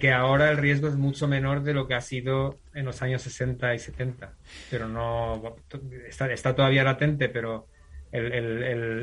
que, 0.00 0.12
ahora, 0.12 0.50
el 0.50 0.56
riesgo 0.56 0.88
es 0.88 0.96
mucho 0.96 1.28
menor 1.28 1.62
de 1.62 1.74
lo 1.74 1.86
que 1.86 1.94
ha 1.94 2.00
sido 2.00 2.58
en 2.74 2.84
los 2.84 3.02
años 3.02 3.22
60 3.22 3.74
y 3.74 3.78
70. 3.78 4.32
Pero 4.70 4.88
no 4.88 5.56
está, 6.08 6.32
está 6.32 6.54
todavía 6.54 6.84
latente, 6.84 7.28
pero 7.28 7.66
el, 8.12 8.32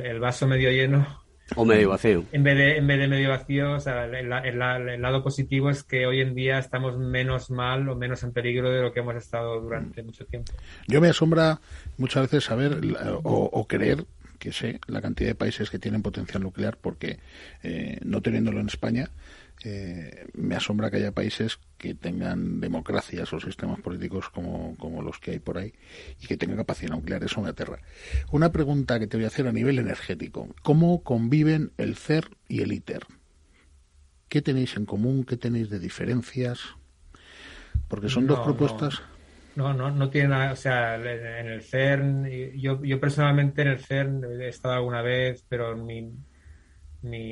el 0.04 0.20
vaso 0.20 0.48
medio 0.48 0.70
lleno 0.72 1.28
o 1.56 1.66
medio 1.66 1.90
vacío. 1.90 2.26
En 2.32 2.44
vez 2.44 2.58
de, 2.58 2.78
en 2.78 2.88
vez 2.88 3.00
de 3.00 3.08
medio 3.08 3.30
vacío, 3.30 3.74
o 3.74 3.80
sea, 3.80 4.06
el, 4.06 5.00
lado 5.02 5.24
positivo 5.24 5.70
es 5.70 5.84
que 5.84 6.06
hoy 6.06 6.20
en 6.20 6.36
día 6.36 6.60
estamos 6.60 6.98
menos 6.98 7.50
mal 7.50 7.88
o 7.88 7.96
menos 7.96 8.24
en 8.24 8.34
peligro 8.34 8.70
de 8.70 8.82
lo 8.82 8.92
que 8.92 9.00
hemos 9.00 9.16
estado 9.16 9.60
durante 9.62 10.04
mucho 10.04 10.26
tiempo. 10.26 10.52
Yo 10.88 11.00
me 11.00 11.10
asombra 11.10 11.60
muchas 11.98 12.24
veces 12.24 12.44
saber 12.44 12.80
o, 13.24 13.50
o 13.52 13.68
creer 13.68 14.06
que 14.38 14.52
sé 14.52 14.80
la 14.88 15.02
cantidad 15.02 15.30
de 15.30 15.36
países 15.36 15.70
que 15.70 15.80
tienen 15.80 16.02
potencial 16.02 16.44
nuclear 16.44 16.78
porque 16.78 17.20
eh, 17.64 18.00
no 18.04 18.22
teniéndolo 18.22 18.60
en 18.60 18.68
España 18.68 19.10
eh, 19.64 20.28
me 20.34 20.56
asombra 20.56 20.92
que 20.92 20.98
haya 20.98 21.12
países 21.12 21.60
que 21.80 21.96
tengan 21.96 22.60
democracias 22.60 23.34
o 23.34 23.40
sistemas 23.40 23.80
políticos 23.80 24.30
como, 24.30 24.76
como, 24.78 25.02
los 25.02 25.20
que 25.20 25.32
hay 25.32 25.40
por 25.40 25.58
ahí 25.58 25.74
y 26.22 26.28
que 26.28 26.38
tengan 26.38 26.58
capacidad 26.58 26.92
nuclear. 26.92 27.24
Eso 27.24 27.42
me 27.42 27.50
aterra. 27.50 27.80
Una 28.32 28.52
pregunta 28.52 29.00
que 29.00 29.08
te 29.08 29.18
voy 29.18 29.24
a 29.24 29.28
hacer 29.28 29.48
a 29.48 29.52
nivel 29.52 29.80
energético. 29.80 30.54
¿Cómo 30.62 31.04
conviven 31.04 31.72
el 31.78 31.96
CER 31.96 32.30
y 32.48 32.62
el 32.62 32.72
ITER? 32.72 33.08
¿Qué 34.30 34.42
tenéis 34.42 34.76
en 34.78 34.86
común? 34.86 35.24
¿Qué 35.24 35.38
tenéis 35.38 35.70
de 35.70 35.80
diferencias? 35.80 36.60
Porque 37.88 38.10
son 38.10 38.28
dos 38.28 38.42
propuestas. 38.42 39.00
No, 39.00 39.17
no, 39.58 39.92
no 39.92 40.10
tiene 40.10 40.30
nada, 40.30 40.52
o 40.52 40.56
sea, 40.56 40.96
en 40.96 41.48
el 41.48 41.62
CERN, 41.62 42.30
yo, 42.56 42.84
yo 42.84 43.00
personalmente 43.00 43.64
en 43.64 43.70
el 43.70 43.80
CERN 43.80 44.24
he 44.42 44.48
estado 44.48 44.76
alguna 44.76 45.02
vez, 45.02 45.46
pero 45.50 45.76
ni 45.76 46.14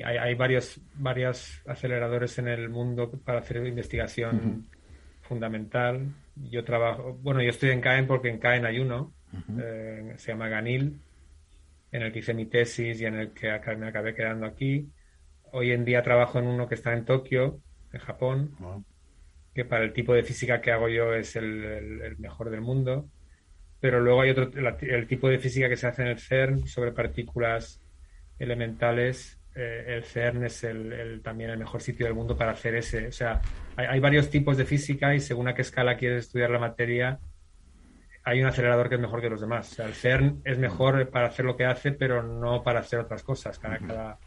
hay, 0.04 0.18
hay 0.18 0.36
varios, 0.36 0.80
varios 0.96 1.62
aceleradores 1.68 2.38
en 2.40 2.48
el 2.48 2.70
mundo 2.70 3.12
para 3.24 3.40
hacer 3.40 3.66
investigación 3.66 4.68
fundamental. 5.22 6.14
Yo 6.36 6.64
trabajo, 6.64 7.18
bueno, 7.22 7.42
yo 7.42 7.50
estoy 7.50 7.72
en 7.72 7.82
CAEN 7.82 8.08
porque 8.08 8.30
en 8.30 8.40
CAEN 8.40 8.66
hay 8.66 8.80
uno, 8.80 9.14
eh, 9.60 10.14
se 10.18 10.32
llama 10.32 10.50
Ganil, 10.50 11.00
en 11.92 12.02
el 12.02 12.12
que 12.12 12.20
hice 12.20 12.34
mi 12.34 12.46
tesis 12.46 13.00
y 13.02 13.06
en 13.06 13.16
el 13.16 13.32
que 13.32 13.48
me 13.78 13.88
acabé 13.88 14.14
quedando 14.14 14.46
aquí. 14.46 14.90
Hoy 15.52 15.72
en 15.72 15.86
día 15.86 16.04
trabajo 16.04 16.40
en 16.40 16.48
uno 16.48 16.68
que 16.68 16.76
está 16.76 16.94
en 16.94 17.06
Tokio, 17.06 17.60
en 17.94 18.00
Japón, 18.00 18.86
que 19.56 19.64
para 19.64 19.86
el 19.86 19.94
tipo 19.94 20.14
de 20.14 20.24
física 20.24 20.60
que 20.60 20.72
hago 20.72 20.90
yo 20.90 21.14
es 21.14 21.38
el, 21.38 22.18
mejor 22.20 22.50
del 22.50 22.60
mundo. 22.60 23.10
Pero 23.80 24.02
luego 24.02 24.22
hay 24.22 24.32
otro, 24.32 24.52
el 24.82 25.08
tipo 25.08 25.30
de 25.30 25.40
física 25.40 25.70
que 25.70 25.78
se 25.78 25.88
hace 25.88 26.02
en 26.02 26.10
el 26.10 26.20
CERN 26.20 26.68
sobre 26.68 26.92
partículas 26.92 27.82
elementales. 28.38 29.40
Eh, 29.56 29.96
el 29.96 30.04
CERN 30.04 30.46
es 30.46 30.64
el, 30.66 31.22
también 31.24 31.52
el 31.52 31.58
mejor 31.58 31.82
sitio 31.82 32.06
del 32.06 32.16
mundo 32.16 32.36
para 32.36 32.52
hacer 32.52 32.76
ese. 32.76 33.08
O 33.08 33.12
sea, 33.14 33.42
hay, 33.78 33.86
hay 33.86 34.00
varios 34.02 34.30
tipos 34.30 34.58
de 34.58 34.66
física 34.66 35.16
y 35.16 35.22
según 35.22 35.48
a 35.48 35.56
qué 35.56 35.62
escala 35.62 35.96
quieres 35.96 36.26
estudiar 36.26 36.50
la 36.50 36.60
materia, 36.60 37.20
hay 38.26 38.42
un 38.42 38.48
acelerador 38.48 38.90
que 38.90 38.96
es 38.96 39.02
mejor 39.02 39.22
que 39.22 39.30
los 39.30 39.40
demás. 39.40 39.72
O 39.72 39.76
sea, 39.76 39.86
el 39.86 39.94
CERN 39.94 40.42
es 40.44 40.58
mejor 40.58 41.10
para 41.12 41.28
hacer 41.28 41.46
lo 41.46 41.56
que 41.56 41.64
hace, 41.64 41.94
pero 41.94 42.24
no 42.24 42.62
para 42.62 42.82
hacer 42.82 43.00
otras 43.00 43.24
cosas. 43.24 43.58
Cada, 43.58 44.20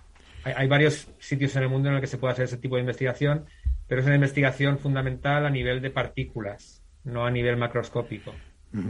hay, 0.45 0.69
varios 0.69 1.09
sitios 1.19 1.55
en 1.57 1.65
el 1.65 1.69
mundo 1.69 1.89
en 1.89 1.97
el 1.97 2.01
que 2.01 2.07
se 2.07 2.19
puede 2.19 2.33
hacer 2.33 2.45
ese 2.45 2.59
tipo 2.59 2.77
de 2.77 2.83
investigación, 2.83 3.47
pero 3.89 4.03
es 4.03 4.07
una 4.07 4.17
investigación 4.17 4.79
fundamental 4.79 5.47
a 5.47 5.51
nivel 5.51 5.81
de 5.81 5.91
partículas, 5.91 6.85
no 7.05 7.25
a 7.25 7.31
nivel 7.31 7.57
macroscópico. 7.57 8.35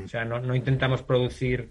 O 0.04 0.08
sea, 0.08 0.24
no, 0.24 0.54
intentamos 0.56 1.02
producir 1.02 1.70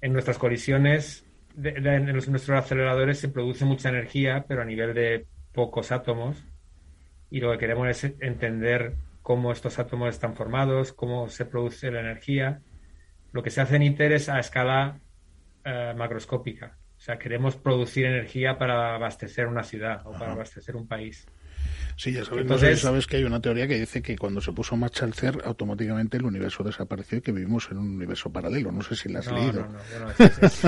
en 0.00 0.12
nuestras 0.12 0.36
colisiones, 0.36 1.24
en 1.56 2.04
nuestros 2.06 2.50
aceleradores 2.50 3.20
se 3.20 3.28
produce 3.28 3.64
mucha 3.64 3.88
energía, 3.88 4.44
pero 4.48 4.62
a 4.62 4.64
nivel 4.64 4.94
de 4.94 5.26
pocos 5.52 5.92
átomos. 5.92 6.44
Y 7.30 7.38
lo 7.38 7.52
que 7.52 7.58
queremos 7.58 7.88
es 7.88 8.12
entender 8.18 8.96
cómo 9.22 9.52
estos 9.52 9.78
átomos 9.78 10.08
están 10.10 10.34
formados, 10.34 10.92
cómo 10.92 11.28
se 11.28 11.44
produce 11.44 11.92
la 11.92 12.00
energía. 12.00 12.62
Lo 13.32 13.44
que 13.44 13.50
se 13.50 13.60
hace 13.60 13.76
en 13.76 13.84
ITER 13.84 14.12
es 14.12 14.28
a 14.28 14.40
escala 14.40 14.98
eh, 15.64 15.94
macroscópica. 15.96 16.76
O 16.96 17.00
sea, 17.00 17.16
queremos 17.16 17.56
producir 17.56 18.06
energía 18.06 18.58
para 18.58 18.96
abastecer 18.96 19.46
una 19.46 19.62
ciudad 19.62 20.04
o 20.04 20.12
para 20.12 20.32
abastecer 20.32 20.74
un 20.74 20.88
país. 20.88 21.26
Sí, 21.96 22.12
ya 22.12 22.24
sabes, 22.24 22.42
Entonces, 22.42 22.80
sabes 22.80 23.06
que 23.06 23.16
hay 23.16 23.24
una 23.24 23.40
teoría 23.40 23.66
que 23.66 23.78
dice 23.78 24.02
que 24.02 24.16
cuando 24.16 24.40
se 24.40 24.52
puso 24.52 24.74
en 24.74 24.80
marcha 24.80 25.04
el 25.04 25.14
CER, 25.14 25.42
automáticamente 25.44 26.16
el 26.16 26.24
universo 26.24 26.62
desapareció 26.62 27.18
y 27.18 27.20
que 27.20 27.32
vivimos 27.32 27.68
en 27.70 27.78
un 27.78 27.96
universo 27.96 28.30
paralelo. 28.30 28.72
No 28.72 28.82
sé 28.82 28.96
si 28.96 29.08
la 29.08 29.20
has 29.20 29.30
leído. 29.30 29.66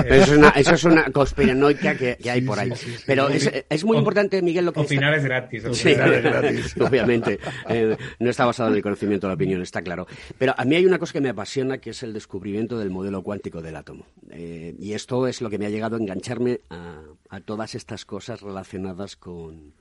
eso, 0.05 0.73
es 0.73 0.83
una 0.83 1.05
conspiranoica 1.11 1.95
que, 1.95 2.17
hay 2.29 2.41
por 2.41 2.59
ahí. 2.59 2.71
Pero 3.05 3.29
es, 3.29 3.83
muy 3.83 3.97
importante, 3.97 4.41
Miguel, 4.41 4.65
lo 4.65 4.73
que... 4.73 4.81
Opinar 4.81 5.13
es 5.13 5.23
gratis. 5.23 5.63
Sí, 5.73 5.93
gratis. 5.95 6.75
obviamente. 6.79 7.39
Eh, 7.69 7.97
no 8.19 8.29
está 8.29 8.45
basado 8.45 8.69
en 8.69 8.75
el 8.75 8.81
conocimiento 8.81 9.27
de 9.27 9.31
la 9.31 9.35
opinión, 9.35 9.61
está 9.61 9.81
claro. 9.81 10.07
Pero 10.37 10.53
a 10.57 10.65
mí 10.65 10.75
hay 10.75 10.85
una 10.85 10.99
cosa 10.99 11.13
que 11.13 11.21
me 11.21 11.29
apasiona, 11.29 11.77
que 11.77 11.91
es 11.91 12.03
el 12.03 12.13
descubrimiento 12.13 12.77
del 12.77 12.89
modelo 12.89 13.23
cuántico 13.23 13.61
del 13.61 13.75
átomo. 13.75 14.05
Eh, 14.29 14.75
y 14.79 14.93
esto 14.93 15.27
es 15.27 15.41
lo 15.41 15.49
que 15.49 15.57
me 15.57 15.65
ha 15.65 15.69
llegado 15.69 15.95
a 15.95 15.99
engancharme 15.99 16.61
a 16.69 17.39
todas 17.41 17.75
estas 17.75 18.05
cosas 18.05 18.41
relacionadas 18.41 19.15
con 19.15 19.73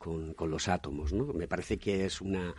con, 0.00 0.34
los 0.50 0.68
átomos. 0.68 1.12
¿no? 1.12 1.26
Me 1.26 1.46
parece 1.46 1.78
que 1.78 2.06
es 2.06 2.20
una, 2.20 2.54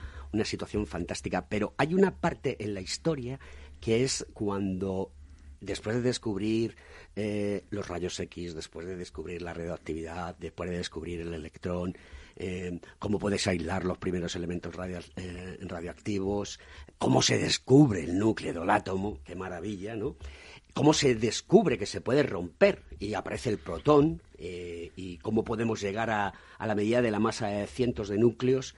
situación 0.46 0.86
fantástica. 0.86 1.48
Pero 1.50 1.74
hay 1.78 1.94
una 1.94 2.16
parte 2.16 2.64
en 2.64 2.74
la 2.76 2.82
historia 2.82 3.40
que 3.82 4.04
es 4.04 4.28
cuando, 4.34 5.12
después 5.60 5.96
de 5.96 6.04
descubrir 6.04 6.76
eh, 7.16 7.66
los 7.72 7.88
rayos 7.88 8.20
X, 8.20 8.54
después 8.54 8.86
de 8.86 8.96
descubrir 8.96 9.42
la 9.42 9.54
radioactividad, 9.54 10.38
después 10.38 10.70
de 10.70 10.78
descubrir 10.78 11.22
el 11.22 11.34
electrón, 11.34 11.98
eh, 12.36 12.80
cómo 13.00 13.18
puedes 13.18 13.48
aislar 13.48 13.86
los 13.86 13.98
primeros 13.98 14.36
elementos 14.36 14.74
eh, 15.16 15.58
radioactivos, 15.62 16.60
cómo 17.00 17.24
se 17.24 17.40
descubre 17.40 18.04
el 18.04 18.20
núcleo 18.20 18.54
del 18.54 18.70
átomo, 18.70 19.20
qué 19.26 19.36
maravilla, 19.36 19.96
¿no? 19.96 20.16
Cómo 20.74 20.94
se 20.94 21.16
descubre 21.16 21.78
que 21.78 21.86
se 21.86 22.02
puede 22.02 22.24
romper 22.24 22.84
y 23.00 23.14
aparece 23.14 23.50
el 23.50 23.58
protón 23.58 24.22
eh, 24.38 24.92
y 24.96 25.18
cómo 25.18 25.44
podemos 25.44 25.82
llegar 25.82 26.10
a, 26.10 26.34
la 26.60 26.76
medida 26.76 27.02
de 27.02 27.12
la 27.12 27.20
masa 27.20 27.48
de 27.48 27.68
cientos 27.68 28.10
de 28.10 28.18
núcleos. 28.18 28.76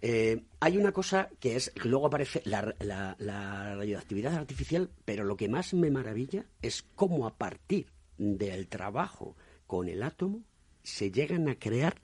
Eh, 0.00 0.44
hay 0.60 0.76
una 0.78 0.92
cosa 0.92 1.28
que 1.40 1.56
es, 1.56 1.72
luego 1.84 2.06
aparece 2.06 2.42
la, 2.44 2.62
radioactividad 3.18 4.34
artificial, 4.34 4.90
pero 5.04 5.24
lo 5.24 5.36
que 5.36 5.48
más 5.48 5.74
me 5.74 5.90
maravilla 5.90 6.46
es 6.62 6.84
cómo 6.94 7.26
a 7.26 7.34
partir 7.34 7.86
del 8.16 8.68
trabajo 8.68 9.36
con 9.66 9.88
el 9.88 10.02
átomo 10.02 10.42
se 10.82 11.10
llegan 11.10 11.48
a 11.48 11.58
crear 11.58 12.00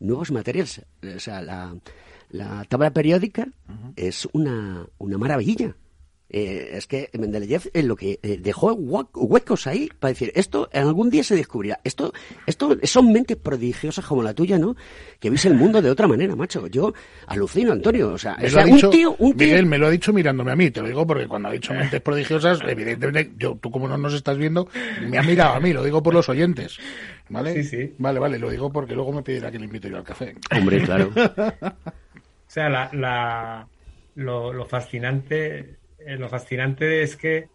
nuevos 0.00 0.30
materiales. 0.30 0.84
O 1.02 1.20
sea, 1.20 1.42
la, 1.42 2.64
tabla 2.68 2.90
periódica 2.92 3.48
es 3.96 4.26
una, 4.32 4.86
una 4.98 5.18
maravilla. 5.18 5.76
Eh, 6.34 6.70
es 6.72 6.86
que 6.86 7.10
Mendeleev 7.12 7.70
es 7.74 7.84
lo 7.84 7.94
que 7.94 8.18
eh, 8.22 8.38
dejó 8.40 8.72
huecos 8.72 9.66
ahí 9.66 9.90
para 10.00 10.12
decir, 10.12 10.32
esto 10.34 10.70
en 10.72 10.86
algún 10.86 11.10
día 11.10 11.22
se 11.22 11.36
descubrirá. 11.36 11.80
Esto, 11.84 12.14
esto 12.46 12.78
son 12.84 13.12
mentes 13.12 13.36
prodigiosas 13.36 14.06
como 14.06 14.22
la 14.22 14.32
tuya, 14.32 14.58
¿no? 14.58 14.74
Que 15.20 15.28
ves 15.28 15.44
el 15.44 15.54
mundo 15.54 15.82
de 15.82 15.90
otra 15.90 16.08
manera, 16.08 16.34
macho. 16.34 16.66
Yo 16.68 16.94
alucino, 17.26 17.72
Antonio. 17.72 18.14
O 18.14 18.18
sea, 18.18 18.38
un, 18.66 18.90
tío, 18.90 19.14
un 19.18 19.36
tío... 19.36 19.46
Miguel 19.46 19.66
me 19.66 19.76
lo 19.76 19.88
ha 19.88 19.90
dicho 19.90 20.14
mirándome 20.14 20.52
a 20.52 20.56
mí, 20.56 20.70
te 20.70 20.80
lo 20.80 20.88
digo 20.88 21.06
porque 21.06 21.28
cuando 21.28 21.50
ha 21.50 21.52
dicho 21.52 21.74
mentes 21.74 22.00
prodigiosas, 22.00 22.60
evidentemente, 22.66 23.32
yo, 23.36 23.58
tú 23.60 23.70
como 23.70 23.86
no 23.86 23.98
nos 23.98 24.14
estás 24.14 24.38
viendo, 24.38 24.68
me 25.06 25.18
ha 25.18 25.22
mirado 25.22 25.56
a 25.56 25.60
mí, 25.60 25.74
lo 25.74 25.84
digo 25.84 26.02
por 26.02 26.14
los 26.14 26.30
oyentes. 26.30 26.78
¿Vale? 27.28 27.52
Sí, 27.54 27.64
sí. 27.64 27.94
Vale, 27.98 28.18
vale, 28.18 28.38
lo 28.38 28.48
digo 28.48 28.72
porque 28.72 28.94
luego 28.94 29.12
me 29.12 29.22
pedirá 29.22 29.50
que 29.50 29.58
le 29.58 29.66
invito 29.66 29.86
yo 29.88 29.98
al 29.98 30.04
café. 30.04 30.34
Hombre, 30.50 30.82
claro. 30.82 31.10
o 31.14 31.72
sea, 32.46 32.70
la, 32.70 32.88
la, 32.92 33.68
lo, 34.14 34.52
lo 34.52 34.64
fascinante 34.64 35.81
eh, 36.06 36.16
lo 36.16 36.28
fascinante 36.28 37.02
es 37.02 37.16
que, 37.16 37.48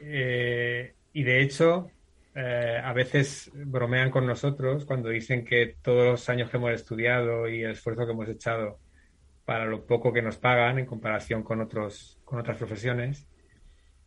eh, 0.00 0.94
y 1.12 1.22
de 1.22 1.42
hecho, 1.42 1.90
eh, 2.34 2.80
a 2.82 2.92
veces 2.92 3.50
bromean 3.54 4.10
con 4.10 4.26
nosotros 4.26 4.84
cuando 4.84 5.08
dicen 5.08 5.44
que 5.44 5.76
todos 5.82 6.04
los 6.04 6.28
años 6.28 6.50
que 6.50 6.56
hemos 6.56 6.72
estudiado 6.72 7.48
y 7.48 7.62
el 7.62 7.72
esfuerzo 7.72 8.06
que 8.06 8.12
hemos 8.12 8.28
echado 8.28 8.80
para 9.44 9.66
lo 9.66 9.86
poco 9.86 10.12
que 10.12 10.22
nos 10.22 10.38
pagan 10.38 10.78
en 10.78 10.86
comparación 10.86 11.42
con, 11.42 11.60
otros, 11.60 12.18
con 12.24 12.38
otras 12.40 12.56
profesiones. 12.58 13.28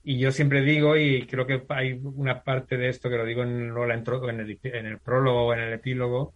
Y 0.03 0.19
yo 0.19 0.31
siempre 0.31 0.61
digo, 0.61 0.95
y 0.97 1.25
creo 1.27 1.45
que 1.45 1.63
hay 1.69 1.93
una 2.03 2.43
parte 2.43 2.77
de 2.77 2.89
esto 2.89 3.09
que 3.09 3.17
lo 3.17 3.25
digo 3.25 3.43
en, 3.43 3.71
en, 3.71 4.39
el, 4.39 4.59
en 4.63 4.85
el 4.85 4.99
prólogo 4.99 5.47
o 5.47 5.53
en 5.53 5.59
el 5.59 5.73
epílogo, 5.73 6.33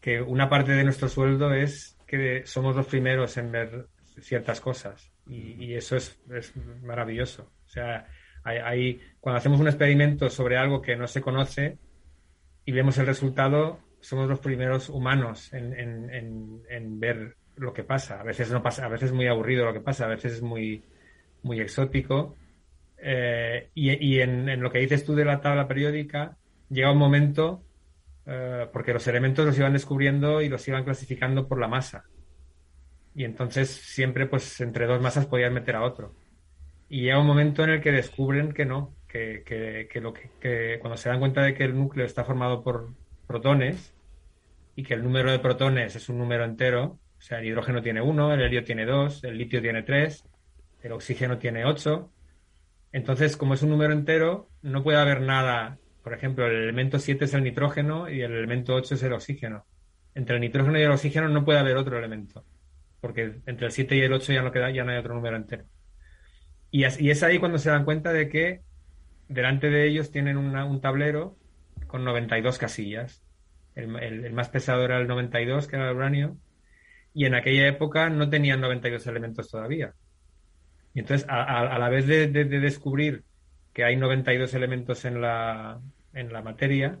que 0.00 0.20
una 0.20 0.48
parte 0.48 0.72
de 0.72 0.84
nuestro 0.84 1.08
sueldo 1.08 1.52
es 1.52 1.96
que 2.06 2.42
somos 2.44 2.76
los 2.76 2.86
primeros 2.86 3.36
en 3.36 3.52
ver 3.52 3.86
ciertas 4.20 4.60
cosas. 4.60 5.12
Y, 5.28 5.74
eso 5.74 5.96
es, 5.96 6.18
maravilloso. 6.82 7.50
O 7.66 7.68
sea, 7.68 8.06
hay, 8.42 9.00
cuando 9.20 9.38
hacemos 9.38 9.60
un 9.60 9.68
experimento 9.68 10.30
sobre 10.30 10.56
algo 10.56 10.80
que 10.80 10.96
no 10.96 11.06
se 11.06 11.20
conoce 11.20 11.78
y 12.64 12.72
vemos 12.72 12.96
el 12.98 13.06
resultado, 13.06 13.78
somos 14.00 14.28
los 14.28 14.40
primeros 14.40 14.88
humanos 14.88 15.52
en, 15.52 17.00
ver 17.00 17.36
lo 17.56 17.72
que 17.72 17.84
pasa. 17.84 18.20
A 18.20 18.22
veces 18.22 18.50
no 18.50 18.62
pasa, 18.62 18.86
a 18.86 18.88
veces 18.88 19.10
es 19.10 19.14
muy 19.14 19.26
aburrido 19.26 19.66
lo 19.66 19.72
que 19.72 19.80
pasa, 19.80 20.06
a 20.06 20.08
veces 20.08 20.34
es 20.34 20.42
muy, 20.42 20.82
muy 21.42 21.60
exótico. 21.60 22.34
Eh, 22.96 23.70
y, 23.74 24.20
en, 24.20 24.60
lo 24.60 24.70
que 24.70 24.78
dices 24.78 25.04
tú 25.04 25.14
de 25.14 25.24
la 25.24 25.40
tabla 25.40 25.68
periódica, 25.68 26.36
llega 26.70 26.92
un 26.92 26.98
momento, 26.98 27.62
eh, 28.24 28.66
porque 28.72 28.92
los 28.94 29.06
elementos 29.06 29.44
los 29.44 29.58
iban 29.58 29.72
descubriendo 29.74 30.40
y 30.40 30.48
los 30.48 30.66
iban 30.68 30.84
clasificando 30.84 31.46
por 31.46 31.60
la 31.60 31.68
masa 31.68 32.04
y 33.18 33.24
entonces 33.24 33.68
siempre 33.68 34.26
pues 34.26 34.60
entre 34.60 34.86
dos 34.86 35.00
masas 35.00 35.26
podían 35.26 35.52
meter 35.52 35.74
a 35.74 35.82
otro. 35.82 36.14
Y 36.88 37.00
llega 37.02 37.18
un 37.18 37.26
momento 37.26 37.64
en 37.64 37.70
el 37.70 37.80
que 37.80 37.90
descubren 37.90 38.52
que 38.52 38.64
no, 38.64 38.94
que, 39.08 39.42
que, 39.90 40.00
lo 40.00 40.12
que, 40.12 40.78
cuando 40.80 40.96
se 40.96 41.08
dan 41.08 41.18
cuenta 41.18 41.42
de 41.42 41.52
que 41.52 41.64
el 41.64 41.76
núcleo 41.76 42.06
está 42.06 42.22
formado 42.22 42.62
por 42.62 42.94
protones 43.26 43.92
y 44.76 44.84
que 44.84 44.94
el 44.94 45.02
número 45.02 45.32
de 45.32 45.40
protones 45.40 45.96
es 45.96 46.08
un 46.08 46.18
número 46.18 46.44
entero, 46.44 47.00
o 47.18 47.20
sea, 47.20 47.40
el 47.40 47.46
hidrógeno 47.46 47.82
tiene 47.82 48.00
uno, 48.00 48.32
el 48.32 48.40
helio 48.40 48.62
tiene 48.62 48.86
dos, 48.86 49.24
el 49.24 49.36
litio 49.36 49.60
tiene 49.60 49.82
tres, 49.82 50.24
el 50.84 50.92
oxígeno 50.92 51.38
tiene 51.38 51.64
ocho. 51.64 52.12
Entonces, 52.92 53.36
como 53.36 53.54
es 53.54 53.62
un 53.64 53.70
número 53.70 53.94
entero, 53.94 54.48
no 54.62 54.84
puede 54.84 54.98
haber 54.98 55.22
nada. 55.22 55.76
Por 56.04 56.14
ejemplo, 56.14 56.46
el 56.46 56.54
elemento 56.54 57.00
7 57.00 57.24
es 57.24 57.34
el 57.34 57.42
nitrógeno 57.42 58.08
y 58.08 58.22
el 58.22 58.30
elemento 58.30 58.76
8 58.76 58.94
es 58.94 59.02
el 59.02 59.12
oxígeno. 59.12 59.66
Entre 60.14 60.36
el 60.36 60.40
nitrógeno 60.40 60.78
y 60.78 60.82
el 60.82 60.92
oxígeno 60.92 61.28
no 61.28 61.44
puede 61.44 61.58
haber 61.58 61.76
otro 61.76 61.98
elemento 61.98 62.44
porque 63.00 63.40
entre 63.46 63.66
el 63.66 63.72
7 63.72 63.96
y 63.96 64.00
el 64.00 64.12
8 64.12 64.32
ya 64.32 64.42
no 64.42 64.52
queda, 64.52 64.70
ya 64.70 64.84
no 64.84 64.92
hay 64.92 64.98
otro 64.98 65.14
número 65.14 65.36
entero. 65.36 65.64
Y 66.70 66.84
es, 66.84 67.22
ahí 67.22 67.38
cuando 67.38 67.58
se 67.58 67.70
dan 67.70 67.84
cuenta 67.84 68.12
de 68.12 68.28
que 68.28 68.60
delante 69.28 69.70
de 69.70 69.86
ellos 69.86 70.10
tienen 70.10 70.36
un 70.36 70.80
tablero 70.80 71.36
con 71.86 72.04
92 72.04 72.58
casillas. 72.58 73.24
El, 73.74 73.96
el, 73.96 74.32
más 74.32 74.48
pesado 74.48 74.84
era 74.84 74.98
el 74.98 75.06
92, 75.06 75.66
que 75.66 75.76
era 75.76 75.90
el 75.90 75.96
uranio, 75.96 76.36
y 77.14 77.24
en 77.24 77.34
aquella 77.34 77.66
época 77.66 78.10
no 78.10 78.28
tenían 78.28 78.60
92 78.60 79.06
elementos 79.06 79.50
todavía. 79.50 79.94
Y 80.94 81.00
entonces, 81.00 81.26
a, 81.30 81.78
la 81.78 81.88
vez 81.88 82.06
de, 82.06 82.28
descubrir 82.28 83.24
que 83.72 83.84
hay 83.84 83.96
92 83.96 84.52
elementos 84.54 85.04
en 85.04 85.20
la, 85.20 85.80
en 86.12 86.32
la 86.32 86.42
materia, 86.42 86.98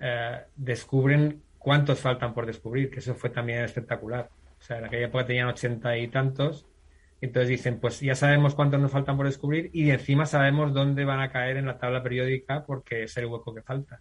eh, 0.00 0.40
descubren 0.56 1.42
cuántos 1.58 2.00
faltan 2.00 2.34
por 2.34 2.46
descubrir, 2.46 2.90
que 2.90 2.98
eso 2.98 3.14
fue 3.14 3.30
también 3.30 3.62
espectacular. 3.64 4.28
O 4.62 4.64
sea, 4.64 4.78
en 4.78 4.84
aquella 4.84 5.06
época 5.06 5.26
tenían 5.26 5.48
ochenta 5.48 5.98
y 5.98 6.06
tantos, 6.06 6.68
entonces 7.20 7.48
dicen, 7.48 7.80
pues 7.80 7.98
ya 7.98 8.14
sabemos 8.14 8.54
cuántos 8.54 8.80
nos 8.80 8.92
faltan 8.92 9.16
por 9.16 9.26
descubrir 9.26 9.70
y 9.72 9.90
encima 9.90 10.24
sabemos 10.24 10.72
dónde 10.72 11.04
van 11.04 11.18
a 11.18 11.32
caer 11.32 11.56
en 11.56 11.66
la 11.66 11.78
tabla 11.78 12.00
periódica 12.00 12.64
porque 12.64 13.02
es 13.02 13.16
el 13.16 13.26
hueco 13.26 13.52
que 13.52 13.62
falta. 13.62 14.00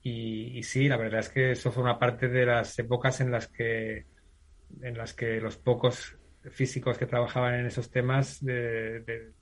Y, 0.00 0.62
sí, 0.62 0.88
la 0.88 0.96
verdad 0.96 1.20
es 1.20 1.28
que 1.28 1.50
eso 1.50 1.72
fue 1.72 1.82
una 1.82 1.98
parte 1.98 2.28
de 2.28 2.46
las 2.46 2.78
épocas 2.78 3.20
en 3.20 3.32
las 3.32 3.48
que, 3.48 4.06
en 4.80 4.96
las 4.96 5.12
que 5.12 5.40
los 5.40 5.56
pocos 5.56 6.16
físicos 6.52 6.96
que 6.96 7.06
trabajaban 7.06 7.54
en 7.54 7.66
esos 7.66 7.90
temas 7.90 8.40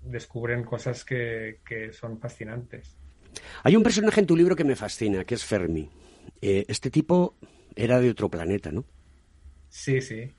descubren 0.01 0.65
cosas 0.65 1.05
que, 1.05 1.59
son 1.93 2.19
fascinantes. 2.19 2.97
Hay 3.65 3.77
un 3.77 3.83
personaje 3.83 4.21
en 4.21 4.27
tu 4.27 4.35
libro 4.35 4.57
que 4.57 4.65
me 4.65 4.77
fascina, 4.77 5.27
que 5.27 5.35
es 5.35 5.45
Fermi. 5.45 5.91
Eh, 6.41 6.65
este 6.69 6.91
tipo 6.91 7.37
era 7.75 8.01
de 8.01 8.09
otro 8.09 8.31
planeta, 8.31 8.73
¿no? 8.73 8.87
Sí, 9.77 10.01
sí. 10.01 10.35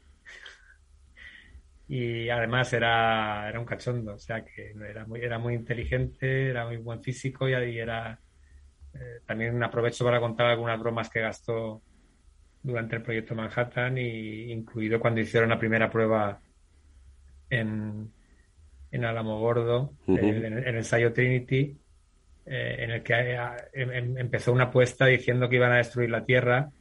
Y 1.88 2.28
además 2.30 2.74
era, 2.74 3.48
era 3.48 3.60
un 3.60 3.66
cachondo, 3.66 4.16
o 4.16 4.20
sea 4.20 4.44
que 4.44 4.72
era 4.72 5.06
muy, 5.06 5.22
era 5.22 5.38
muy 5.38 5.54
inteligente, 5.54 6.50
era 6.50 6.66
muy 6.66 6.78
buen 6.78 7.02
físico 7.02 7.48
y, 7.48 7.54
y 7.54 7.80
era 7.80 8.20
eh, 8.94 9.22
también 9.26 9.62
aprovecho 9.64 10.04
para 10.04 10.20
contar 10.20 10.48
algunas 10.48 10.80
bromas 10.80 11.10
que 11.10 11.22
gastó 11.22 11.82
durante 12.64 12.96
el 12.96 13.04
proyecto 13.04 13.36
Manhattan, 13.36 13.98
y 14.00 14.52
incluido 14.52 15.00
cuando 15.00 15.22
hicieron 15.22 15.50
la 15.50 15.60
primera 15.60 15.90
prueba 15.90 16.42
en, 17.50 18.12
en 18.92 19.06
Álamo 19.06 19.40
Gordo, 19.40 19.94
en, 20.08 20.46
el 20.46 20.76
ensayo 20.76 21.14
Trinity, 21.14 21.78
eh, 22.48 22.76
en 22.80 22.92
el 22.92 23.04
que 23.04 23.14
eh, 23.14 23.40
em, 23.74 23.92
em, 23.92 24.18
empezó 24.18 24.52
una 24.52 24.66
apuesta 24.66 25.06
diciendo 25.06 25.48
que 25.48 25.58
iban 25.58 25.72
a 25.72 25.78
destruir 25.78 26.10
la 26.10 26.26
Tierra. 26.26 26.72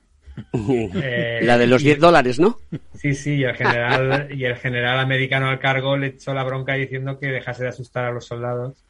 la 1.42 1.58
de 1.58 1.66
los 1.66 1.82
10 1.82 1.98
dólares, 1.98 2.38
¿no? 2.38 2.58
Sí, 2.94 3.14
sí, 3.14 3.36
y 3.36 3.44
el 3.44 3.54
general 3.54 4.28
y 4.30 4.44
el 4.44 4.56
general 4.56 4.98
americano 4.98 5.48
al 5.48 5.58
cargo 5.58 5.96
le 5.96 6.08
echó 6.08 6.34
la 6.34 6.44
bronca 6.44 6.74
diciendo 6.74 7.18
que 7.18 7.28
dejase 7.28 7.62
de 7.62 7.70
asustar 7.70 8.04
a 8.04 8.12
los 8.12 8.26
soldados 8.26 8.86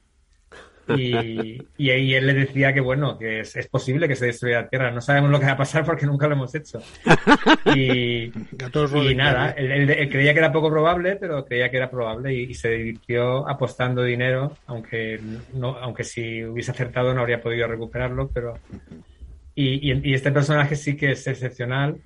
y, 0.88 1.66
y, 1.76 2.14
él 2.14 2.26
le 2.26 2.34
decía 2.34 2.72
que, 2.72 2.80
bueno, 2.80 3.18
que 3.18 3.40
es, 3.40 3.68
posible 3.68 4.06
que 4.06 4.14
se 4.14 4.26
destruya 4.26 4.62
la 4.62 4.68
Tierra. 4.68 4.90
No 4.90 5.00
sabemos 5.00 5.30
lo 5.30 5.40
que 5.40 5.46
va 5.46 5.52
a 5.52 5.56
pasar 5.56 5.84
porque 5.84 6.06
nunca 6.06 6.28
lo 6.28 6.34
hemos 6.34 6.54
hecho. 6.54 6.80
Y, 7.74 8.30
nada, 9.16 9.50
él, 9.50 10.08
creía 10.10 10.32
que 10.32 10.38
era 10.38 10.52
poco 10.52 10.70
probable, 10.70 11.16
pero 11.16 11.44
creía 11.44 11.70
que 11.70 11.78
era 11.78 11.90
probable 11.90 12.34
y, 12.34 12.54
se 12.54 12.70
divirtió 12.70 13.48
apostando 13.48 14.02
dinero, 14.02 14.52
aunque, 14.66 15.20
no, 15.54 15.76
aunque 15.78 16.04
si 16.04 16.44
hubiese 16.44 16.70
acertado 16.70 17.12
no 17.12 17.20
habría 17.20 17.40
podido 17.40 17.66
recuperarlo. 17.66 18.30
pero 18.32 18.58
Y, 19.58 20.12
este 20.14 20.30
personaje 20.32 20.76
sí 20.76 20.96
que 20.96 21.12
es 21.12 21.26
excepcional 21.26 21.96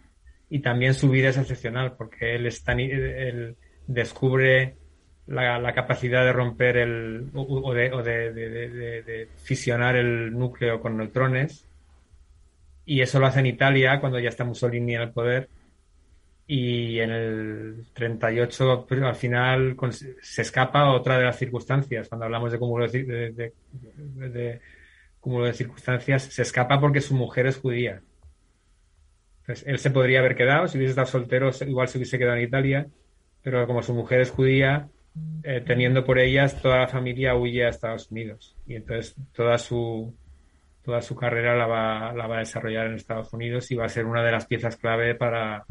y 0.48 0.60
también 0.60 0.94
su 0.94 1.10
vida 1.10 1.30
es 1.30 1.36
excepcional 1.36 1.96
porque 1.96 2.36
él, 2.36 2.46
está, 2.46 2.72
él 2.72 3.56
descubre 3.88 4.76
la, 5.26 5.74
capacidad 5.74 6.24
de 6.24 6.32
romper 6.32 6.76
el 6.76 7.28
o, 7.34 7.74
de, 7.74 7.92
o 7.92 8.02
de, 8.02 9.28
fisionar 9.36 9.96
el 9.96 10.32
núcleo 10.32 10.80
con 10.80 10.96
neutrones 10.96 11.66
y 12.84 13.00
eso 13.00 13.18
lo 13.18 13.26
hace 13.26 13.40
en 13.40 13.46
Italia 13.46 14.00
cuando 14.00 14.20
ya 14.20 14.28
está 14.28 14.44
Mussolini 14.44 14.94
en 14.94 15.02
el 15.02 15.10
poder 15.10 15.48
y 16.46 16.98
en 16.98 17.10
el 17.10 17.86
38 17.94 18.86
pues, 18.88 19.02
al 19.02 19.14
final 19.14 19.76
se 20.20 20.42
escapa 20.42 20.90
otra 20.90 21.16
de 21.16 21.24
las 21.26 21.38
circunstancias. 21.38 22.08
Cuando 22.08 22.24
hablamos 22.24 22.50
de 22.50 22.58
cúmulo 22.58 22.88
de, 22.88 23.32
de, 23.32 24.60
cúmulo 25.20 25.46
de 25.46 25.52
circunstancias 25.52 26.24
se 26.24 26.42
escapa 26.42 26.80
porque 26.80 27.00
su 27.00 27.14
mujer 27.14 27.46
es 27.46 27.58
judía 27.58 28.02
entonces 29.40 29.66
él 29.66 29.78
se 29.78 29.90
podría 29.90 30.20
haber 30.20 30.36
quedado 30.36 30.68
si 30.68 30.78
hubiese 30.78 30.90
estado 30.90 31.06
soltero 31.06 31.50
igual 31.66 31.88
se 31.88 31.98
hubiese 31.98 32.18
quedado 32.18 32.36
en 32.36 32.44
Italia 32.44 32.86
pero 33.42 33.66
como 33.66 33.82
su 33.82 33.94
mujer 33.94 34.20
es 34.20 34.30
judía 34.30 34.88
eh, 35.42 35.62
teniendo 35.66 36.04
por 36.04 36.18
ellas 36.18 36.60
toda 36.60 36.78
la 36.78 36.88
familia 36.88 37.34
huye 37.34 37.64
a 37.64 37.68
Estados 37.68 38.10
Unidos 38.10 38.56
y 38.66 38.76
entonces 38.76 39.16
toda 39.32 39.58
su 39.58 40.14
toda 40.82 41.02
su 41.02 41.14
carrera 41.14 41.56
la 41.56 41.66
va, 41.66 42.12
la 42.12 42.26
va 42.26 42.36
a 42.36 42.40
desarrollar 42.40 42.86
en 42.86 42.94
Estados 42.94 43.32
Unidos 43.32 43.70
y 43.70 43.76
va 43.76 43.86
a 43.86 43.88
ser 43.88 44.06
una 44.06 44.24
de 44.24 44.32
las 44.32 44.46
piezas 44.46 44.76
clave 44.76 45.14
para, 45.14 45.64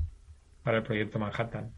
para 0.64 0.78
el 0.78 0.84
proyecto 0.84 1.20
Manhattan. 1.20 1.72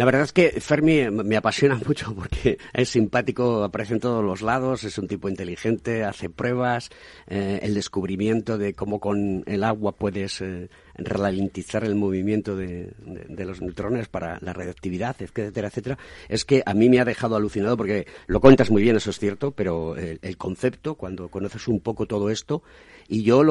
La 0.00 0.06
verdad 0.06 0.22
es 0.22 0.32
que 0.32 0.58
Fermi 0.62 1.10
me 1.10 1.36
apasiona 1.36 1.74
mucho 1.86 2.14
porque 2.14 2.56
es 2.72 2.88
simpático, 2.88 3.62
aparece 3.62 3.92
en 3.92 4.00
todos 4.00 4.24
los 4.24 4.40
lados, 4.40 4.82
es 4.84 4.96
un 4.96 5.06
tipo 5.06 5.28
inteligente, 5.28 6.04
hace 6.04 6.30
pruebas, 6.30 6.88
eh, 7.26 7.58
el 7.60 7.74
descubrimiento 7.74 8.56
de 8.56 8.72
cómo 8.72 8.98
con 8.98 9.44
el 9.44 9.62
agua 9.62 9.92
puedes 9.92 10.40
eh, 10.40 10.70
ralentizar 10.94 11.84
el 11.84 11.96
movimiento 11.96 12.56
de, 12.56 12.94
los 13.28 13.60
neutrones 13.60 14.08
para 14.08 14.38
la 14.40 14.54
radioactividad, 14.54 15.16
etcétera, 15.20 15.68
etcétera. 15.68 15.98
Es 16.30 16.46
que 16.46 16.62
a 16.64 16.72
mí 16.72 16.88
me 16.88 17.00
ha 17.00 17.04
dejado 17.04 17.36
alucinado 17.36 17.76
porque 17.76 18.06
lo 18.26 18.40
cuentas 18.40 18.70
muy 18.70 18.80
bien, 18.80 18.96
eso 18.96 19.10
es 19.10 19.18
cierto, 19.18 19.50
pero 19.50 19.96
el, 19.96 20.36
concepto, 20.38 20.94
cuando 20.94 21.28
conoces 21.28 21.68
un 21.68 21.80
poco 21.80 22.06
todo 22.06 22.30
esto, 22.30 22.62
y 23.06 23.22
yo 23.22 23.42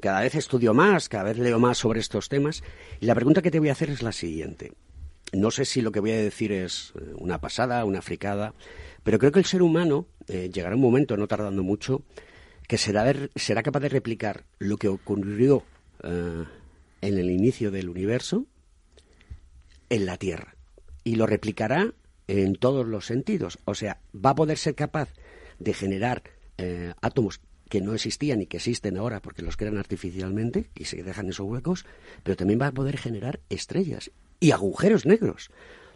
cada 0.00 0.22
vez 0.22 0.36
estudio 0.36 0.72
más, 0.72 1.10
cada 1.10 1.24
vez 1.24 1.36
leo 1.36 1.58
más 1.58 1.76
sobre 1.76 2.00
estos 2.00 2.30
temas, 2.30 2.62
y 2.98 3.04
la 3.04 3.14
pregunta 3.14 3.42
que 3.42 3.50
te 3.50 3.58
voy 3.58 3.68
a 3.68 3.72
hacer 3.72 3.90
es 3.90 4.02
la 4.02 4.12
siguiente. 4.12 4.72
No 5.32 5.50
sé 5.50 5.64
si 5.64 5.80
lo 5.80 5.92
que 5.92 6.00
voy 6.00 6.10
a 6.10 6.16
decir 6.16 6.50
es 6.52 6.92
eh, 6.96 7.12
una 7.16 7.40
pasada, 7.40 7.84
una 7.84 8.02
fricada, 8.02 8.54
pero 9.04 9.18
creo 9.18 9.30
que 9.32 9.38
el 9.38 9.44
ser 9.44 9.62
humano 9.62 10.06
eh, 10.26 10.50
llegará 10.52 10.74
un 10.74 10.80
momento, 10.80 11.16
no 11.16 11.28
tardando 11.28 11.62
mucho, 11.62 12.02
que 12.66 12.78
será, 12.78 13.12
será 13.36 13.62
capaz 13.62 13.80
de 13.80 13.88
replicar 13.88 14.44
lo 14.58 14.76
que 14.76 14.88
ocurrió 14.88 15.64
eh, 16.02 16.44
en 17.00 17.18
el 17.18 17.30
inicio 17.30 17.70
del 17.70 17.88
universo 17.88 18.46
en 19.88 20.06
la 20.06 20.16
Tierra. 20.16 20.56
Y 21.04 21.14
lo 21.14 21.26
replicará 21.26 21.94
en 22.26 22.54
todos 22.54 22.86
los 22.86 23.06
sentidos. 23.06 23.58
O 23.64 23.74
sea, 23.74 24.00
va 24.14 24.30
a 24.30 24.34
poder 24.34 24.58
ser 24.58 24.74
capaz 24.74 25.08
de 25.58 25.74
generar 25.74 26.22
átomos 27.00 27.40
que 27.70 27.80
no 27.80 27.94
existían 27.94 28.42
y 28.42 28.46
que 28.46 28.58
existen 28.58 28.98
ahora 28.98 29.22
porque 29.22 29.40
los 29.40 29.56
crean 29.56 29.78
artificialmente 29.78 30.68
y 30.74 30.84
se 30.84 31.02
dejan 31.02 31.30
esos 31.30 31.46
huecos, 31.46 31.86
pero 32.22 32.36
también 32.36 32.60
va 32.60 32.66
a 32.66 32.72
poder 32.72 32.98
generar 32.98 33.40
estrellas 33.48 34.10
y 34.40 34.52
agujeros 34.52 35.06
negros. 35.06 35.50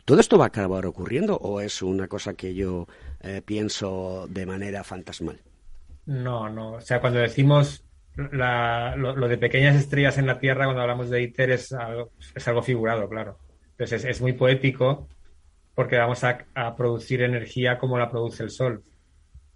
¿Todo 0.05 0.21
esto 0.21 0.37
va 0.37 0.45
a 0.45 0.49
acabar 0.49 0.85
ocurriendo 0.85 1.37
o 1.37 1.61
es 1.61 1.81
una 1.81 2.09
cosa 2.09 2.35
que 2.35 2.55
yo 2.55 2.87
eh, 3.23 3.41
pienso 3.45 4.27
de 4.29 4.45
manera 4.45 4.85
fantasmal? 4.85 5.41
No, 6.05 6.51
no. 6.51 6.75
O 6.75 6.81
sea, 6.83 7.01
cuando 7.01 7.21
decimos 7.21 7.83
lo, 8.17 9.29
de 9.29 9.39
pequeñas 9.39 9.77
estrellas 9.77 10.19
en 10.19 10.27
la 10.27 10.39
Tierra, 10.39 10.67
cuando 10.67 10.83
hablamos 10.83 11.09
de 11.09 11.23
ITER, 11.23 11.53
es 11.53 11.73
algo, 11.73 12.11
es 12.35 12.47
algo 12.47 12.63
figurado, 12.63 13.09
claro. 13.09 13.39
Entonces 13.71 14.05
es, 14.05 14.21
muy 14.21 14.35
poético 14.35 15.09
porque 15.75 15.97
vamos 15.97 16.23
a, 16.23 16.45
producir 16.77 17.23
energía 17.23 17.79
como 17.79 17.99
la 17.99 18.11
produce 18.11 18.43
el 18.43 18.51
Sol. 18.51 18.85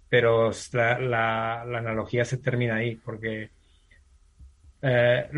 Pero 0.09 0.49
la, 0.73 1.61
analogía 1.61 2.25
se 2.25 2.37
termina 2.37 2.77
ahí, 2.77 2.95
porque 2.95 3.51
eh, 4.81 5.29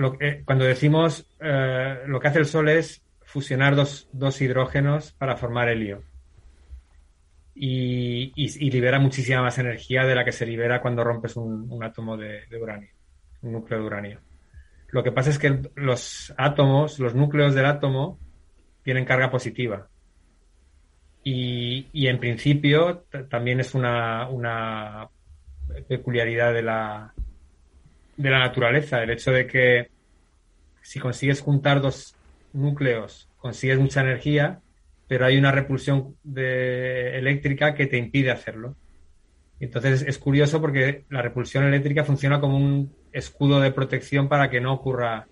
cuando 0.46 0.64
decimos 0.64 1.28
eh, 1.42 2.00
lo 2.08 2.20
que 2.20 2.28
hace 2.30 2.40
el 2.40 2.46
Sol 2.46 2.70
es 2.70 3.04
fusionar 3.32 3.78
dos, 3.78 4.10
dos 4.12 4.42
hidrógenos 4.42 5.14
para 5.14 5.38
formar 5.38 5.70
helio. 5.70 6.04
Y, 7.56 8.34
y, 8.36 8.72
libera 8.72 9.00
muchísima 9.00 9.42
más 9.42 9.58
energía 9.58 10.04
de 10.04 10.16
la 10.16 10.26
que 10.26 10.32
se 10.32 10.46
libera 10.46 10.82
cuando 10.82 11.04
rompes 11.04 11.36
un, 11.38 11.82
átomo 11.84 12.18
de, 12.18 12.44
uranio, 12.60 12.90
un 13.42 13.54
núcleo 13.54 13.80
de 13.80 13.86
uranio. 13.86 14.20
Lo 14.90 15.04
que 15.04 15.12
pasa 15.12 15.30
es 15.30 15.40
que 15.40 15.62
los 15.76 16.34
átomos, 16.38 17.00
los 17.00 17.16
núcleos 17.16 17.54
del 17.54 17.66
átomo, 17.66 18.20
tienen 18.84 19.06
carga 19.06 19.32
positiva. 19.32 19.88
Y, 21.24 21.88
y 21.94 22.08
en 22.08 22.20
principio 22.20 23.06
también 23.30 23.60
es 23.60 23.76
una, 23.76 24.28
una 24.28 25.08
peculiaridad 25.88 26.54
de 26.54 26.64
la, 26.64 27.14
de 28.18 28.30
la 28.30 28.40
naturaleza, 28.40 29.02
el 29.04 29.12
hecho 29.12 29.32
de 29.32 29.48
que 29.48 29.90
si 30.82 31.00
consigues 31.00 31.42
juntar 31.42 31.80
dos 31.80 32.16
núcleos 32.54 33.30
consigues 33.38 33.80
mucha 33.80 34.02
energía, 34.02 34.62
pero 35.08 35.26
hay 35.26 35.38
una 35.38 35.52
repulsión 35.52 36.16
de, 36.24 37.18
eléctrica 37.18 37.74
que 37.74 37.88
te 37.88 37.98
impide 37.98 38.32
hacerlo. 38.32 38.76
Entonces 39.60 40.04
es 40.08 40.18
curioso 40.18 40.62
porque 40.62 41.06
la 41.10 41.22
repulsión 41.22 41.66
eléctrica 41.66 42.04
funciona 42.04 42.40
como 42.40 42.58
un 42.58 42.96
escudo 43.12 43.60
de 43.60 43.72
protección 43.72 44.30
para 44.30 44.50
que 44.50 44.62
no 44.62 44.74
ocurra 44.74 45.28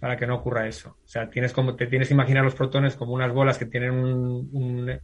para 0.00 0.16
que 0.16 0.26
no 0.26 0.36
ocurra 0.36 0.68
eso. 0.68 0.96
O 1.04 1.08
sea, 1.08 1.28
tienes 1.28 1.52
como 1.52 1.74
te 1.74 1.88
tienes 1.88 2.08
que 2.08 2.14
imaginar 2.14 2.44
los 2.44 2.54
protones 2.54 2.94
como 2.94 3.12
unas 3.12 3.32
bolas 3.32 3.58
que 3.58 3.66
tienen 3.66 3.92
un, 3.92 5.00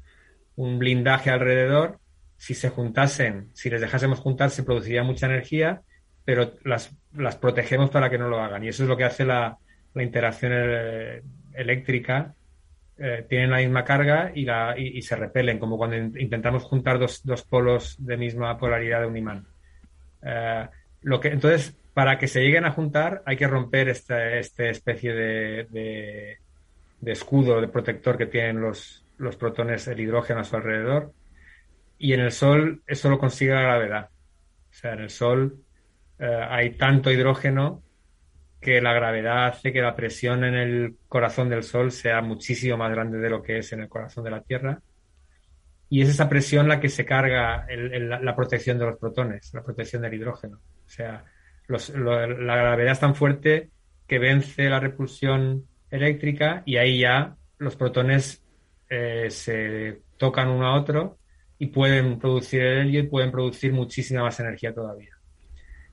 un 0.57 0.79
blindaje 0.79 1.31
alrededor. 1.31 1.99
Si 2.37 2.55
se 2.55 2.69
juntasen, 2.69 3.51
si 3.55 3.71
les 3.71 3.81
dejásemos 3.81 4.21
juntar, 4.21 4.51
se 4.51 4.62
produciría 4.62 5.03
mucha 5.03 5.27
energía, 5.27 5.83
pero 6.25 6.55
las, 6.65 6.97
las 7.12 7.37
protegemos 7.37 7.91
para 7.91 8.11
que 8.11 8.19
no 8.19 8.29
lo 8.29 8.41
hagan. 8.41 8.65
Y 8.65 8.69
eso 8.69 8.83
es 8.83 8.89
lo 8.89 8.97
que 8.97 9.05
hace 9.05 9.25
la, 9.25 9.59
la 9.95 10.03
interacción 10.03 10.53
eh, 10.55 11.23
eléctrica 11.55 12.35
eh, 12.97 13.27
tienen 13.29 13.51
la 13.51 13.59
misma 13.59 13.85
carga 13.85 14.31
y, 14.35 15.03
se 15.03 15.17
repelen, 15.17 15.59
como 15.59 15.77
cuando 15.77 15.97
intentamos 15.97 16.63
juntar 16.63 16.99
dos, 16.99 17.23
dos, 17.25 17.43
polos 17.43 17.97
de 17.99 18.17
misma 18.17 18.57
polaridad 18.57 19.01
de 19.01 19.07
un 19.07 19.17
imán. 19.17 19.47
Eh, 20.23 20.69
lo 21.03 21.19
que, 21.19 21.29
entonces, 21.29 21.77
para 21.93 22.19
que 22.19 22.29
se 22.29 22.41
lleguen 22.41 22.65
a 22.65 22.71
juntar 22.71 23.23
hay 23.27 23.37
que 23.37 23.49
romper 23.49 23.89
esta, 23.89 24.35
esta 24.35 24.69
especie 24.69 25.13
de, 25.13 25.67
de, 25.71 26.39
de, 27.01 27.13
escudo, 27.13 27.61
de 27.61 27.67
protector 27.67 28.17
que 28.17 28.27
tienen 28.27 28.61
los, 28.61 29.05
los 29.19 29.37
protones, 29.37 29.89
el 29.89 29.99
hidrógeno 29.99 30.41
a 30.41 30.45
su 30.45 30.55
alrededor. 30.55 31.13
Y 31.99 32.13
en 32.13 32.21
el 32.21 32.33
Sol 32.33 32.83
eso 32.87 33.11
lo 33.11 33.19
consigue 33.19 33.55
la 33.55 33.63
gravedad. 33.63 34.11
O 34.71 34.73
sea, 34.73 34.93
en 34.93 35.01
el 35.01 35.11
Sol 35.11 35.57
eh, 36.21 36.47
hay 36.49 36.71
tanto 36.71 37.11
hidrógeno 37.11 37.83
que 38.65 38.81
la 38.81 38.95
gravedad 38.95 39.49
hace 39.49 39.73
que 39.73 39.83
la 39.83 39.95
presión 39.95 40.43
en 40.43 40.55
el 40.55 40.97
corazón 41.07 41.51
del 41.51 41.62
Sol 41.62 41.93
sea 41.93 42.23
muchísimo 42.23 42.79
más 42.79 42.91
grande 42.91 43.19
de 43.19 43.29
lo 43.29 43.43
que 43.43 43.59
es 43.59 43.73
en 43.75 43.83
el 43.83 43.91
corazón 43.91 44.25
de 44.25 44.31
la 44.31 44.41
Tierra. 44.41 44.81
Y 45.91 46.01
es 46.01 46.09
esa 46.09 46.31
presión 46.31 46.67
la 46.67 46.81
que 46.81 46.89
se 46.89 47.05
carga 47.05 47.67
la 47.69 48.35
protección 48.35 48.79
de 48.79 48.87
los 48.87 48.99
protones, 48.99 49.53
la 49.53 49.62
protección 49.62 50.01
del 50.01 50.15
hidrógeno. 50.15 50.57
O 50.57 50.89
sea, 50.89 51.25
la 51.69 52.57
gravedad 52.57 52.93
es 52.93 53.01
tan 53.01 53.15
fuerte 53.15 53.69
que 54.09 54.19
vence 54.19 54.69
la 54.71 54.81
repulsión 54.81 55.67
eléctrica 55.91 56.62
y 56.65 56.79
ahí 56.79 57.01
ya 57.01 57.37
los 57.59 57.77
protones 57.77 58.43
eh, 58.89 59.29
se 59.29 60.01
tocan 60.17 60.49
uno 60.49 60.67
a 60.67 60.81
otro 60.81 61.19
y 61.59 61.67
pueden 61.67 62.19
producir 62.19 62.62
el 62.62 62.95
y 62.95 63.03
pueden 63.03 63.31
producir 63.31 63.75
muchísima 63.75 64.23
más 64.23 64.41
energía 64.41 64.73
todavía. 64.73 65.14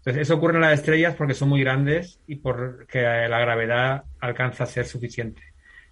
Entonces, 0.01 0.23
eso 0.23 0.35
ocurre 0.35 0.55
en 0.55 0.61
las 0.61 0.79
estrellas 0.79 1.13
porque 1.15 1.35
son 1.35 1.49
muy 1.49 1.61
grandes 1.61 2.19
y 2.25 2.37
porque 2.37 3.03
la 3.03 3.39
gravedad 3.39 4.05
alcanza 4.19 4.63
a 4.63 4.67
ser 4.67 4.85
suficiente. 4.85 5.43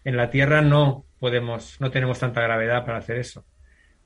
En 0.04 0.18
la 0.18 0.32
Tierra 0.32 0.64
no 0.64 1.06
podemos, 1.20 1.80
no 1.80 1.92
tenemos 1.92 2.18
tanta 2.18 2.42
gravedad 2.42 2.86
para 2.86 2.98
hacer 2.98 3.18
eso. 3.18 3.46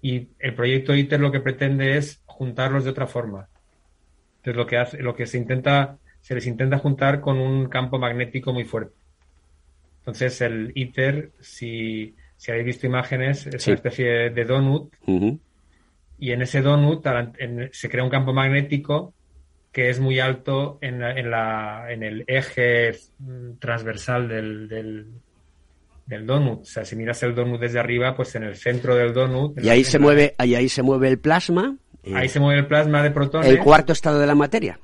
Y 0.01 0.27
el 0.39 0.55
proyecto 0.55 0.93
ITER 0.93 1.21
lo 1.21 1.31
que 1.31 1.39
pretende 1.39 1.95
es 1.95 2.21
juntarlos 2.25 2.83
de 2.83 2.89
otra 2.89 3.07
forma. 3.07 3.47
Entonces, 4.37 4.57
lo 4.57 4.67
que 4.67 4.77
hace, 4.77 5.01
lo 5.01 5.15
que 5.15 5.25
se 5.25 5.37
intenta, 5.37 5.97
se 6.19 6.35
les 6.35 6.47
intenta 6.47 6.79
juntar 6.79 7.21
con 7.21 7.37
un 7.37 7.69
campo 7.69 7.97
magnético 7.97 8.51
muy 8.51 8.65
fuerte. 8.65 8.97
Entonces, 9.99 10.41
el 10.41 10.73
ITER, 10.75 11.31
si, 11.39 12.13
si 12.35 12.51
habéis 12.51 12.65
visto 12.65 12.87
imágenes, 12.87 13.47
es 13.47 13.65
una 13.67 13.75
especie 13.75 14.31
de 14.31 14.43
donut. 14.43 14.93
Y 16.19 16.31
en 16.33 16.41
ese 16.41 16.61
donut 16.61 17.07
se 17.71 17.89
crea 17.89 18.03
un 18.03 18.09
campo 18.09 18.33
magnético 18.33 19.13
que 19.73 19.89
es 19.89 19.99
muy 19.99 20.19
alto 20.19 20.77
en, 20.81 21.01
en, 21.01 21.31
la, 21.31 21.91
en 21.91 22.03
el 22.03 22.23
eje 22.27 22.91
mm, 23.17 23.53
transversal 23.59 24.27
del, 24.29 24.67
del, 26.05 26.25
donut. 26.27 26.61
O 26.61 26.65
sea, 26.65 26.85
si 26.85 26.95
miras 26.95 27.23
el 27.23 27.33
donut 27.33 27.59
desde 27.59 27.79
arriba, 27.79 28.15
pues 28.15 28.35
en 28.35 28.43
el 28.43 28.55
centro 28.55 28.95
del 28.95 29.13
donut... 29.13 29.59
Y 29.59 29.69
ahí, 29.69 29.83
se, 29.83 29.97
mueve, 29.97 30.35
ahí, 30.37 30.53
ahí 30.53 30.69
se 30.69 30.83
mueve 30.83 31.07
el 31.07 31.19
plasma. 31.19 31.75
Eh, 32.03 32.13
ahí 32.15 32.29
se 32.29 32.39
mueve 32.39 32.59
el 32.59 32.67
plasma 32.67 33.01
de 33.01 33.09
protones. 33.09 33.49
El 33.49 33.57
cuarto 33.57 33.93
estado 33.93 34.19
de 34.19 34.27
la 34.27 34.35
materia. 34.35 34.79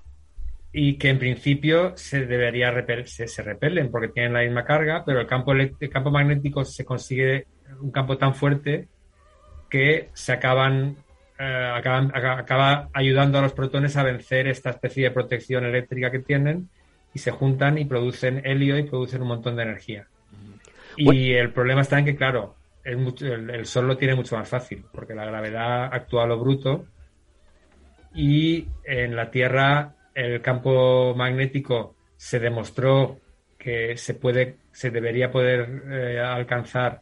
Y 0.73 0.95
que 0.95 1.09
en 1.09 1.19
principio 1.19 1.93
se 1.95 2.25
debería 2.25 2.73
se, 3.05 3.27
se, 3.27 3.43
repelen 3.43 3.91
porque 3.91 4.07
tienen 4.07 4.33
la 4.33 4.41
misma 4.41 4.65
carga, 4.65 5.03
pero 5.05 5.21
el 5.21 5.27
campo, 5.27 5.53
el 5.53 5.89
campo 5.91 6.09
magnético 6.09 6.65
se 6.65 6.83
consigue 6.83 7.45
un 7.79 7.91
campo 7.91 8.17
tan 8.17 8.33
fuerte 8.33 8.87
que 9.69 10.09
se 10.13 10.31
acaban 10.31 10.95
eh, 11.39 11.71
acaba, 11.73 12.89
ayudando 12.93 13.39
a 13.39 13.41
los 13.41 13.53
protones 13.53 13.95
a 13.95 14.03
vencer 14.03 14.47
esta 14.47 14.71
especie 14.71 15.05
de 15.05 15.11
protección 15.11 15.63
eléctrica 15.63 16.11
que 16.11 16.19
tienen 16.19 16.69
y 17.13 17.19
se 17.19 17.31
juntan 17.31 17.77
y 17.77 17.85
producen 17.85 18.41
helio 18.45 18.77
y 18.77 18.83
producen 18.83 19.21
un 19.21 19.29
montón 19.29 19.55
de 19.55 19.63
energía. 19.63 20.07
Y 20.97 21.31
el 21.31 21.53
problema 21.53 21.81
está 21.81 21.97
en 21.97 22.05
que, 22.05 22.17
claro, 22.17 22.55
el, 22.83 23.65
Sol 23.65 23.87
lo 23.87 23.95
tiene 23.95 24.15
mucho 24.15 24.35
más 24.35 24.49
fácil, 24.49 24.83
porque 24.91 25.15
la 25.15 25.23
gravedad 25.23 25.85
actúa 25.85 26.25
a 26.25 26.27
lo 26.27 26.37
bruto 26.37 26.85
y 28.13 28.67
en 28.83 29.15
la 29.15 29.31
Tierra 29.31 29.95
el 30.13 30.41
campo 30.41 31.15
magnético 31.15 31.95
se 32.17 32.39
demostró 32.39 33.17
que 33.57 33.95
se 33.95 34.13
puede, 34.13 34.57
se 34.73 34.91
debería 34.91 35.31
poder 35.31 35.83
eh, 35.89 36.19
alcanzar 36.19 36.99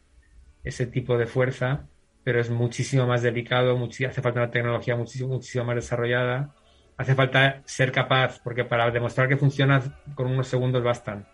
ese 0.62 0.86
tipo 0.86 1.18
de 1.18 1.26
fuerza 1.26 1.88
pero 2.28 2.42
es 2.42 2.50
muchísimo 2.50 3.06
más 3.06 3.22
delicado, 3.22 3.82
hace 4.06 4.20
falta 4.20 4.40
una 4.40 4.50
tecnología 4.50 4.94
muchísimo, 4.94 5.30
muchísimo 5.30 5.64
más 5.64 5.76
desarrollada, 5.76 6.54
hace 6.98 7.14
falta 7.14 7.62
ser 7.64 7.90
capaz, 7.90 8.38
porque 8.44 8.66
para 8.66 8.90
demostrar 8.90 9.30
que 9.30 9.38
funciona 9.38 9.80
con 10.14 10.26
unos 10.26 10.46
segundos 10.46 10.84
bastan. 10.84 11.26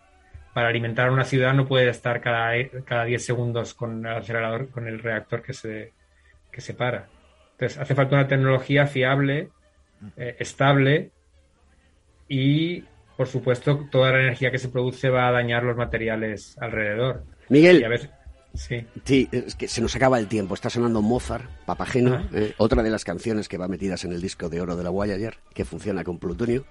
Para 0.53 0.69
alimentar 0.69 1.11
una 1.11 1.25
ciudad 1.25 1.53
no 1.53 1.67
puede 1.67 1.89
estar 1.89 2.21
cada, 2.21 2.53
cada 2.85 3.03
10 3.03 3.25
segundos 3.25 3.73
con 3.73 4.05
el 4.05 4.15
acelerador, 4.15 4.69
con 4.69 4.87
el 4.87 4.99
reactor 4.99 5.41
que 5.41 5.51
se, 5.51 5.91
que 6.49 6.61
se 6.61 6.73
para. 6.73 7.09
Entonces, 7.51 7.77
hace 7.77 7.93
falta 7.93 8.15
una 8.15 8.29
tecnología 8.29 8.87
fiable, 8.87 9.49
eh, 10.15 10.37
estable 10.39 11.11
y, 12.29 12.85
por 13.17 13.27
supuesto, 13.27 13.85
toda 13.91 14.13
la 14.13 14.21
energía 14.21 14.49
que 14.49 14.59
se 14.59 14.69
produce 14.69 15.09
va 15.09 15.27
a 15.27 15.33
dañar 15.33 15.63
los 15.63 15.75
materiales 15.75 16.57
alrededor. 16.57 17.25
Miguel, 17.49 17.83
Sí. 18.55 18.85
sí. 19.03 19.27
es 19.31 19.55
que 19.55 19.67
se 19.67 19.81
nos 19.81 19.95
acaba 19.95 20.19
el 20.19 20.27
tiempo. 20.27 20.53
Está 20.53 20.69
sonando 20.69 21.01
Mozart, 21.01 21.49
Papageno, 21.65 22.27
eh, 22.33 22.53
otra 22.57 22.83
de 22.83 22.89
las 22.89 23.03
canciones 23.03 23.47
que 23.47 23.57
va 23.57 23.67
metidas 23.67 24.03
en 24.05 24.13
el 24.13 24.21
disco 24.21 24.49
de 24.49 24.61
oro 24.61 24.75
de 24.75 24.83
la 24.83 24.89
Voyager, 24.89 25.37
que 25.53 25.65
funciona 25.65 26.03
con 26.03 26.17
plutonio, 26.17 26.65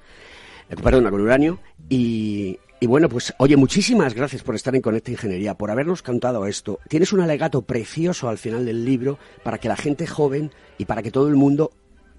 eh, 0.70 0.76
perdona, 0.82 1.10
con 1.10 1.20
uranio. 1.20 1.60
Y, 1.88 2.58
y, 2.80 2.86
bueno, 2.86 3.08
pues 3.08 3.34
oye, 3.38 3.56
muchísimas 3.56 4.14
gracias 4.14 4.42
por 4.42 4.54
estar 4.54 4.74
en 4.74 4.82
Conecta 4.82 5.10
Ingeniería, 5.10 5.54
por 5.54 5.70
habernos 5.70 6.02
cantado 6.02 6.46
esto. 6.46 6.80
Tienes 6.88 7.12
un 7.12 7.20
alegato 7.20 7.62
precioso 7.62 8.28
al 8.28 8.38
final 8.38 8.64
del 8.64 8.84
libro 8.84 9.18
para 9.42 9.58
que 9.58 9.68
la 9.68 9.76
gente 9.76 10.06
joven 10.06 10.50
y 10.78 10.84
para 10.84 11.02
que 11.02 11.10
todo 11.10 11.28
el 11.28 11.36
mundo 11.36 11.70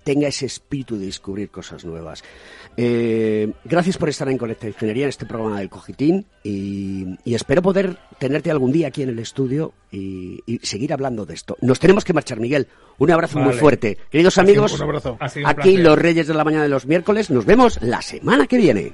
tenga 0.05 0.27
ese 0.27 0.45
espíritu 0.45 0.97
de 0.97 1.07
descubrir 1.07 1.49
cosas 1.49 1.83
nuevas. 1.83 2.23
Eh, 2.77 3.51
gracias 3.65 3.97
por 3.97 4.07
estar 4.07 4.29
en 4.29 4.37
Conecta 4.37 4.67
Ingeniería 4.67 5.05
en 5.05 5.09
este 5.09 5.25
programa 5.25 5.59
del 5.59 5.69
Cogitín 5.69 6.25
y, 6.43 7.17
espero 7.25 7.63
poder 7.63 7.97
tenerte 8.19 8.51
algún 8.51 8.71
día 8.71 8.87
aquí 8.87 9.01
en 9.01 9.09
el 9.09 9.19
estudio 9.19 9.73
y, 9.91 10.41
seguir 10.61 10.93
hablando 10.93 11.25
de 11.25 11.33
esto. 11.33 11.57
Nos 11.61 11.79
tenemos 11.79 12.05
que 12.05 12.13
marchar, 12.13 12.39
Miguel. 12.39 12.67
Un 12.99 13.11
abrazo 13.11 13.39
muy 13.39 13.53
fuerte. 13.53 13.97
Queridos 14.09 14.37
amigos, 14.37 14.81
aquí 15.43 15.77
los 15.77 15.97
Reyes 15.97 16.27
de 16.27 16.33
la 16.35 16.43
Mañana 16.43 16.63
de 16.63 16.69
los 16.69 16.85
miércoles. 16.85 17.31
Nos 17.31 17.45
vemos 17.45 17.81
la 17.81 18.01
semana 18.01 18.45
que 18.45 18.57
viene. 18.57 18.93